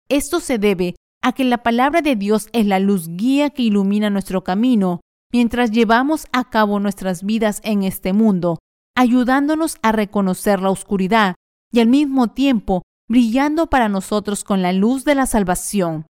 Esto 0.10 0.40
se 0.40 0.58
debe 0.58 0.96
a 1.22 1.34
que 1.34 1.44
la 1.44 1.64
palabra 1.64 2.02
de 2.02 2.16
Dios 2.16 2.48
es 2.52 2.66
la 2.66 2.80
luz 2.80 3.08
guía 3.08 3.50
que 3.50 3.64
ilumina 3.64 4.10
nuestro 4.10 4.44
camino 4.44 5.02
mientras 5.32 5.72
llevamos 5.72 6.28
a 6.32 6.50
cabo 6.50 6.80
nuestras 6.80 7.24
vidas 7.24 7.62
en 7.64 7.84
este 7.84 8.14
mundo, 8.14 8.60
ayudándonos 8.96 9.78
a 9.82 9.92
reconocer 9.92 10.62
la 10.62 10.70
oscuridad 10.70 11.36
y 11.72 11.80
al 11.80 11.88
mismo 11.88 12.30
tiempo 12.30 12.82
brillando 13.10 13.68
para 13.68 13.90
nosotros 13.90 14.44
con 14.44 14.62
la 14.62 14.74
luz 14.74 15.06
de 15.06 15.16
la 15.16 15.26
salvación. 15.26 16.08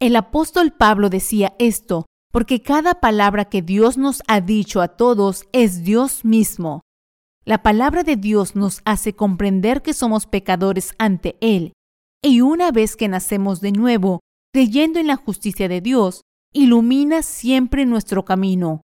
El 0.00 0.16
apóstol 0.16 0.72
Pablo 0.72 1.10
decía 1.10 1.54
esto 1.58 2.06
porque 2.30 2.62
cada 2.62 3.00
palabra 3.00 3.46
que 3.46 3.62
Dios 3.62 3.98
nos 3.98 4.22
ha 4.28 4.40
dicho 4.40 4.80
a 4.80 4.88
todos 4.88 5.48
es 5.52 5.82
Dios 5.82 6.24
mismo. 6.24 6.82
La 7.44 7.62
palabra 7.62 8.02
de 8.02 8.16
Dios 8.16 8.54
nos 8.54 8.82
hace 8.84 9.14
comprender 9.14 9.82
que 9.82 9.94
somos 9.94 10.26
pecadores 10.26 10.94
ante 10.98 11.36
Él, 11.40 11.72
y 12.22 12.42
una 12.42 12.70
vez 12.70 12.96
que 12.96 13.08
nacemos 13.08 13.60
de 13.60 13.72
nuevo, 13.72 14.20
creyendo 14.52 15.00
en 15.00 15.06
la 15.06 15.16
justicia 15.16 15.68
de 15.68 15.80
Dios, 15.80 16.22
ilumina 16.52 17.22
siempre 17.22 17.86
nuestro 17.86 18.24
camino. 18.24 18.82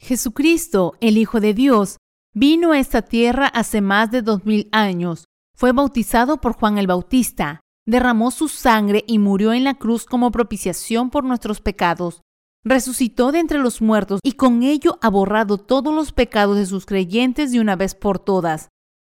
Jesucristo, 0.00 0.94
el 1.00 1.18
Hijo 1.18 1.40
de 1.40 1.54
Dios, 1.54 1.96
vino 2.34 2.72
a 2.72 2.78
esta 2.78 3.02
tierra 3.02 3.46
hace 3.46 3.80
más 3.80 4.10
de 4.10 4.22
dos 4.22 4.44
mil 4.44 4.68
años, 4.70 5.24
fue 5.56 5.72
bautizado 5.72 6.40
por 6.40 6.52
Juan 6.52 6.78
el 6.78 6.86
Bautista, 6.86 7.60
derramó 7.84 8.30
su 8.30 8.48
sangre 8.48 9.02
y 9.08 9.18
murió 9.18 9.52
en 9.52 9.64
la 9.64 9.74
cruz 9.74 10.04
como 10.04 10.30
propiciación 10.30 11.10
por 11.10 11.24
nuestros 11.24 11.60
pecados, 11.60 12.20
resucitó 12.68 13.32
de 13.32 13.40
entre 13.40 13.58
los 13.58 13.80
muertos 13.80 14.20
y 14.22 14.32
con 14.32 14.62
ello 14.62 14.98
ha 15.02 15.08
borrado 15.08 15.58
todos 15.58 15.94
los 15.94 16.12
pecados 16.12 16.56
de 16.56 16.66
sus 16.66 16.86
creyentes 16.86 17.52
de 17.52 17.60
una 17.60 17.76
vez 17.76 17.94
por 17.94 18.18
todas. 18.18 18.68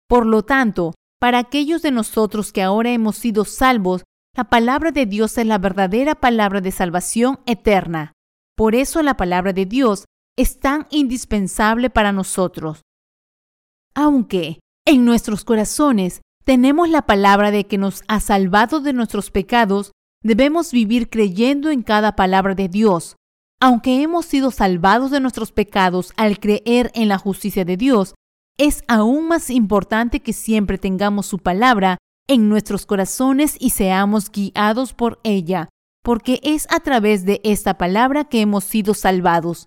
Por 0.07 0.25
lo 0.25 0.43
tanto, 0.43 0.93
para 1.19 1.39
aquellos 1.39 1.81
de 1.81 1.91
nosotros 1.91 2.51
que 2.51 2.61
ahora 2.61 2.91
hemos 2.91 3.17
sido 3.17 3.43
salvos, 3.45 4.03
la 4.35 4.45
palabra 4.45 4.91
de 4.91 5.07
Dios 5.07 5.37
es 5.37 5.47
la 5.47 5.57
verdadera 5.57 6.15
palabra 6.15 6.61
de 6.61 6.71
salvación 6.71 7.39
eterna. 7.47 8.13
Por 8.55 8.75
eso 8.75 9.01
la 9.01 9.17
palabra 9.17 9.51
de 9.51 9.65
Dios 9.65 10.05
es 10.37 10.59
tan 10.59 10.85
indispensable 10.91 11.89
para 11.89 12.11
nosotros. 12.11 12.81
Aunque 13.95 14.59
en 14.85 15.05
nuestros 15.05 15.43
corazones 15.43 16.21
tenemos 16.45 16.87
la 16.89 17.01
palabra 17.01 17.51
de 17.51 17.65
que 17.65 17.77
nos 17.77 18.03
ha 18.07 18.19
salvado 18.19 18.79
de 18.79 18.93
nuestros 18.93 19.31
pecados, 19.31 19.91
debemos 20.23 20.71
vivir 20.71 21.09
creyendo 21.09 21.71
en 21.71 21.81
cada 21.81 22.15
palabra 22.15 22.55
de 22.55 22.69
Dios. 22.69 23.16
Aunque 23.59 24.03
hemos 24.03 24.25
sido 24.25 24.51
salvados 24.51 25.09
de 25.09 25.19
nuestros 25.19 25.51
pecados 25.51 26.13
al 26.15 26.39
creer 26.39 26.91
en 26.93 27.07
la 27.07 27.17
justicia 27.17 27.65
de 27.65 27.75
Dios, 27.75 28.13
es 28.59 28.83
aún 28.87 29.27
más 29.27 29.49
importante 29.49 30.19
que 30.19 30.33
siempre 30.33 30.77
tengamos 30.77 31.25
su 31.25 31.39
palabra 31.39 31.97
en 32.27 32.49
nuestros 32.49 32.85
corazones 32.85 33.55
y 33.59 33.71
seamos 33.71 34.29
guiados 34.31 34.93
por 34.93 35.19
ella, 35.23 35.69
porque 36.03 36.39
es 36.43 36.67
a 36.69 36.81
través 36.81 37.25
de 37.25 37.41
esta 37.43 37.77
palabra 37.77 38.25
que 38.25 38.41
hemos 38.41 38.63
sido 38.63 38.93
salvados. 38.93 39.65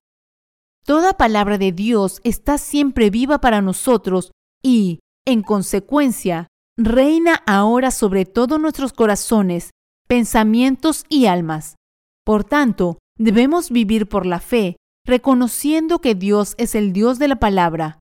Toda 0.84 1.14
palabra 1.14 1.58
de 1.58 1.72
Dios 1.72 2.20
está 2.22 2.58
siempre 2.58 3.10
viva 3.10 3.40
para 3.40 3.60
nosotros 3.60 4.30
y, 4.62 5.00
en 5.26 5.42
consecuencia, 5.42 6.46
reina 6.76 7.42
ahora 7.46 7.90
sobre 7.90 8.24
todos 8.24 8.60
nuestros 8.60 8.92
corazones, 8.92 9.70
pensamientos 10.06 11.04
y 11.08 11.26
almas. 11.26 11.76
Por 12.24 12.44
tanto, 12.44 12.98
debemos 13.20 13.70
vivir 13.70 14.08
por 14.08 14.24
la 14.24 14.40
fe, 14.40 14.76
reconociendo 15.06 16.00
que 16.00 16.14
Dios 16.14 16.54
es 16.56 16.74
el 16.74 16.92
Dios 16.92 17.18
de 17.18 17.28
la 17.28 17.36
palabra. 17.36 18.00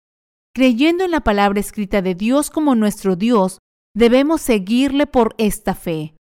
Creyendo 0.56 1.04
en 1.04 1.12
la 1.12 1.20
palabra 1.20 1.60
escrita 1.60 2.02
de 2.02 2.16
Dios 2.16 2.50
como 2.50 2.74
nuestro 2.74 3.18
Dios, 3.18 3.60
debemos 3.94 4.42
seguirle 4.42 5.08
por 5.08 5.36
esta 5.38 5.76
fe. 5.76 6.16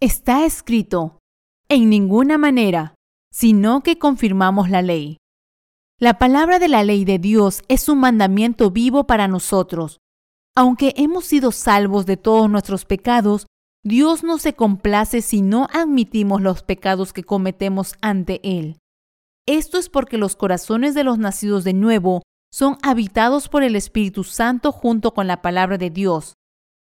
Está 0.00 0.46
escrito, 0.46 1.18
en 1.68 1.90
ninguna 1.90 2.38
manera, 2.38 2.94
sino 3.32 3.82
que 3.82 3.98
confirmamos 3.98 4.70
la 4.70 4.80
ley. 4.80 5.16
La 5.98 6.18
palabra 6.18 6.60
de 6.60 6.68
la 6.68 6.84
ley 6.84 7.04
de 7.04 7.18
Dios 7.18 7.62
es 7.68 7.88
un 7.88 7.98
mandamiento 7.98 8.70
vivo 8.70 9.04
para 9.04 9.26
nosotros. 9.26 9.98
Aunque 10.54 10.94
hemos 10.96 11.24
sido 11.24 11.50
salvos 11.50 12.06
de 12.06 12.16
todos 12.16 12.48
nuestros 12.48 12.84
pecados, 12.84 13.46
Dios 13.86 14.24
no 14.24 14.38
se 14.38 14.54
complace 14.54 15.20
si 15.20 15.42
no 15.42 15.68
admitimos 15.70 16.40
los 16.40 16.62
pecados 16.62 17.12
que 17.12 17.22
cometemos 17.22 17.96
ante 18.00 18.40
Él. 18.42 18.78
Esto 19.46 19.76
es 19.76 19.90
porque 19.90 20.16
los 20.16 20.36
corazones 20.36 20.94
de 20.94 21.04
los 21.04 21.18
nacidos 21.18 21.64
de 21.64 21.74
nuevo 21.74 22.22
son 22.50 22.78
habitados 22.82 23.50
por 23.50 23.62
el 23.62 23.76
Espíritu 23.76 24.24
Santo 24.24 24.72
junto 24.72 25.12
con 25.12 25.26
la 25.26 25.42
palabra 25.42 25.76
de 25.76 25.90
Dios. 25.90 26.32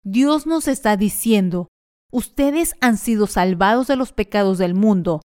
Dios 0.03 0.47
nos 0.47 0.67
está 0.67 0.97
diciendo, 0.97 1.69
ustedes 2.11 2.75
han 2.81 2.97
sido 2.97 3.29
salvados 3.29 3.87
de 3.87 3.95
los 3.95 4.13
pecados 4.13 4.59
del 4.59 4.75
mundo. 4.75 5.21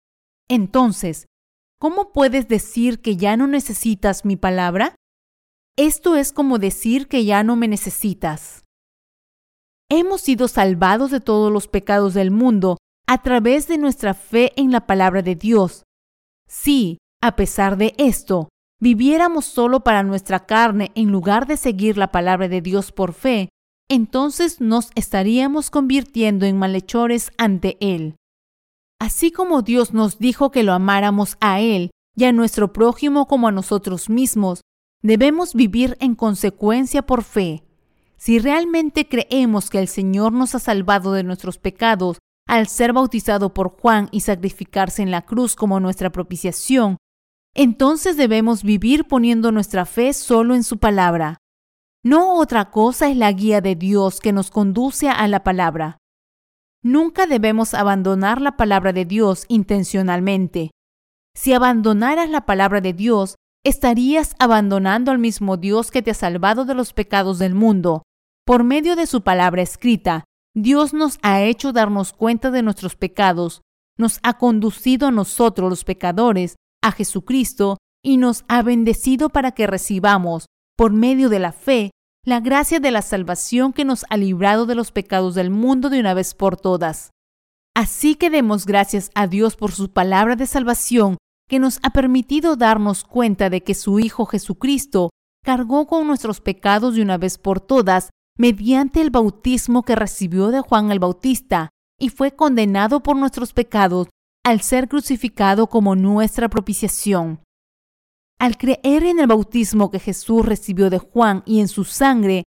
Entonces, 0.50 1.28
¿cómo 1.80 2.12
puedes 2.12 2.48
decir 2.48 3.02
que 3.02 3.18
ya 3.18 3.38
no 3.38 3.46
necesitas 3.46 4.26
mi 4.26 4.36
palabra? 4.36 4.96
Esto 5.78 6.16
es 6.16 6.34
como 6.34 6.58
decir 6.58 7.08
que 7.08 7.24
ya 7.24 7.44
no 7.44 7.56
me 7.56 7.68
necesitas. 7.68 8.64
Hemos 9.94 10.22
sido 10.22 10.48
salvados 10.48 11.12
de 11.12 11.20
todos 11.20 11.52
los 11.52 11.68
pecados 11.68 12.14
del 12.14 12.32
mundo 12.32 12.78
a 13.08 13.22
través 13.22 13.68
de 13.68 13.78
nuestra 13.78 14.14
fe 14.14 14.54
en 14.56 14.72
la 14.72 14.88
palabra 14.88 15.22
de 15.22 15.36
Dios. 15.36 15.84
Sí, 16.48 17.00
a 17.22 17.36
pesar 17.36 17.76
de 17.76 17.94
esto, 17.98 18.48
viviéramos 18.80 19.44
solo 19.44 19.82
para 19.82 20.04
nuestra 20.04 20.46
carne 20.46 20.94
en 20.96 21.12
lugar 21.12 21.46
de 21.46 21.58
seguir 21.58 21.98
la 21.98 22.10
palabra 22.10 22.48
de 22.48 22.62
Dios 22.62 22.94
por 22.94 23.12
fe, 23.12 23.50
entonces 23.90 24.62
nos 24.62 24.92
estaríamos 24.96 25.70
convirtiendo 25.70 26.46
en 26.46 26.58
malhechores 26.58 27.34
ante 27.38 27.76
Él. 27.82 28.16
Así 28.98 29.30
como 29.30 29.62
Dios 29.62 29.94
nos 29.94 30.20
dijo 30.20 30.52
que 30.52 30.64
lo 30.64 30.72
amáramos 30.72 31.36
a 31.42 31.60
Él 31.60 31.92
y 32.16 32.24
a 32.24 32.32
nuestro 32.32 32.72
prójimo 32.72 33.28
como 33.28 33.50
a 33.50 33.52
nosotros 33.52 34.10
mismos, 34.10 34.62
debemos 35.04 35.54
vivir 35.54 35.98
en 36.00 36.16
consecuencia 36.16 37.02
por 37.02 37.26
fe. 37.26 37.66
Si 38.22 38.38
realmente 38.38 39.08
creemos 39.08 39.72
que 39.72 39.80
el 39.80 39.88
Señor 39.88 40.32
nos 40.32 40.54
ha 40.54 40.60
salvado 40.60 41.14
de 41.14 41.24
nuestros 41.24 41.58
pecados 41.58 42.20
al 42.48 42.68
ser 42.68 42.94
bautizado 42.94 43.52
por 43.56 43.70
Juan 43.70 44.10
y 44.12 44.20
sacrificarse 44.20 45.02
en 45.02 45.10
la 45.10 45.24
cruz 45.24 45.56
como 45.56 45.80
nuestra 45.80 46.12
propiciación, 46.12 46.98
entonces 47.56 48.18
debemos 48.18 48.62
vivir 48.62 49.08
poniendo 49.08 49.52
nuestra 49.52 49.88
fe 49.88 50.14
solo 50.14 50.54
en 50.54 50.64
su 50.64 50.78
palabra. 50.78 51.38
No 52.04 52.36
otra 52.36 52.70
cosa 52.70 53.10
es 53.10 53.18
la 53.18 53.32
guía 53.32 53.60
de 53.60 53.76
Dios 53.76 54.20
que 54.20 54.34
nos 54.34 54.52
conduce 54.52 55.10
a 55.10 55.28
la 55.28 55.44
palabra. 55.44 55.98
Nunca 56.84 57.26
debemos 57.26 57.74
abandonar 57.74 58.40
la 58.40 58.56
palabra 58.56 58.94
de 58.94 59.06
Dios 59.06 59.46
intencionalmente. 59.48 60.70
Si 61.36 61.54
abandonaras 61.54 62.30
la 62.30 62.46
palabra 62.46 62.82
de 62.82 62.94
Dios, 62.94 63.34
estarías 63.64 64.36
abandonando 64.38 65.10
al 65.10 65.18
mismo 65.18 65.58
Dios 65.58 65.90
que 65.90 66.04
te 66.04 66.12
ha 66.12 66.16
salvado 66.16 66.66
de 66.66 66.76
los 66.76 66.94
pecados 66.94 67.40
del 67.40 67.56
mundo. 67.56 68.04
Por 68.46 68.64
medio 68.64 68.96
de 68.96 69.06
su 69.08 69.22
palabra 69.22 69.62
escrita, 69.62 70.24
Dios 70.56 70.94
nos 70.94 71.20
ha 71.22 71.42
hecho 71.44 71.72
darnos 71.72 72.12
cuenta 72.12 72.52
de 72.52 72.64
nuestros 72.64 72.96
pecados, 72.96 73.62
nos 73.98 74.20
ha 74.24 74.38
conducido 74.38 75.08
a 75.08 75.12
nosotros 75.12 75.70
los 75.70 75.84
pecadores 75.84 76.56
a 76.82 76.92
Jesucristo 76.92 77.78
y 78.04 78.18
nos 78.18 78.44
ha 78.48 78.64
bendecido 78.64 79.30
para 79.30 79.52
que 79.52 79.68
recibamos, 79.68 80.48
por 80.76 80.92
medio 80.92 81.30
de 81.30 81.40
la 81.40 81.52
fe, 81.52 81.92
la 82.26 82.40
gracia 82.40 82.80
de 82.80 82.92
la 82.92 83.02
salvación 83.02 83.74
que 83.74 83.86
nos 83.86 84.06
ha 84.10 84.18
librado 84.18 84.66
de 84.66 84.76
los 84.76 84.92
pecados 84.92 85.36
del 85.36 85.52
mundo 85.52 85.90
de 85.90 86.00
una 86.00 86.14
vez 86.14 86.34
por 86.34 86.58
todas. 86.58 87.12
Así 87.76 88.16
que 88.16 88.30
demos 88.30 88.66
gracias 88.66 89.12
a 89.16 89.28
Dios 89.28 89.56
por 89.56 89.72
su 89.72 89.92
palabra 89.92 90.36
de 90.36 90.48
salvación 90.48 91.18
que 91.48 91.60
nos 91.60 91.80
ha 91.84 91.92
permitido 91.92 92.56
darnos 92.56 93.04
cuenta 93.04 93.50
de 93.50 93.62
que 93.62 93.76
su 93.76 94.00
Hijo 94.00 94.26
Jesucristo 94.26 95.10
cargó 95.44 95.88
con 95.88 96.08
nuestros 96.08 96.42
pecados 96.42 96.96
de 96.96 97.02
una 97.02 97.18
vez 97.18 97.38
por 97.38 97.60
todas 97.62 98.10
mediante 98.42 99.02
el 99.02 99.12
bautismo 99.12 99.84
que 99.84 99.96
recibió 99.96 100.48
de 100.48 100.62
Juan 100.62 100.92
el 100.92 100.98
Bautista 100.98 101.70
y 102.00 102.10
fue 102.10 102.32
condenado 102.36 103.04
por 103.04 103.16
nuestros 103.16 103.54
pecados 103.54 104.08
al 104.44 104.62
ser 104.62 104.88
crucificado 104.88 105.68
como 105.68 105.96
nuestra 105.96 106.50
propiciación. 106.50 107.44
Al 108.40 108.58
creer 108.58 109.04
en 109.04 109.20
el 109.20 109.28
bautismo 109.28 109.92
que 109.92 110.00
Jesús 110.00 110.44
recibió 110.44 110.90
de 110.90 110.98
Juan 110.98 111.44
y 111.46 111.60
en 111.60 111.68
su 111.68 111.84
sangre, 111.84 112.44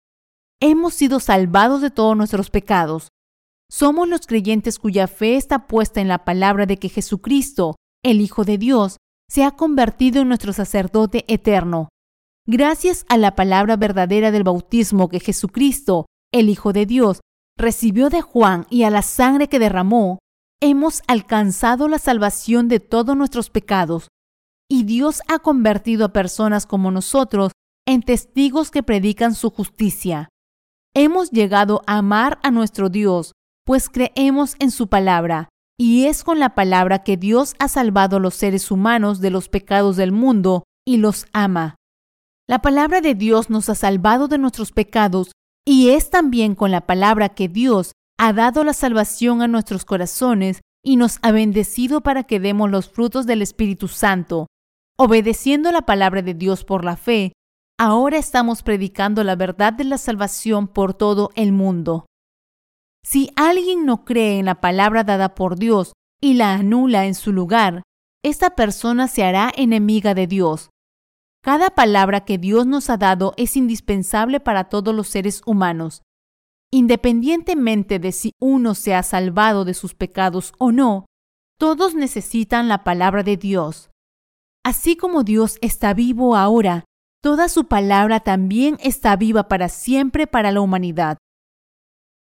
hemos 0.62 0.94
sido 0.94 1.20
salvados 1.20 1.82
de 1.82 1.90
todos 1.90 2.16
nuestros 2.16 2.48
pecados. 2.48 3.08
Somos 3.70 4.08
los 4.08 4.26
creyentes 4.26 4.78
cuya 4.78 5.06
fe 5.06 5.36
está 5.36 5.66
puesta 5.66 6.00
en 6.00 6.08
la 6.08 6.24
palabra 6.24 6.64
de 6.64 6.78
que 6.78 6.88
Jesucristo, 6.88 7.76
el 8.02 8.22
Hijo 8.22 8.44
de 8.44 8.56
Dios, 8.56 8.96
se 9.28 9.44
ha 9.44 9.50
convertido 9.50 10.22
en 10.22 10.28
nuestro 10.28 10.54
sacerdote 10.54 11.26
eterno. 11.28 11.90
Gracias 12.46 13.04
a 13.08 13.16
la 13.18 13.34
palabra 13.34 13.76
verdadera 13.76 14.30
del 14.30 14.42
bautismo 14.42 15.08
que 15.08 15.20
Jesucristo, 15.20 16.06
el 16.32 16.48
Hijo 16.48 16.72
de 16.72 16.86
Dios, 16.86 17.20
recibió 17.56 18.10
de 18.10 18.20
Juan 18.20 18.66
y 18.68 18.82
a 18.82 18.90
la 18.90 19.02
sangre 19.02 19.48
que 19.48 19.58
derramó, 19.58 20.18
hemos 20.60 21.02
alcanzado 21.06 21.86
la 21.88 21.98
salvación 21.98 22.68
de 22.68 22.80
todos 22.80 23.16
nuestros 23.16 23.50
pecados 23.50 24.08
y 24.72 24.84
Dios 24.84 25.20
ha 25.28 25.38
convertido 25.38 26.06
a 26.06 26.12
personas 26.14 26.64
como 26.64 26.90
nosotros 26.90 27.52
en 27.86 28.02
testigos 28.02 28.70
que 28.70 28.82
predican 28.82 29.34
su 29.34 29.50
justicia. 29.50 30.30
Hemos 30.94 31.30
llegado 31.30 31.82
a 31.86 31.98
amar 31.98 32.38
a 32.42 32.50
nuestro 32.50 32.88
Dios, 32.88 33.32
pues 33.66 33.90
creemos 33.90 34.56
en 34.60 34.70
su 34.70 34.88
palabra, 34.88 35.50
y 35.78 36.06
es 36.06 36.24
con 36.24 36.38
la 36.38 36.54
palabra 36.54 37.02
que 37.02 37.18
Dios 37.18 37.54
ha 37.58 37.68
salvado 37.68 38.16
a 38.16 38.20
los 38.20 38.34
seres 38.34 38.70
humanos 38.70 39.20
de 39.20 39.30
los 39.30 39.50
pecados 39.50 39.96
del 39.96 40.10
mundo 40.10 40.64
y 40.86 40.96
los 40.96 41.26
ama. 41.34 41.76
La 42.48 42.60
palabra 42.60 43.00
de 43.00 43.14
Dios 43.14 43.50
nos 43.50 43.68
ha 43.68 43.74
salvado 43.74 44.28
de 44.28 44.38
nuestros 44.38 44.72
pecados, 44.72 45.32
y 45.64 45.90
es 45.90 46.10
también 46.10 46.54
con 46.54 46.70
la 46.70 46.86
palabra 46.86 47.30
que 47.30 47.48
Dios 47.48 47.92
ha 48.18 48.32
dado 48.32 48.64
la 48.64 48.72
salvación 48.72 49.42
a 49.42 49.48
nuestros 49.48 49.84
corazones 49.84 50.60
y 50.84 50.96
nos 50.96 51.18
ha 51.22 51.30
bendecido 51.30 52.00
para 52.02 52.24
que 52.24 52.40
demos 52.40 52.70
los 52.70 52.88
frutos 52.88 53.26
del 53.26 53.42
Espíritu 53.42 53.88
Santo. 53.88 54.48
Obedeciendo 54.98 55.70
la 55.70 55.82
palabra 55.82 56.22
de 56.22 56.34
Dios 56.34 56.64
por 56.64 56.84
la 56.84 56.96
fe, 56.96 57.32
ahora 57.78 58.18
estamos 58.18 58.62
predicando 58.62 59.22
la 59.24 59.36
verdad 59.36 59.72
de 59.72 59.84
la 59.84 59.98
salvación 59.98 60.68
por 60.68 60.94
todo 60.94 61.30
el 61.36 61.52
mundo. 61.52 62.06
Si 63.04 63.30
alguien 63.36 63.86
no 63.86 64.04
cree 64.04 64.38
en 64.38 64.46
la 64.46 64.60
palabra 64.60 65.04
dada 65.04 65.34
por 65.34 65.56
Dios 65.56 65.92
y 66.20 66.34
la 66.34 66.54
anula 66.54 67.06
en 67.06 67.14
su 67.14 67.32
lugar, 67.32 67.82
esta 68.24 68.50
persona 68.50 69.08
se 69.08 69.24
hará 69.24 69.52
enemiga 69.56 70.14
de 70.14 70.26
Dios. 70.26 70.70
Cada 71.44 71.70
palabra 71.70 72.24
que 72.24 72.38
Dios 72.38 72.66
nos 72.66 72.88
ha 72.88 72.96
dado 72.96 73.34
es 73.36 73.56
indispensable 73.56 74.38
para 74.38 74.68
todos 74.68 74.94
los 74.94 75.08
seres 75.08 75.42
humanos. 75.44 76.02
Independientemente 76.70 77.98
de 77.98 78.12
si 78.12 78.32
uno 78.40 78.76
se 78.76 78.94
ha 78.94 79.02
salvado 79.02 79.64
de 79.64 79.74
sus 79.74 79.94
pecados 79.94 80.52
o 80.58 80.70
no, 80.70 81.06
todos 81.58 81.96
necesitan 81.96 82.68
la 82.68 82.84
palabra 82.84 83.24
de 83.24 83.36
Dios. 83.36 83.90
Así 84.64 84.96
como 84.96 85.24
Dios 85.24 85.58
está 85.60 85.94
vivo 85.94 86.36
ahora, 86.36 86.84
toda 87.20 87.48
su 87.48 87.66
palabra 87.66 88.20
también 88.20 88.78
está 88.80 89.16
viva 89.16 89.48
para 89.48 89.68
siempre 89.68 90.28
para 90.28 90.52
la 90.52 90.60
humanidad. 90.60 91.18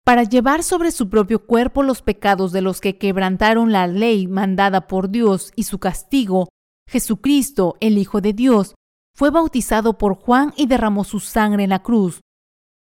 Para 0.05 0.23
llevar 0.23 0.63
sobre 0.63 0.93
su 0.93 1.11
propio 1.11 1.45
cuerpo 1.45 1.83
los 1.83 2.03
pecados 2.03 2.53
de 2.53 2.63
los 2.63 2.81
que 2.81 2.99
quebrantaron 2.99 3.73
la 3.73 3.89
ley 3.89 4.29
mandada 4.29 4.87
por 4.87 5.11
Dios 5.11 5.53
y 5.57 5.65
su 5.65 5.81
castigo, 5.81 6.49
Jesucristo, 6.89 7.77
el 7.81 7.99
Hijo 7.99 8.21
de 8.21 8.33
Dios, 8.33 8.75
fue 9.19 9.31
bautizado 9.31 9.99
por 9.99 10.15
Juan 10.15 10.55
y 10.57 10.67
derramó 10.67 11.03
su 11.03 11.19
sangre 11.19 11.65
en 11.65 11.71
la 11.71 11.83
cruz. 11.83 12.21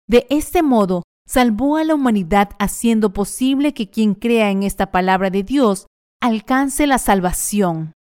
De 0.07 0.27
este 0.30 0.61
modo, 0.61 1.01
salvó 1.27 1.77
a 1.77 1.84
la 1.84 1.95
humanidad 1.95 2.51
haciendo 2.59 3.11
posible 3.11 3.73
que 3.73 3.89
quien 3.89 4.14
crea 4.14 4.51
en 4.51 4.61
esta 4.61 4.91
palabra 4.91 5.31
de 5.31 5.41
Dios 5.41 5.88
alcance 6.22 6.85
la 6.85 6.99
salvación. 6.99 7.93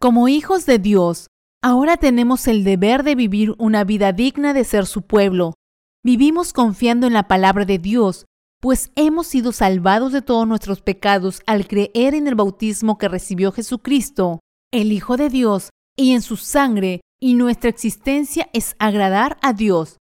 Como 0.00 0.26
hijos 0.26 0.66
de 0.66 0.80
Dios, 0.80 1.28
ahora 1.62 1.96
tenemos 1.96 2.48
el 2.48 2.64
deber 2.64 3.04
de 3.04 3.14
vivir 3.14 3.54
una 3.58 3.84
vida 3.84 4.12
digna 4.12 4.52
de 4.52 4.64
ser 4.64 4.84
su 4.86 5.02
pueblo. 5.02 5.54
Vivimos 6.02 6.52
confiando 6.52 7.06
en 7.06 7.12
la 7.12 7.28
palabra 7.28 7.64
de 7.64 7.78
Dios, 7.78 8.24
pues 8.60 8.90
hemos 8.96 9.28
sido 9.28 9.52
salvados 9.52 10.12
de 10.12 10.22
todos 10.22 10.48
nuestros 10.48 10.80
pecados 10.80 11.42
al 11.46 11.68
creer 11.68 12.16
en 12.16 12.26
el 12.26 12.34
bautismo 12.34 12.98
que 12.98 13.06
recibió 13.06 13.52
Jesucristo, 13.52 14.40
el 14.72 14.90
Hijo 14.90 15.16
de 15.16 15.28
Dios, 15.28 15.70
y 15.96 16.14
en 16.14 16.22
su 16.22 16.36
sangre 16.36 17.00
y 17.20 17.34
nuestra 17.34 17.70
existencia 17.70 18.48
es 18.52 18.76
agradar 18.78 19.38
a 19.42 19.52
Dios. 19.52 19.98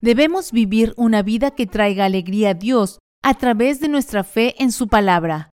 Debemos 0.00 0.52
vivir 0.52 0.94
una 0.96 1.22
vida 1.22 1.50
que 1.52 1.66
traiga 1.66 2.04
alegría 2.04 2.50
a 2.50 2.54
Dios 2.54 2.98
a 3.22 3.34
través 3.34 3.80
de 3.80 3.88
nuestra 3.88 4.24
fe 4.24 4.62
en 4.62 4.72
su 4.72 4.88
palabra. 4.88 5.50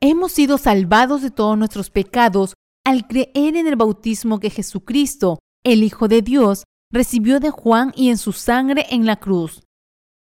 Hemos 0.00 0.32
sido 0.32 0.58
salvados 0.58 1.22
de 1.22 1.30
todos 1.30 1.58
nuestros 1.58 1.90
pecados 1.90 2.54
al 2.84 3.06
creer 3.06 3.56
en 3.56 3.66
el 3.66 3.76
bautismo 3.76 4.40
que 4.40 4.50
Jesucristo, 4.50 5.38
el 5.64 5.82
Hijo 5.82 6.08
de 6.08 6.22
Dios, 6.22 6.64
recibió 6.90 7.40
de 7.40 7.50
Juan 7.50 7.92
y 7.94 8.08
en 8.10 8.18
su 8.18 8.32
sangre 8.32 8.86
en 8.90 9.06
la 9.06 9.16
cruz. 9.16 9.62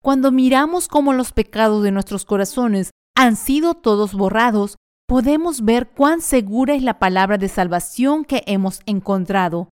Cuando 0.03 0.33
miramos 0.33 0.89
cómo 0.89 1.13
los 1.13 1.33
pecados 1.33 1.83
de 1.83 1.91
nuestros 1.91 2.25
corazones 2.25 2.91
han 3.17 3.37
sido 3.37 3.75
todos 3.75 4.15
borrados, 4.15 4.77
podemos 5.11 5.65
ver 5.65 5.91
cuán 5.91 6.21
segura 6.21 6.73
es 6.73 6.85
la 6.85 7.01
palabra 7.01 7.37
de 7.37 7.49
salvación 7.49 8.25
que 8.25 8.45
hemos 8.47 8.79
encontrado. 8.87 9.69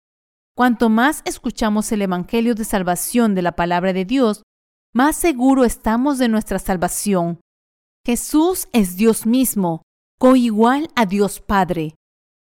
Cuanto 0.56 0.88
más 0.88 1.22
escuchamos 1.26 1.92
el 1.92 2.02
Evangelio 2.02 2.56
de 2.56 2.64
salvación 2.64 3.36
de 3.36 3.42
la 3.42 3.52
palabra 3.52 3.92
de 3.92 4.04
Dios, 4.04 4.42
más 4.92 5.14
seguro 5.14 5.64
estamos 5.64 6.18
de 6.18 6.26
nuestra 6.26 6.58
salvación. 6.58 7.38
Jesús 8.04 8.66
es 8.72 8.96
Dios 8.96 9.26
mismo, 9.26 9.82
coigual 10.18 10.88
a 10.96 11.06
Dios 11.06 11.38
Padre. 11.38 11.94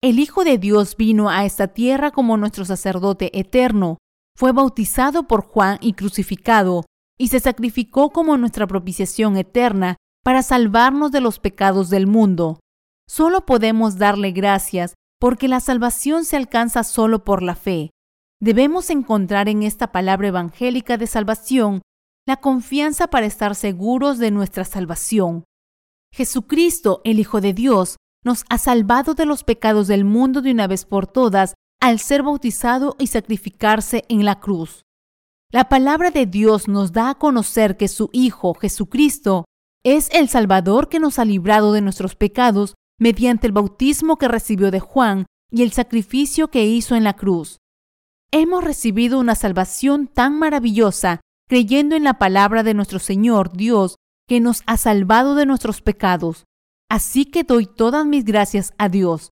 El 0.02 0.18
Hijo 0.18 0.46
de 0.46 0.58
Dios 0.58 0.96
vino 0.96 1.30
a 1.30 1.44
esta 1.44 1.68
tierra 1.68 2.12
como 2.12 2.38
nuestro 2.38 2.64
sacerdote 2.64 3.38
eterno, 3.38 3.98
fue 4.38 4.54
bautizado 4.54 5.28
por 5.28 5.42
Juan 5.42 5.78
y 5.82 5.92
crucificado, 5.92 6.86
y 7.18 7.28
se 7.28 7.42
sacrificó 7.42 8.12
como 8.12 8.38
nuestra 8.38 8.66
propiciación 8.66 9.36
eterna 9.36 9.98
para 10.24 10.42
salvarnos 10.42 11.12
de 11.12 11.20
los 11.20 11.40
pecados 11.40 11.90
del 11.90 12.08
mundo. 12.08 12.60
Solo 13.10 13.46
podemos 13.46 13.98
darle 13.98 14.32
gracias 14.32 14.94
porque 15.20 15.48
la 15.48 15.60
salvación 15.60 16.26
se 16.26 16.36
alcanza 16.36 16.84
solo 16.84 17.24
por 17.24 17.42
la 17.42 17.56
fe. 17.56 17.90
Debemos 18.40 18.90
encontrar 18.90 19.50
en 19.50 19.64
esta 19.64 19.92
palabra 19.92 20.28
evangélica 20.28 20.98
de 20.98 21.08
salvación 21.08 21.82
la 22.28 22.38
confianza 22.38 23.08
para 23.08 23.26
estar 23.26 23.56
seguros 23.56 24.20
de 24.20 24.32
nuestra 24.32 24.66
salvación. 24.66 25.46
Jesucristo, 26.14 27.02
el 27.06 27.20
Hijo 27.20 27.42
de 27.42 27.54
Dios, 27.54 27.96
nos 28.24 28.44
ha 28.50 28.58
salvado 28.58 29.14
de 29.14 29.26
los 29.26 29.44
pecados 29.44 29.88
del 29.88 30.04
mundo 30.04 30.42
de 30.42 30.52
una 30.52 30.68
vez 30.68 30.86
por 30.86 31.08
todas 31.08 31.54
al 31.80 32.00
ser 32.00 32.24
bautizado 32.24 32.96
y 33.00 33.08
sacrificarse 33.08 34.04
en 34.10 34.26
la 34.26 34.40
cruz. 34.40 34.82
La 35.52 35.70
palabra 35.70 36.12
de 36.12 36.26
Dios 36.26 36.68
nos 36.68 36.92
da 36.92 37.12
a 37.12 37.16
conocer 37.16 37.78
que 37.78 37.88
su 37.88 38.10
Hijo, 38.12 38.54
Jesucristo, 38.56 39.46
es 39.84 40.10
el 40.12 40.28
Salvador 40.28 40.90
que 40.90 41.00
nos 41.00 41.20
ha 41.20 41.26
librado 41.26 41.72
de 41.72 41.82
nuestros 41.82 42.16
pecados 42.16 42.76
mediante 43.00 43.48
el 43.48 43.54
bautismo 43.54 44.18
que 44.18 44.28
recibió 44.28 44.72
de 44.72 44.80
Juan 44.80 45.26
y 45.52 45.64
el 45.64 45.72
sacrificio 45.72 46.50
que 46.50 46.66
hizo 46.66 46.96
en 46.96 47.04
la 47.04 47.14
cruz. 47.14 47.58
Hemos 48.32 48.64
recibido 48.64 49.20
una 49.20 49.36
salvación 49.36 50.08
tan 50.08 50.38
maravillosa 50.38 51.22
creyendo 51.48 51.96
en 51.96 52.04
la 52.04 52.16
palabra 52.16 52.64
de 52.64 52.74
nuestro 52.74 53.00
Señor 53.00 53.54
Dios 53.56 53.96
que 54.28 54.40
nos 54.40 54.64
ha 54.66 54.78
salvado 54.78 55.36
de 55.36 55.46
nuestros 55.46 55.82
pecados. 55.82 56.46
Así 56.90 57.26
que 57.26 57.44
doy 57.44 57.66
todas 57.66 58.06
mis 58.06 58.26
gracias 58.26 58.74
a 58.78 58.90
Dios. 58.90 59.32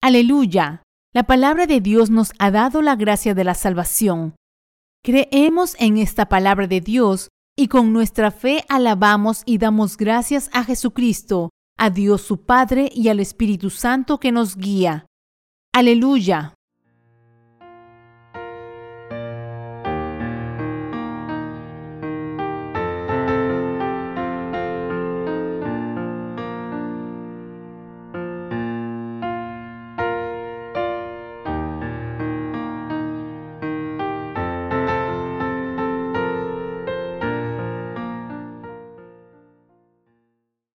Aleluya. 0.00 0.82
La 1.12 1.24
palabra 1.24 1.66
de 1.66 1.80
Dios 1.80 2.10
nos 2.10 2.32
ha 2.38 2.50
dado 2.50 2.82
la 2.82 2.94
gracia 2.94 3.34
de 3.34 3.44
la 3.44 3.54
salvación. 3.54 4.36
Creemos 5.02 5.74
en 5.78 5.98
esta 5.98 6.28
palabra 6.28 6.66
de 6.66 6.80
Dios 6.80 7.28
y 7.56 7.68
con 7.68 7.92
nuestra 7.92 8.30
fe 8.30 8.64
alabamos 8.68 9.42
y 9.46 9.58
damos 9.58 9.96
gracias 9.96 10.50
a 10.52 10.62
Jesucristo, 10.62 11.50
a 11.76 11.90
Dios 11.90 12.22
su 12.22 12.44
Padre 12.44 12.90
y 12.94 13.08
al 13.08 13.20
Espíritu 13.20 13.70
Santo 13.70 14.18
que 14.18 14.32
nos 14.32 14.56
guía. 14.56 15.06
Aleluya. 15.72 16.55